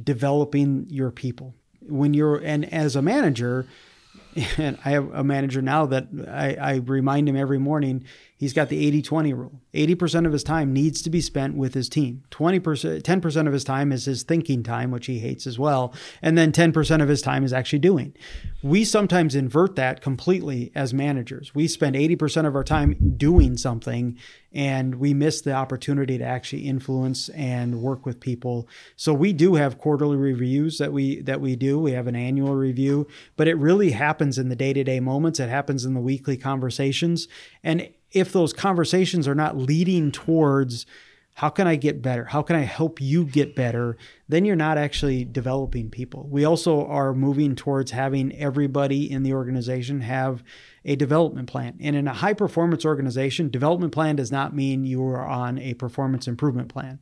developing 0.03 0.87
your 0.89 1.11
people. 1.11 1.55
When 1.81 2.15
you're, 2.15 2.37
and 2.37 2.71
as 2.73 2.97
a 2.97 3.03
manager, 3.03 3.67
and 4.59 4.79
I 4.85 4.91
have 4.91 5.13
a 5.13 5.25
manager 5.25 5.63
now 5.63 5.87
that 5.87 6.09
I, 6.29 6.55
I 6.55 6.75
remind 6.77 7.29
him 7.29 7.37
every 7.37 7.59
morning, 7.59 8.05
he's 8.41 8.55
got 8.55 8.71
the 8.71 8.87
80 8.87 9.03
20 9.03 9.35
rule. 9.35 9.61
80% 9.75 10.27
of 10.27 10.33
his 10.33 10.43
time 10.43 10.73
needs 10.73 11.03
to 11.03 11.11
be 11.11 11.21
spent 11.21 11.57
with 11.57 11.75
his 11.75 11.89
team. 11.91 12.25
20%, 12.31 13.03
10% 13.03 13.47
of 13.47 13.53
his 13.53 13.65
time 13.65 13.93
is 13.93 14.07
his 14.07 14.23
thinking 14.23 14.63
time, 14.63 14.91
which 14.91 15.07
he 15.07 15.19
hates 15.19 15.47
as 15.47 15.59
well. 15.59 15.95
And 16.23 16.37
then 16.37 16.51
10% 16.51 17.03
of 17.03 17.09
his 17.09 17.21
time 17.21 17.45
is 17.45 17.53
actually 17.53 17.81
doing. 17.81 18.15
We 18.63 18.85
sometimes 18.85 19.35
invert 19.35 19.77
that 19.77 20.01
completely 20.01 20.73
as 20.75 20.95
managers. 20.95 21.55
We 21.55 21.69
spend 21.69 21.95
80% 21.95 22.47
of 22.47 22.57
our 22.57 22.65
time 22.65 23.15
doing 23.17 23.59
something 23.59 24.19
and 24.53 24.97
we 24.97 25.15
miss 25.15 25.43
the 25.43 25.53
opportunity 25.53 26.19
to 26.19 26.25
actually 26.25 26.63
influence 26.63 27.29
and 27.31 27.83
work 27.83 28.05
with 28.05 28.21
people. 28.21 28.69
So 28.97 29.13
we 29.15 29.33
do 29.33 29.55
have 29.55 29.79
quarterly 29.79 30.17
reviews 30.17 30.79
that 30.79 30.93
we 30.93 31.21
that 31.23 31.41
we 31.41 31.55
do. 31.55 31.79
We 31.79 31.93
have 31.93 32.09
an 32.09 32.17
annual 32.17 32.57
review, 32.57 33.07
but 33.37 33.47
it 33.47 33.57
really 33.59 33.93
happens 33.93 34.39
in 34.39 34.49
the 34.49 34.57
day-to-day 34.57 34.99
moments. 35.01 35.39
It 35.39 35.49
happens 35.49 35.85
in 35.85 35.95
the 35.95 36.01
weekly 36.01 36.37
conversations. 36.37 37.29
And 37.63 37.91
if 38.13 38.33
those 38.33 38.53
conversations 38.53 39.29
are 39.29 39.35
not 39.35 39.57
leading 39.57 40.11
towards 40.13 40.87
how 41.35 41.49
can 41.49 41.67
I 41.67 41.77
get 41.77 42.03
better? 42.03 42.27
How 42.27 42.43
can 42.43 42.57
I 42.57 42.63
help 42.63 43.01
you 43.01 43.25
get 43.25 43.57
better? 43.57 43.97
Then 44.29 44.45
you're 44.45 44.57
not 44.57 44.77
actually 44.77 45.25
developing 45.25 45.89
people. 45.89 46.29
We 46.29 46.45
also 46.45 46.85
are 46.87 47.15
moving 47.15 47.57
towards 47.57 47.93
having 47.93 48.37
everybody 48.37 49.11
in 49.11 49.23
the 49.23 49.33
organization 49.33 50.03
have 50.03 50.43
a 50.85 50.97
development 50.97 51.49
plan. 51.49 51.79
And 51.81 51.97
in 51.97 52.07
a 52.07 52.13
high 52.13 52.35
performance 52.35 52.85
organization, 52.85 53.49
development 53.49 53.93
plan 53.93 54.17
does 54.17 54.31
not 54.31 54.55
mean 54.55 54.85
you 54.85 55.03
are 55.05 55.27
on 55.27 55.59
a 55.59 55.75
performance 55.75 56.29
improvement 56.29 56.69
plan 56.69 56.99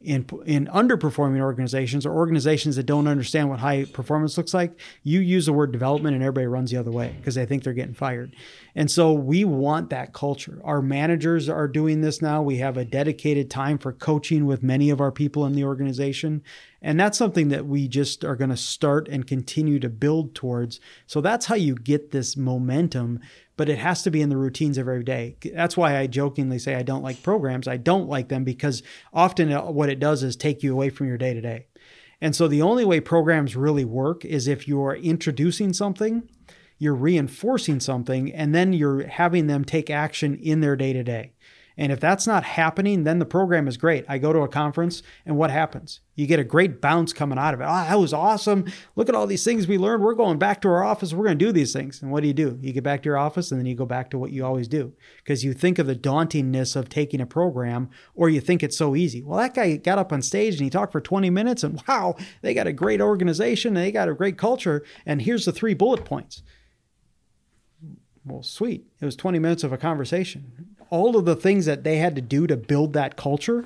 in 0.00 0.26
in 0.46 0.66
underperforming 0.68 1.40
organizations 1.40 2.06
or 2.06 2.14
organizations 2.14 2.76
that 2.76 2.86
don't 2.86 3.06
understand 3.06 3.50
what 3.50 3.60
high 3.60 3.84
performance 3.84 4.38
looks 4.38 4.54
like, 4.54 4.72
you 5.02 5.20
use 5.20 5.46
the 5.46 5.52
word 5.52 5.72
development 5.72 6.14
and 6.14 6.24
everybody 6.24 6.46
runs 6.46 6.70
the 6.70 6.78
other 6.78 6.90
way 6.90 7.14
because 7.18 7.34
they 7.34 7.44
think 7.44 7.62
they're 7.62 7.74
getting 7.74 7.94
fired. 7.94 8.34
And 8.74 8.90
so 8.90 9.12
we 9.12 9.44
want 9.44 9.90
that 9.90 10.14
culture. 10.14 10.60
Our 10.64 10.80
managers 10.80 11.48
are 11.48 11.68
doing 11.68 12.00
this 12.00 12.22
now. 12.22 12.40
We 12.40 12.58
have 12.58 12.78
a 12.78 12.84
dedicated 12.84 13.50
time 13.50 13.76
for 13.76 13.92
coaching 13.92 14.46
with 14.46 14.62
many 14.62 14.88
of 14.88 15.00
our 15.00 15.12
people 15.12 15.44
in 15.44 15.52
the 15.52 15.64
organization. 15.64 16.42
And 16.80 16.98
that's 16.98 17.18
something 17.18 17.48
that 17.48 17.66
we 17.66 17.86
just 17.86 18.24
are 18.24 18.36
going 18.36 18.50
to 18.50 18.56
start 18.56 19.06
and 19.08 19.26
continue 19.26 19.78
to 19.80 19.90
build 19.90 20.34
towards. 20.34 20.80
So 21.06 21.20
that's 21.20 21.46
how 21.46 21.56
you 21.56 21.74
get 21.74 22.10
this 22.10 22.38
momentum 22.38 23.20
but 23.60 23.68
it 23.68 23.76
has 23.76 24.02
to 24.02 24.10
be 24.10 24.22
in 24.22 24.30
the 24.30 24.38
routines 24.38 24.78
of 24.78 24.88
every 24.88 25.04
day. 25.04 25.36
That's 25.52 25.76
why 25.76 25.98
I 25.98 26.06
jokingly 26.06 26.58
say 26.58 26.76
I 26.76 26.82
don't 26.82 27.02
like 27.02 27.22
programs. 27.22 27.68
I 27.68 27.76
don't 27.76 28.08
like 28.08 28.28
them 28.28 28.42
because 28.42 28.82
often 29.12 29.52
uh, 29.52 29.64
what 29.64 29.90
it 29.90 30.00
does 30.00 30.22
is 30.22 30.34
take 30.34 30.62
you 30.62 30.72
away 30.72 30.88
from 30.88 31.08
your 31.08 31.18
day 31.18 31.34
to 31.34 31.42
day. 31.42 31.66
And 32.22 32.34
so 32.34 32.48
the 32.48 32.62
only 32.62 32.86
way 32.86 33.00
programs 33.00 33.56
really 33.56 33.84
work 33.84 34.24
is 34.24 34.48
if 34.48 34.66
you 34.66 34.82
are 34.82 34.96
introducing 34.96 35.74
something, 35.74 36.26
you're 36.78 36.94
reinforcing 36.94 37.80
something, 37.80 38.32
and 38.32 38.54
then 38.54 38.72
you're 38.72 39.06
having 39.06 39.46
them 39.46 39.66
take 39.66 39.90
action 39.90 40.36
in 40.36 40.62
their 40.62 40.74
day 40.74 40.94
to 40.94 41.04
day. 41.04 41.34
And 41.80 41.90
if 41.90 41.98
that's 41.98 42.26
not 42.26 42.44
happening, 42.44 43.04
then 43.04 43.20
the 43.20 43.24
program 43.24 43.66
is 43.66 43.78
great. 43.78 44.04
I 44.06 44.18
go 44.18 44.34
to 44.34 44.40
a 44.40 44.48
conference, 44.48 45.02
and 45.24 45.38
what 45.38 45.50
happens? 45.50 46.00
You 46.14 46.26
get 46.26 46.38
a 46.38 46.44
great 46.44 46.82
bounce 46.82 47.14
coming 47.14 47.38
out 47.38 47.54
of 47.54 47.62
it. 47.62 47.64
Oh, 47.64 47.72
that 47.72 47.98
was 47.98 48.12
awesome. 48.12 48.66
Look 48.96 49.08
at 49.08 49.14
all 49.14 49.26
these 49.26 49.44
things 49.44 49.66
we 49.66 49.78
learned. 49.78 50.02
We're 50.02 50.12
going 50.12 50.38
back 50.38 50.60
to 50.60 50.68
our 50.68 50.84
office. 50.84 51.14
We're 51.14 51.24
going 51.24 51.38
to 51.38 51.44
do 51.46 51.52
these 51.52 51.72
things. 51.72 52.02
And 52.02 52.10
what 52.10 52.20
do 52.20 52.26
you 52.26 52.34
do? 52.34 52.58
You 52.60 52.74
get 52.74 52.84
back 52.84 53.02
to 53.02 53.08
your 53.08 53.16
office, 53.16 53.50
and 53.50 53.58
then 53.58 53.64
you 53.64 53.74
go 53.74 53.86
back 53.86 54.10
to 54.10 54.18
what 54.18 54.30
you 54.30 54.44
always 54.44 54.68
do 54.68 54.92
because 55.24 55.42
you 55.42 55.54
think 55.54 55.78
of 55.78 55.86
the 55.86 55.96
dauntingness 55.96 56.76
of 56.76 56.90
taking 56.90 57.18
a 57.18 57.26
program, 57.26 57.88
or 58.14 58.28
you 58.28 58.42
think 58.42 58.62
it's 58.62 58.76
so 58.76 58.94
easy. 58.94 59.22
Well, 59.22 59.38
that 59.38 59.54
guy 59.54 59.76
got 59.76 59.98
up 59.98 60.12
on 60.12 60.20
stage 60.20 60.56
and 60.56 60.64
he 60.64 60.68
talked 60.68 60.92
for 60.92 61.00
20 61.00 61.30
minutes, 61.30 61.64
and 61.64 61.82
wow, 61.88 62.14
they 62.42 62.52
got 62.52 62.66
a 62.66 62.74
great 62.74 63.00
organization 63.00 63.74
and 63.74 63.86
they 63.86 63.90
got 63.90 64.10
a 64.10 64.14
great 64.14 64.36
culture. 64.36 64.84
And 65.06 65.22
here's 65.22 65.46
the 65.46 65.52
three 65.52 65.72
bullet 65.72 66.04
points. 66.04 66.42
Well, 68.22 68.42
sweet. 68.42 68.84
It 69.00 69.06
was 69.06 69.16
20 69.16 69.38
minutes 69.38 69.64
of 69.64 69.72
a 69.72 69.78
conversation 69.78 70.69
all 70.90 71.16
of 71.16 71.24
the 71.24 71.36
things 71.36 71.66
that 71.66 71.84
they 71.84 71.96
had 71.96 72.16
to 72.16 72.22
do 72.22 72.46
to 72.46 72.56
build 72.56 72.92
that 72.92 73.16
culture 73.16 73.64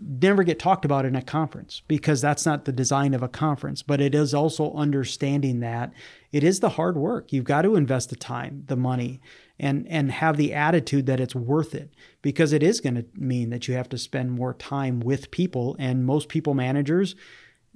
never 0.00 0.44
get 0.44 0.58
talked 0.58 0.84
about 0.84 1.06
in 1.06 1.16
a 1.16 1.22
conference 1.22 1.82
because 1.88 2.20
that's 2.20 2.44
not 2.44 2.66
the 2.66 2.72
design 2.72 3.14
of 3.14 3.22
a 3.22 3.28
conference. 3.28 3.82
But 3.82 4.00
it 4.00 4.14
is 4.14 4.34
also 4.34 4.74
understanding 4.74 5.60
that 5.60 5.92
it 6.30 6.44
is 6.44 6.60
the 6.60 6.70
hard 6.70 6.96
work. 6.96 7.32
You've 7.32 7.44
got 7.44 7.62
to 7.62 7.74
invest 7.74 8.10
the 8.10 8.16
time 8.16 8.64
the 8.66 8.76
money 8.76 9.20
and 9.58 9.88
and 9.88 10.12
have 10.12 10.36
the 10.36 10.52
attitude 10.52 11.06
that 11.06 11.20
it's 11.20 11.34
worth 11.34 11.74
it 11.74 11.94
because 12.20 12.52
it 12.52 12.62
is 12.62 12.80
going 12.80 12.96
to 12.96 13.06
mean 13.14 13.50
that 13.50 13.66
you 13.66 13.74
have 13.74 13.88
to 13.88 13.98
spend 13.98 14.32
more 14.32 14.52
time 14.52 15.00
with 15.00 15.30
people. 15.30 15.74
And 15.78 16.04
most 16.04 16.28
people 16.28 16.54
managers 16.54 17.14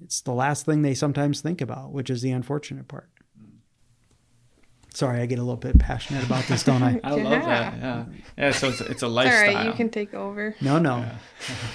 it's 0.03 0.21
the 0.21 0.33
last 0.33 0.67
thing 0.67 0.83
they 0.83 0.95
sometimes 0.95 1.41
think 1.41 1.61
about 1.61 1.93
which 1.93 2.11
is 2.11 2.23
the 2.23 2.31
unfortunate 2.31 2.89
part 2.89 3.11
Sorry, 4.95 5.21
I 5.21 5.27
get 5.27 5.39
a 5.39 5.43
little 5.43 5.57
bit 5.57 5.79
passionate 5.79 6.25
about 6.25 6.45
this, 6.45 6.65
don't 6.65 6.83
I? 6.83 7.01
I 7.05 7.11
love 7.13 7.45
that. 7.45 7.77
Yeah, 7.79 8.05
yeah. 8.37 8.51
So 8.51 8.69
it's, 8.69 8.81
it's 8.83 9.03
a 9.03 9.09
lifestyle. 9.09 9.49
All 9.49 9.55
right, 9.55 9.67
you 9.67 9.73
can 9.73 9.89
take 9.89 10.13
over. 10.13 10.55
No, 10.61 10.79
no. 10.79 10.99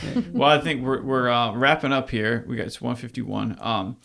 Yeah. 0.03 0.21
well, 0.31 0.49
I 0.49 0.61
think 0.61 0.83
we're 0.83 1.01
we're 1.01 1.29
uh, 1.29 1.53
wrapping 1.53 1.91
up 1.91 2.09
here. 2.11 2.45
We 2.47 2.55
got 2.55 2.67
it's 2.67 2.79
one 2.79 2.95
fifty 2.95 3.23
one. 3.23 3.57
Um, 3.59 3.97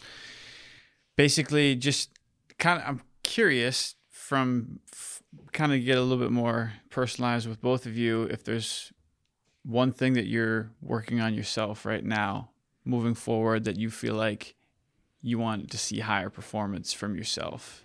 basically, 1.16 1.77
just 1.77 2.11
kind 2.59 2.81
of, 2.81 2.88
I'm 2.88 3.03
curious 3.22 3.96
from 4.09 4.81
f- 4.90 5.22
kind 5.53 5.75
of 5.75 5.85
get 5.85 5.98
a 5.98 6.03
little 6.03 6.25
bit 6.25 6.33
more 6.33 6.72
personalized 6.88 7.46
with 7.46 7.61
both 7.61 7.85
of 7.85 7.96
you. 7.96 8.22
If 8.25 8.44
there's 8.44 8.92
one 9.62 9.92
thing 9.92 10.14
that 10.14 10.27
you're 10.27 10.70
working 10.81 11.20
on 11.20 11.35
yourself 11.35 11.85
right 11.85 12.05
now, 12.05 12.51
moving 12.85 13.14
forward, 13.14 13.64
that 13.64 13.77
you 13.77 13.90
feel 13.90 14.14
like 14.14 14.55
you 15.20 15.38
want 15.38 15.70
to 15.70 15.79
see 15.79 16.01
higher 16.01 16.31
performance 16.31 16.92
from 16.92 17.14
yourself 17.14 17.82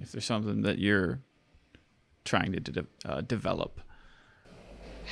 if 0.00 0.12
there's 0.12 0.24
something 0.24 0.62
that 0.62 0.78
you're 0.78 1.20
trying 2.24 2.52
to 2.52 2.60
de- 2.60 2.86
uh, 3.04 3.20
develop? 3.22 3.80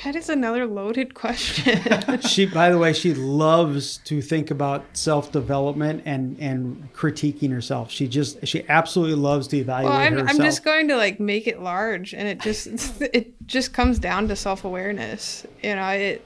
That 0.03 0.15
is 0.15 0.29
another 0.29 0.65
loaded 0.65 1.13
question. 1.13 2.19
she, 2.21 2.45
by 2.45 2.71
the 2.71 2.77
way, 2.77 2.91
she 2.91 3.13
loves 3.13 3.97
to 4.05 4.21
think 4.21 4.49
about 4.49 4.83
self 4.93 5.31
development 5.31 6.03
and 6.05 6.39
and 6.39 6.91
critiquing 6.93 7.51
herself. 7.51 7.91
She 7.91 8.07
just 8.07 8.47
she 8.47 8.67
absolutely 8.67 9.15
loves 9.15 9.47
to 9.49 9.57
evaluate 9.57 9.91
well, 9.91 9.99
I'm, 9.99 10.13
herself. 10.13 10.29
I'm 10.31 10.37
just 10.37 10.63
going 10.63 10.87
to 10.87 10.95
like 10.95 11.19
make 11.19 11.45
it 11.45 11.61
large, 11.61 12.13
and 12.13 12.27
it 12.27 12.39
just 12.39 13.01
it 13.01 13.33
just 13.45 13.73
comes 13.73 13.99
down 13.99 14.27
to 14.29 14.35
self 14.35 14.63
awareness. 14.63 15.45
You 15.61 15.75
know, 15.75 15.89
it 15.89 16.25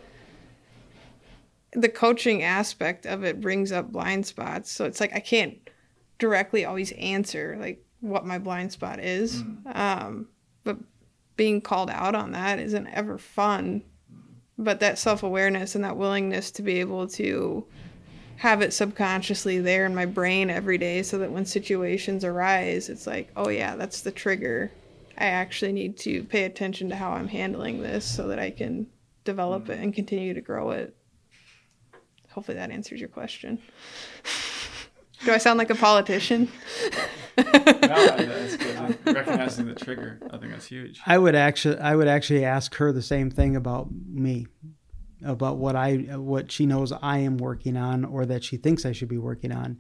the 1.74 1.89
coaching 1.89 2.43
aspect 2.43 3.06
of 3.06 3.26
it 3.26 3.41
brings 3.41 3.74
up 3.74 3.91
blind 3.91 4.26
spots, 4.26 4.72
so 4.72 4.86
it's 4.86 5.01
like 5.01 5.14
I 5.14 5.20
can't 5.20 5.58
directly 6.18 6.64
always 6.64 6.93
answer 6.93 7.58
like 7.60 7.85
what 8.02 8.26
my 8.26 8.38
blind 8.38 8.72
spot 8.72 9.00
is. 9.00 9.43
Mm. 9.43 9.76
Um, 9.76 10.28
but 10.64 10.78
being 11.36 11.62
called 11.62 11.89
out 11.89 12.16
on 12.16 12.32
that 12.32 12.60
isn't 12.60 12.88
ever 12.88 13.18
fun. 13.18 13.84
But 14.58 14.80
that 14.80 14.98
self 14.98 15.24
awareness 15.24 15.76
and 15.76 15.84
that 15.84 15.98
willingness 15.98 16.52
to 16.52 16.62
be 16.62 16.80
able 16.80 17.08
to 17.10 17.66
have 18.38 18.62
it 18.62 18.74
subconsciously 18.74 19.60
there 19.60 19.86
in 19.86 19.96
my 19.96 20.06
brain 20.06 20.50
every 20.50 20.78
day 20.78 21.04
so 21.04 21.18
that 21.18 21.32
when 21.32 21.46
situations 21.46 22.24
arise, 22.24 22.89
it's 22.89 23.08
like, 23.08 23.30
oh, 23.36 23.50
yeah, 23.50 23.76
that's 23.76 24.02
the 24.02 24.12
trigger. 24.12 24.72
I 25.18 25.28
actually 25.28 25.72
need 25.72 25.98
to 26.00 26.24
pay 26.24 26.43
attention 26.43 26.89
to 26.89 26.96
how 26.96 27.12
I'm 27.12 27.28
handling 27.28 27.82
this 27.82 28.06
so 28.06 28.28
that 28.28 28.39
I 28.39 28.52
can 28.52 28.88
develop 29.24 29.70
it 29.70 29.80
and 29.80 29.93
continue 29.93 30.34
to 30.34 30.41
grow 30.41 30.72
it. 30.72 30.96
Hopefully 32.32 32.58
that 32.58 32.72
answers 32.72 33.00
your 33.00 33.10
question. 33.10 33.60
Do 35.26 35.32
I 35.32 35.38
sound 35.38 35.58
like 35.58 35.70
a 35.70 35.76
politician? 35.76 36.50
no, 37.38 37.44
that's 37.52 38.58
good. 38.58 38.98
Recognizing 39.06 39.66
the 39.68 39.76
trigger, 39.76 40.20
I 40.32 40.38
think 40.38 40.52
that's 40.52 40.68
huge. 40.68 41.02
I 41.06 41.18
would 41.18 41.36
actually, 41.36 41.80
I 41.80 41.96
would 41.96 42.08
actually 42.08 42.46
ask 42.46 42.76
her 42.76 42.92
the 42.92 43.02
same 43.02 43.30
thing 43.30 43.56
about 43.56 43.88
me, 43.92 44.48
about 45.24 45.58
what 45.58 45.76
I, 45.76 45.96
what 46.18 46.52
she 46.52 46.66
knows 46.66 46.92
I 46.92 47.20
am 47.20 47.38
working 47.38 47.78
on, 47.78 48.06
or 48.06 48.26
that 48.26 48.44
she 48.44 48.58
thinks 48.58 48.86
I 48.86 48.92
should 48.92 49.10
be 49.10 49.18
working 49.18 49.52
on. 49.52 49.80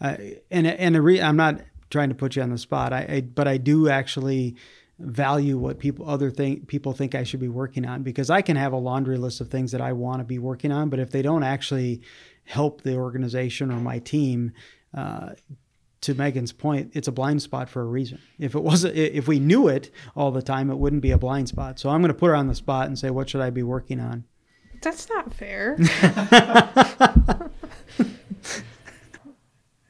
Uh, 0.00 0.16
and 0.50 0.66
and 0.66 1.02
re- 1.02 1.20
I'm 1.20 1.36
not 1.36 1.60
trying 1.90 2.08
to 2.08 2.14
put 2.14 2.36
you 2.36 2.42
on 2.42 2.50
the 2.50 2.58
spot. 2.58 2.92
I, 2.92 3.06
I 3.08 3.20
but 3.20 3.48
I 3.48 3.56
do 3.56 3.88
actually 3.88 4.56
value 4.98 5.58
what 5.58 5.78
people 5.78 6.08
other 6.08 6.30
think 6.30 6.68
people 6.68 6.92
think 6.92 7.14
I 7.14 7.22
should 7.22 7.40
be 7.40 7.48
working 7.48 7.84
on 7.84 8.02
because 8.02 8.30
I 8.30 8.40
can 8.40 8.56
have 8.56 8.72
a 8.72 8.78
laundry 8.78 9.18
list 9.18 9.40
of 9.40 9.50
things 9.50 9.72
that 9.72 9.80
I 9.80 9.92
want 9.92 10.20
to 10.20 10.24
be 10.24 10.38
working 10.38 10.72
on, 10.72 10.88
but 10.88 10.98
if 10.98 11.10
they 11.10 11.22
don't 11.22 11.42
actually 11.42 12.02
help 12.44 12.82
the 12.82 12.96
organization 12.96 13.70
or 13.70 13.76
my 13.76 13.98
team, 13.98 14.52
uh, 14.94 15.30
to 16.02 16.14
Megan's 16.14 16.52
point, 16.52 16.92
it's 16.94 17.08
a 17.08 17.12
blind 17.12 17.42
spot 17.42 17.68
for 17.68 17.82
a 17.82 17.86
reason. 17.86 18.20
If 18.38 18.54
it 18.54 18.62
wasn't, 18.62 18.96
if 18.96 19.26
we 19.28 19.38
knew 19.38 19.68
it 19.68 19.90
all 20.14 20.30
the 20.30 20.42
time, 20.42 20.70
it 20.70 20.76
wouldn't 20.76 21.02
be 21.02 21.10
a 21.10 21.18
blind 21.18 21.48
spot. 21.48 21.78
So 21.78 21.90
I'm 21.90 22.00
going 22.00 22.12
to 22.12 22.18
put 22.18 22.26
her 22.26 22.36
on 22.36 22.48
the 22.48 22.54
spot 22.54 22.86
and 22.86 22.98
say, 22.98 23.10
what 23.10 23.28
should 23.28 23.40
I 23.40 23.50
be 23.50 23.62
working 23.62 24.00
on? 24.00 24.24
That's 24.82 25.08
not 25.08 25.32
fair. 25.34 25.76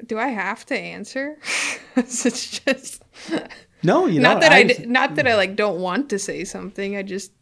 Do 0.07 0.19
I 0.19 0.29
have 0.29 0.65
to 0.67 0.79
answer? 0.79 1.39
it's 1.97 2.61
just 2.61 3.03
no, 3.83 4.07
you 4.07 4.21
know, 4.21 4.35
not 4.35 4.41
that 4.43 4.53
I, 4.53 4.61
I 4.61 4.85
not 4.87 5.17
that 5.17 5.27
I 5.27 5.35
like 5.37 5.57
don't 5.57 5.81
want 5.81 6.11
to 6.11 6.19
say 6.19 6.45
something. 6.45 6.97
I 6.97 7.03
just 7.03 7.33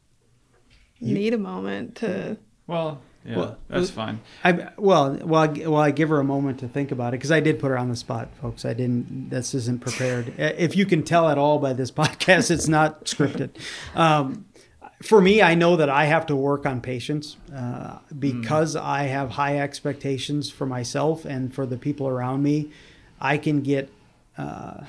you, 0.99 1.15
need 1.15 1.35
a 1.35 1.39
moment 1.39 1.97
to. 1.97 2.39
Well, 2.67 3.01
yeah, 3.25 3.37
well, 3.37 3.59
that's 3.69 3.91
fine. 3.91 4.21
I 4.43 4.69
well, 4.77 5.19
well, 5.23 5.43
I, 5.43 5.47
well, 5.47 5.77
I 5.77 5.91
give 5.91 6.11
her 6.11 6.21
a 6.21 6.25
moment 6.25 6.61
to 6.61 6.69
think 6.69 6.93
about 6.93 7.15
it 7.15 7.19
because 7.19 7.33
I 7.33 7.41
did 7.41 7.59
put 7.59 7.69
her 7.69 7.79
on 7.79 7.89
the 7.89 7.97
spot, 7.97 8.29
folks. 8.41 8.65
I 8.65 8.75
didn't. 8.75 9.31
This 9.31 9.55
isn't 9.55 9.81
prepared. 9.81 10.35
if 10.39 10.77
you 10.77 10.85
can 10.85 11.03
tell 11.03 11.29
at 11.31 11.39
all 11.39 11.59
by 11.59 11.73
this 11.73 11.91
podcast, 11.91 12.51
it's 12.51 12.69
not 12.69 13.07
scripted. 13.07 13.51
Um, 13.95 14.45
for 15.03 15.21
me, 15.21 15.41
I 15.41 15.55
know 15.55 15.77
that 15.77 15.89
I 15.89 16.05
have 16.05 16.27
to 16.27 16.37
work 16.37 16.67
on 16.67 16.81
patience 16.81 17.37
uh, 17.55 17.99
because 18.19 18.77
mm. 18.77 18.83
I 18.83 19.05
have 19.05 19.31
high 19.31 19.59
expectations 19.59 20.51
for 20.51 20.67
myself 20.67 21.25
and 21.25 21.53
for 21.53 21.65
the 21.65 21.79
people 21.79 22.07
around 22.09 22.43
me. 22.43 22.71
I 23.21 23.39
can 23.39 23.63
get. 23.63 23.91
Uh, 24.37 24.85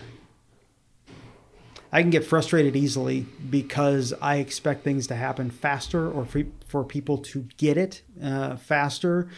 I 1.96 2.02
can 2.02 2.10
get 2.10 2.26
frustrated 2.26 2.76
easily 2.76 3.26
because 3.50 4.14
I 4.22 4.36
expect 4.36 4.84
things 4.84 5.08
to 5.08 5.16
happen 5.16 5.50
faster 5.50 6.12
or 6.12 6.26
for, 6.26 6.44
for 6.68 6.84
people 6.84 7.20
to 7.20 7.48
get 7.56 7.78
it 7.78 8.02
uh, 8.22 8.58
faster. 8.58 9.30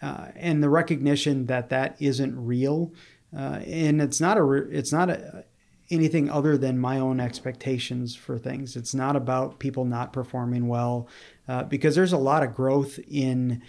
Uh, 0.00 0.28
and 0.34 0.62
the 0.62 0.70
recognition 0.70 1.44
that 1.48 1.68
that 1.68 1.94
isn't 2.00 2.34
real. 2.34 2.94
Uh, 3.36 3.60
and 3.66 4.00
it's 4.00 4.18
not 4.18 4.38
a, 4.38 4.50
it's 4.50 4.92
not 4.92 5.10
a, 5.10 5.44
anything 5.90 6.30
other 6.30 6.56
than 6.56 6.78
my 6.78 6.98
own 6.98 7.20
expectations 7.20 8.16
for 8.16 8.38
things. 8.38 8.76
It's 8.76 8.94
not 8.94 9.14
about 9.14 9.58
people 9.58 9.84
not 9.84 10.14
performing 10.14 10.68
well 10.68 11.08
uh, 11.46 11.64
because 11.64 11.94
there's 11.94 12.14
a 12.14 12.16
lot 12.16 12.42
of 12.42 12.54
growth 12.54 12.98
in, 13.10 13.60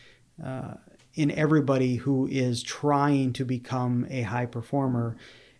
uh, 0.42 0.76
in 1.16 1.32
everybody 1.32 1.98
who 1.98 2.28
is 2.28 2.64
trying 2.64 3.34
to 3.34 3.44
become 3.44 4.08
a 4.10 4.22
high 4.22 4.46
performer 4.46 5.18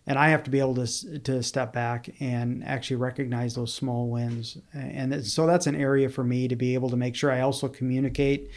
and 0.08 0.18
I 0.18 0.30
have 0.30 0.42
to 0.44 0.50
be 0.50 0.58
able 0.58 0.74
to 0.74 1.18
to 1.20 1.42
step 1.42 1.72
back 1.72 2.08
and 2.18 2.64
actually 2.64 2.96
recognize 2.96 3.54
those 3.54 3.72
small 3.72 4.08
wins. 4.08 4.56
And 4.72 5.24
so 5.24 5.46
that's 5.46 5.66
an 5.66 5.76
area 5.76 6.08
for 6.08 6.24
me 6.24 6.48
to 6.48 6.56
be 6.56 6.72
able 6.74 6.88
to 6.90 6.96
make 6.96 7.14
sure 7.14 7.30
I 7.30 7.42
also 7.42 7.68
communicate 7.68 8.50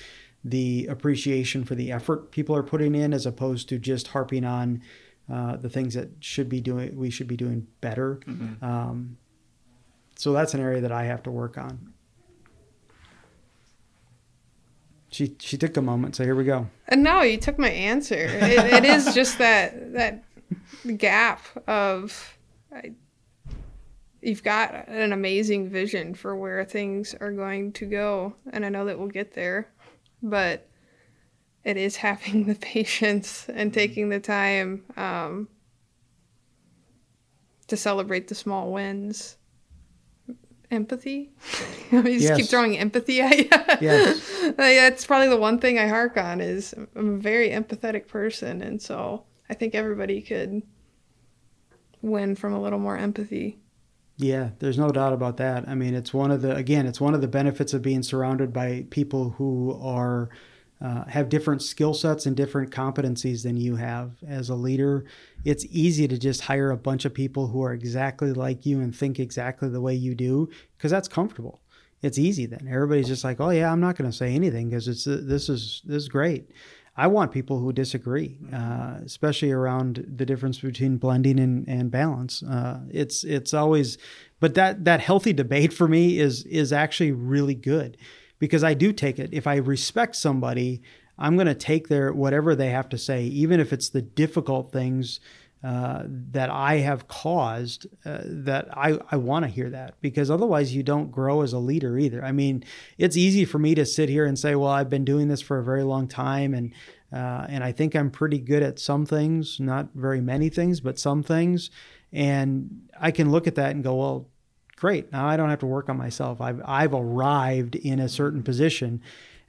the 0.46 0.88
appreciation 0.88 1.66
for 1.66 1.76
the 1.76 1.92
effort 1.92 2.32
people 2.32 2.56
are 2.56 2.64
putting 2.64 2.96
in, 2.96 3.14
as 3.14 3.26
opposed 3.26 3.68
to 3.70 3.78
just 3.78 4.08
harping 4.08 4.46
on 4.46 4.82
uh, 5.32 5.58
the 5.58 5.70
things 5.70 5.94
that 5.94 6.10
should 6.22 6.48
be 6.48 6.62
doing 6.62 6.96
we 6.96 7.10
should 7.10 7.28
be 7.28 7.38
doing 7.38 7.68
better. 7.82 8.22
Mm-hmm. 8.26 8.64
Um, 8.64 9.18
so 10.16 10.32
that's 10.32 10.54
an 10.54 10.62
area 10.62 10.80
that 10.80 10.92
I 10.94 11.04
have 11.04 11.22
to 11.24 11.32
work 11.32 11.58
on. 11.58 11.94
She 15.10 15.36
she 15.40 15.58
took 15.58 15.76
a 15.76 15.82
moment, 15.82 16.16
so 16.16 16.24
here 16.24 16.36
we 16.36 16.46
go. 16.46 16.70
And 16.88 17.04
no, 17.04 17.24
you 17.24 17.38
took 17.38 17.60
my 17.60 17.70
answer. 17.70 18.16
it, 18.16 18.74
it 18.74 18.86
is 18.86 19.14
just 19.14 19.38
that 19.40 19.92
that 19.92 20.24
gap 20.98 21.46
of 21.68 22.38
I, 22.74 22.94
you've 24.22 24.44
got 24.44 24.88
an 24.88 25.12
amazing 25.12 25.70
vision 25.70 26.14
for 26.14 26.36
where 26.36 26.64
things 26.64 27.16
are 27.20 27.32
going 27.32 27.74
to 27.74 27.86
go 27.86 28.36
and 28.52 28.66
i 28.66 28.70
know 28.70 28.86
that 28.86 28.98
we'll 28.98 29.08
get 29.08 29.34
there 29.34 29.68
but 30.22 30.68
it 31.64 31.78
is 31.78 31.98
having 31.98 32.46
the 32.48 32.56
patience 32.56 33.48
and 33.50 33.74
taking 33.74 34.10
the 34.10 34.20
time 34.20 34.84
um, 34.98 35.48
to 37.68 37.78
celebrate 37.78 38.28
the 38.28 38.36
small 38.36 38.72
wins 38.72 39.38
empathy 40.70 41.32
you 41.92 42.02
just 42.04 42.22
yes. 42.22 42.38
keep 42.38 42.46
throwing 42.46 42.78
empathy 42.78 43.20
at 43.20 43.38
you 43.38 43.48
yes. 43.82 44.54
that's 44.58 45.06
probably 45.06 45.28
the 45.28 45.36
one 45.36 45.60
thing 45.60 45.78
i 45.78 45.86
hark 45.86 46.16
on 46.16 46.40
is 46.40 46.74
i'm 46.96 47.16
a 47.16 47.18
very 47.18 47.50
empathetic 47.50 48.08
person 48.08 48.62
and 48.62 48.82
so 48.82 49.26
I 49.52 49.54
think 49.54 49.76
everybody 49.76 50.22
could 50.22 50.64
win 52.02 52.36
from 52.36 52.54
a 52.54 52.62
little 52.62 52.80
more 52.80 52.98
empathy. 52.98 53.60
Yeah, 54.16 54.52
there's 54.60 54.78
no 54.78 54.90
doubt 54.92 55.12
about 55.12 55.38
that. 55.38 55.68
I 55.68 55.76
mean, 55.76 55.94
it's 55.94 56.14
one 56.14 56.32
of 56.32 56.42
the 56.42 56.56
again, 56.56 56.88
it's 56.88 57.02
one 57.02 57.14
of 57.14 57.20
the 57.22 57.28
benefits 57.28 57.74
of 57.74 57.82
being 57.82 58.02
surrounded 58.02 58.54
by 58.54 58.86
people 58.90 59.32
who 59.32 59.78
are 59.84 60.30
uh, 60.82 61.04
have 61.06 61.28
different 61.28 61.62
skill 61.62 61.94
sets 61.94 62.26
and 62.26 62.36
different 62.36 62.72
competencies 62.72 63.44
than 63.44 63.58
you 63.58 63.76
have 63.76 64.12
as 64.26 64.50
a 64.50 64.56
leader. 64.56 65.06
It's 65.44 65.66
easy 65.70 66.08
to 66.08 66.18
just 66.18 66.42
hire 66.42 66.72
a 66.72 66.78
bunch 66.78 67.04
of 67.04 67.14
people 67.14 67.48
who 67.48 67.62
are 67.62 67.74
exactly 67.74 68.32
like 68.32 68.66
you 68.66 68.80
and 68.80 68.96
think 68.96 69.20
exactly 69.20 69.68
the 69.68 69.82
way 69.82 69.94
you 69.94 70.16
do 70.16 70.50
because 70.78 70.92
that's 70.92 71.10
comfortable. 71.10 71.60
It's 72.02 72.18
easy 72.18 72.46
then. 72.46 72.68
Everybody's 72.72 73.08
just 73.08 73.26
like, 73.26 73.42
"Oh 73.42 73.50
yeah, 73.50 73.70
I'm 73.70 73.82
not 73.82 73.98
going 73.98 74.10
to 74.10 74.16
say 74.16 74.34
anything 74.34 74.70
because 74.70 74.88
it's 74.88 75.04
this 75.04 75.50
is 75.50 75.82
this 75.86 76.04
is 76.04 76.10
great." 76.10 76.50
I 76.96 77.08
want 77.08 77.32
people 77.32 77.60
who 77.60 77.72
disagree, 77.72 78.38
uh, 78.54 78.98
especially 79.06 79.52
around 79.52 80.06
the 80.18 80.26
difference 80.26 80.60
between 80.60 80.98
blending 80.98 81.40
and, 81.40 81.68
and 81.68 81.90
balance. 81.90 82.44
Uh, 82.44 82.82
it's 82.90 83.24
it's 83.24 83.54
always, 83.54 83.98
but 84.40 84.56
that 84.56 84.84
that 84.84 85.00
healthy 85.00 85.32
debate 85.32 85.72
for 85.72 85.88
me 85.88 86.20
is 86.20 86.44
is 86.46 86.74
actually 86.74 87.14
really 87.14 87.56
good 87.56 87.98
because 88.40 88.64
I 88.64 88.74
do 88.74 88.92
take 88.92 89.20
it. 89.20 89.30
If 89.32 89.48
I 89.48 89.56
respect 89.56 90.18
somebody, 90.18 90.82
I'm 91.18 91.36
going 91.36 91.48
to 91.48 91.56
take 91.56 91.88
their 91.88 92.12
whatever 92.12 92.56
they 92.56 92.72
have 92.72 92.90
to 92.90 92.98
say, 92.98 93.24
even 93.24 93.60
if 93.60 93.72
it's 93.72 93.90
the 93.90 94.02
difficult 94.02 94.74
things 94.74 95.22
uh, 95.64 96.04
that 96.08 96.50
I 96.50 96.78
have 96.78 97.08
caused, 97.08 97.86
uh, 98.04 98.22
that 98.24 98.76
I, 98.76 98.98
I 99.12 99.18
want 99.18 99.46
to 99.46 99.50
hear 99.50 99.70
that 99.70 99.94
because 100.02 100.32
otherwise 100.32 100.74
you 100.76 100.82
don't 100.82 101.12
grow 101.12 101.42
as 101.42 101.54
a 101.54 101.60
leader 101.60 102.00
either. 102.00 102.26
I 102.26 102.32
mean, 102.32 102.64
it's 102.98 103.16
easy 103.16 103.46
for 103.46 103.60
me 103.60 103.76
to 103.76 103.86
sit 103.86 104.10
here 104.10 104.26
and 104.26 104.40
say, 104.40 104.56
well, 104.56 104.72
I've 104.72 104.90
been 104.90 105.06
doing 105.06 105.28
this 105.28 105.42
for 105.42 105.60
a 105.60 105.64
very 105.64 105.84
long 105.84 106.08
time 106.08 106.56
and 106.56 106.74
uh, 107.14 107.46
and 107.50 107.62
I 107.64 107.74
think 107.74 107.94
I'm 107.94 108.10
pretty 108.10 108.40
good 108.40 108.64
at 108.64 108.80
some 108.80 109.06
things, 109.06 109.60
not 109.60 109.90
very 109.94 110.22
many 110.22 110.48
things, 110.48 110.80
but 110.80 110.98
some 110.98 111.24
things. 111.24 111.70
And 112.14 112.90
I 113.00 113.12
can 113.12 113.32
look 113.32 113.48
at 113.48 113.56
that 113.56 113.72
and 113.72 113.84
go, 113.84 113.96
well, 113.96 114.30
great. 114.78 115.12
Now 115.12 115.28
I 115.28 115.36
don't 115.36 115.50
have 115.50 115.60
to 115.60 115.66
work 115.66 115.90
on 115.90 115.98
myself. 115.98 116.40
I've, 116.40 116.62
I've 116.66 116.94
arrived 116.94 117.76
in 117.76 118.00
a 118.00 118.08
certain 118.10 118.44
position 118.44 119.02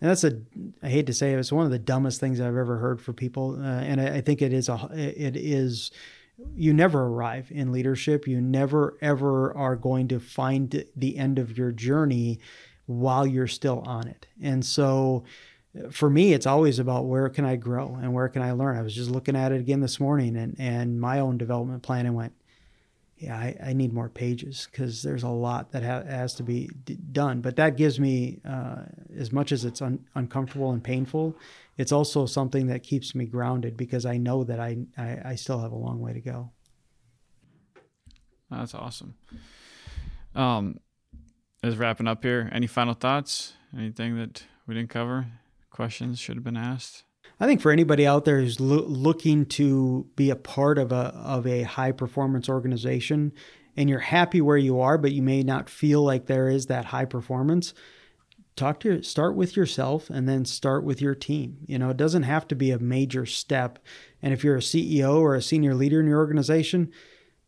and 0.02 0.10
that's 0.10 0.24
a 0.24 0.36
I 0.82 0.88
hate 0.88 1.06
to 1.06 1.14
say 1.14 1.32
it, 1.32 1.38
it's 1.38 1.52
one 1.52 1.64
of 1.64 1.70
the 1.70 1.78
dumbest 1.78 2.18
things 2.18 2.40
I've 2.40 2.56
ever 2.56 2.78
heard 2.78 3.00
for 3.00 3.12
people, 3.12 3.56
uh, 3.58 3.80
and 3.82 4.00
I, 4.00 4.16
I, 4.16 4.20
think 4.20 4.42
it 4.42 4.52
is 4.52 4.68
a 4.68 4.88
it 4.92 5.36
is 5.36 5.92
you 6.56 6.74
never 6.74 7.04
arrive 7.04 7.52
in 7.52 7.70
leadership. 7.70 8.26
You 8.26 8.40
never 8.40 8.98
ever 9.00 9.56
are 9.56 9.76
going 9.76 10.08
to 10.08 10.18
find 10.18 10.84
the 10.96 11.16
end 11.16 11.38
of 11.38 11.56
your 11.56 11.70
journey 11.70 12.40
while 12.86 13.24
you're 13.24 13.46
still 13.46 13.78
on 13.86 14.08
it, 14.08 14.26
and 14.42 14.66
so. 14.66 15.24
For 15.90 16.10
me, 16.10 16.34
it's 16.34 16.46
always 16.46 16.78
about 16.78 17.06
where 17.06 17.30
can 17.30 17.46
I 17.46 17.56
grow 17.56 17.98
and 17.98 18.12
where 18.12 18.28
can 18.28 18.42
I 18.42 18.52
learn. 18.52 18.76
I 18.76 18.82
was 18.82 18.94
just 18.94 19.08
looking 19.08 19.34
at 19.34 19.52
it 19.52 19.60
again 19.62 19.80
this 19.80 19.98
morning 19.98 20.36
and, 20.36 20.54
and 20.58 21.00
my 21.00 21.18
own 21.18 21.38
development 21.38 21.82
plan 21.82 22.04
and 22.04 22.14
went, 22.14 22.34
yeah, 23.22 23.36
I, 23.36 23.56
I 23.66 23.72
need 23.72 23.92
more 23.92 24.08
pages 24.08 24.68
because 24.70 25.02
there's 25.02 25.22
a 25.22 25.28
lot 25.28 25.70
that 25.72 25.82
ha- 25.82 26.04
has 26.04 26.34
to 26.34 26.42
be 26.42 26.68
d- 26.84 26.98
done. 27.12 27.40
But 27.40 27.56
that 27.56 27.76
gives 27.76 28.00
me, 28.00 28.40
uh, 28.48 28.82
as 29.16 29.30
much 29.32 29.52
as 29.52 29.64
it's 29.64 29.80
un- 29.80 30.04
uncomfortable 30.14 30.72
and 30.72 30.82
painful, 30.82 31.36
it's 31.78 31.92
also 31.92 32.26
something 32.26 32.66
that 32.66 32.82
keeps 32.82 33.14
me 33.14 33.24
grounded 33.24 33.76
because 33.76 34.04
I 34.04 34.16
know 34.16 34.42
that 34.44 34.58
I, 34.58 34.78
I, 34.98 35.18
I 35.24 35.34
still 35.36 35.60
have 35.60 35.72
a 35.72 35.76
long 35.76 36.00
way 36.00 36.12
to 36.12 36.20
go. 36.20 36.50
That's 38.50 38.74
awesome. 38.74 39.14
Um, 40.34 40.80
as 41.62 41.76
wrapping 41.76 42.08
up 42.08 42.22
here, 42.24 42.50
any 42.52 42.66
final 42.66 42.94
thoughts? 42.94 43.54
Anything 43.76 44.16
that 44.16 44.44
we 44.66 44.74
didn't 44.74 44.90
cover? 44.90 45.26
Questions 45.70 46.18
should 46.18 46.34
have 46.36 46.44
been 46.44 46.56
asked? 46.56 47.04
I 47.42 47.46
think 47.46 47.60
for 47.60 47.72
anybody 47.72 48.06
out 48.06 48.24
there 48.24 48.38
who's 48.38 48.60
lo- 48.60 48.86
looking 48.86 49.46
to 49.46 50.06
be 50.14 50.30
a 50.30 50.36
part 50.36 50.78
of 50.78 50.92
a 50.92 51.12
of 51.16 51.44
a 51.44 51.64
high 51.64 51.90
performance 51.90 52.48
organization 52.48 53.32
and 53.76 53.90
you're 53.90 53.98
happy 53.98 54.40
where 54.40 54.56
you 54.56 54.78
are, 54.78 54.96
but 54.96 55.10
you 55.10 55.22
may 55.22 55.42
not 55.42 55.68
feel 55.68 56.04
like 56.04 56.26
there 56.26 56.48
is 56.48 56.66
that 56.66 56.84
high 56.84 57.04
performance, 57.04 57.74
talk 58.54 58.78
to 58.80 59.02
start 59.02 59.34
with 59.34 59.56
yourself 59.56 60.08
and 60.08 60.28
then 60.28 60.44
start 60.44 60.84
with 60.84 61.02
your 61.02 61.16
team. 61.16 61.56
You 61.66 61.80
know, 61.80 61.90
it 61.90 61.96
doesn't 61.96 62.22
have 62.22 62.46
to 62.46 62.54
be 62.54 62.70
a 62.70 62.78
major 62.78 63.26
step. 63.26 63.80
And 64.22 64.32
if 64.32 64.44
you're 64.44 64.58
a 64.58 64.60
CEO 64.60 65.18
or 65.18 65.34
a 65.34 65.42
senior 65.42 65.74
leader 65.74 65.98
in 65.98 66.06
your 66.06 66.20
organization, 66.20 66.92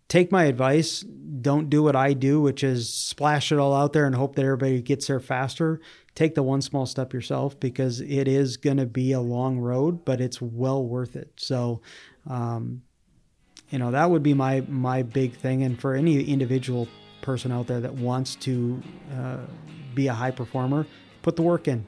take 0.09 0.32
my 0.32 0.47
advice. 0.47 1.03
Don't 1.03 1.70
do 1.70 1.84
what 1.84 1.95
I 1.95 2.14
do, 2.14 2.40
which 2.40 2.64
is 2.64 2.92
splash 2.92 3.53
it 3.53 3.61
all 3.61 3.72
out 3.72 3.92
there 3.92 4.07
and 4.07 4.16
hope 4.16 4.34
that 4.34 4.45
everybody 4.45 4.82
gets 4.82 5.07
there 5.07 5.20
faster. 5.20 5.80
Take 6.14 6.34
the 6.34 6.42
one 6.42 6.62
small 6.62 6.86
step 6.86 7.12
yourself 7.12 7.58
because 7.58 8.00
it 8.00 8.28
is 8.28 8.56
going 8.56 8.76
to 8.76 8.86
be 8.86 9.12
a 9.12 9.20
long 9.20 9.58
road, 9.58 10.04
but 10.04 10.20
it's 10.20 10.40
well 10.40 10.84
worth 10.84 11.16
it. 11.16 11.32
So, 11.36 11.80
um, 12.28 12.82
you 13.70 13.78
know, 13.78 13.90
that 13.90 14.10
would 14.10 14.22
be 14.22 14.34
my 14.34 14.60
my 14.68 15.02
big 15.02 15.34
thing. 15.34 15.64
And 15.64 15.80
for 15.80 15.94
any 15.94 16.22
individual 16.22 16.86
person 17.22 17.50
out 17.50 17.66
there 17.66 17.80
that 17.80 17.94
wants 17.94 18.36
to 18.36 18.80
uh, 19.12 19.38
be 19.94 20.06
a 20.06 20.12
high 20.12 20.30
performer, 20.30 20.86
put 21.22 21.34
the 21.34 21.42
work 21.42 21.66
in. 21.66 21.84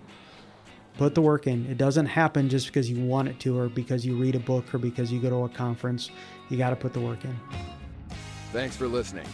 Put 0.99 1.15
the 1.15 1.23
work 1.23 1.47
in. 1.47 1.67
It 1.67 1.77
doesn't 1.77 2.07
happen 2.07 2.49
just 2.49 2.67
because 2.69 2.91
you 2.91 3.05
want 3.05 3.29
it 3.29 3.39
to, 3.41 3.57
or 3.57 3.69
because 3.69 4.05
you 4.05 4.17
read 4.17 4.35
a 4.35 4.41
book, 4.41 4.75
or 4.75 4.79
because 4.79 5.13
you 5.13 5.21
go 5.21 5.29
to 5.29 5.45
a 5.45 5.49
conference. 5.49 6.11
You 6.49 6.57
got 6.57 6.71
to 6.71 6.77
put 6.77 6.95
the 6.95 7.01
work 7.01 7.23
in. 7.25 7.39
Thanks 8.53 8.77
for 8.77 8.89
listening. 8.89 9.27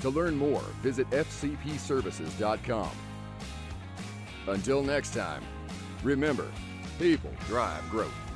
To 0.00 0.08
learn 0.08 0.34
more, 0.34 0.62
visit 0.80 1.08
fcpservices.com. 1.10 2.90
Until 4.48 4.82
next 4.82 5.14
time, 5.14 5.42
remember, 6.02 6.50
people 6.98 7.30
drive 7.46 7.88
growth. 7.90 8.31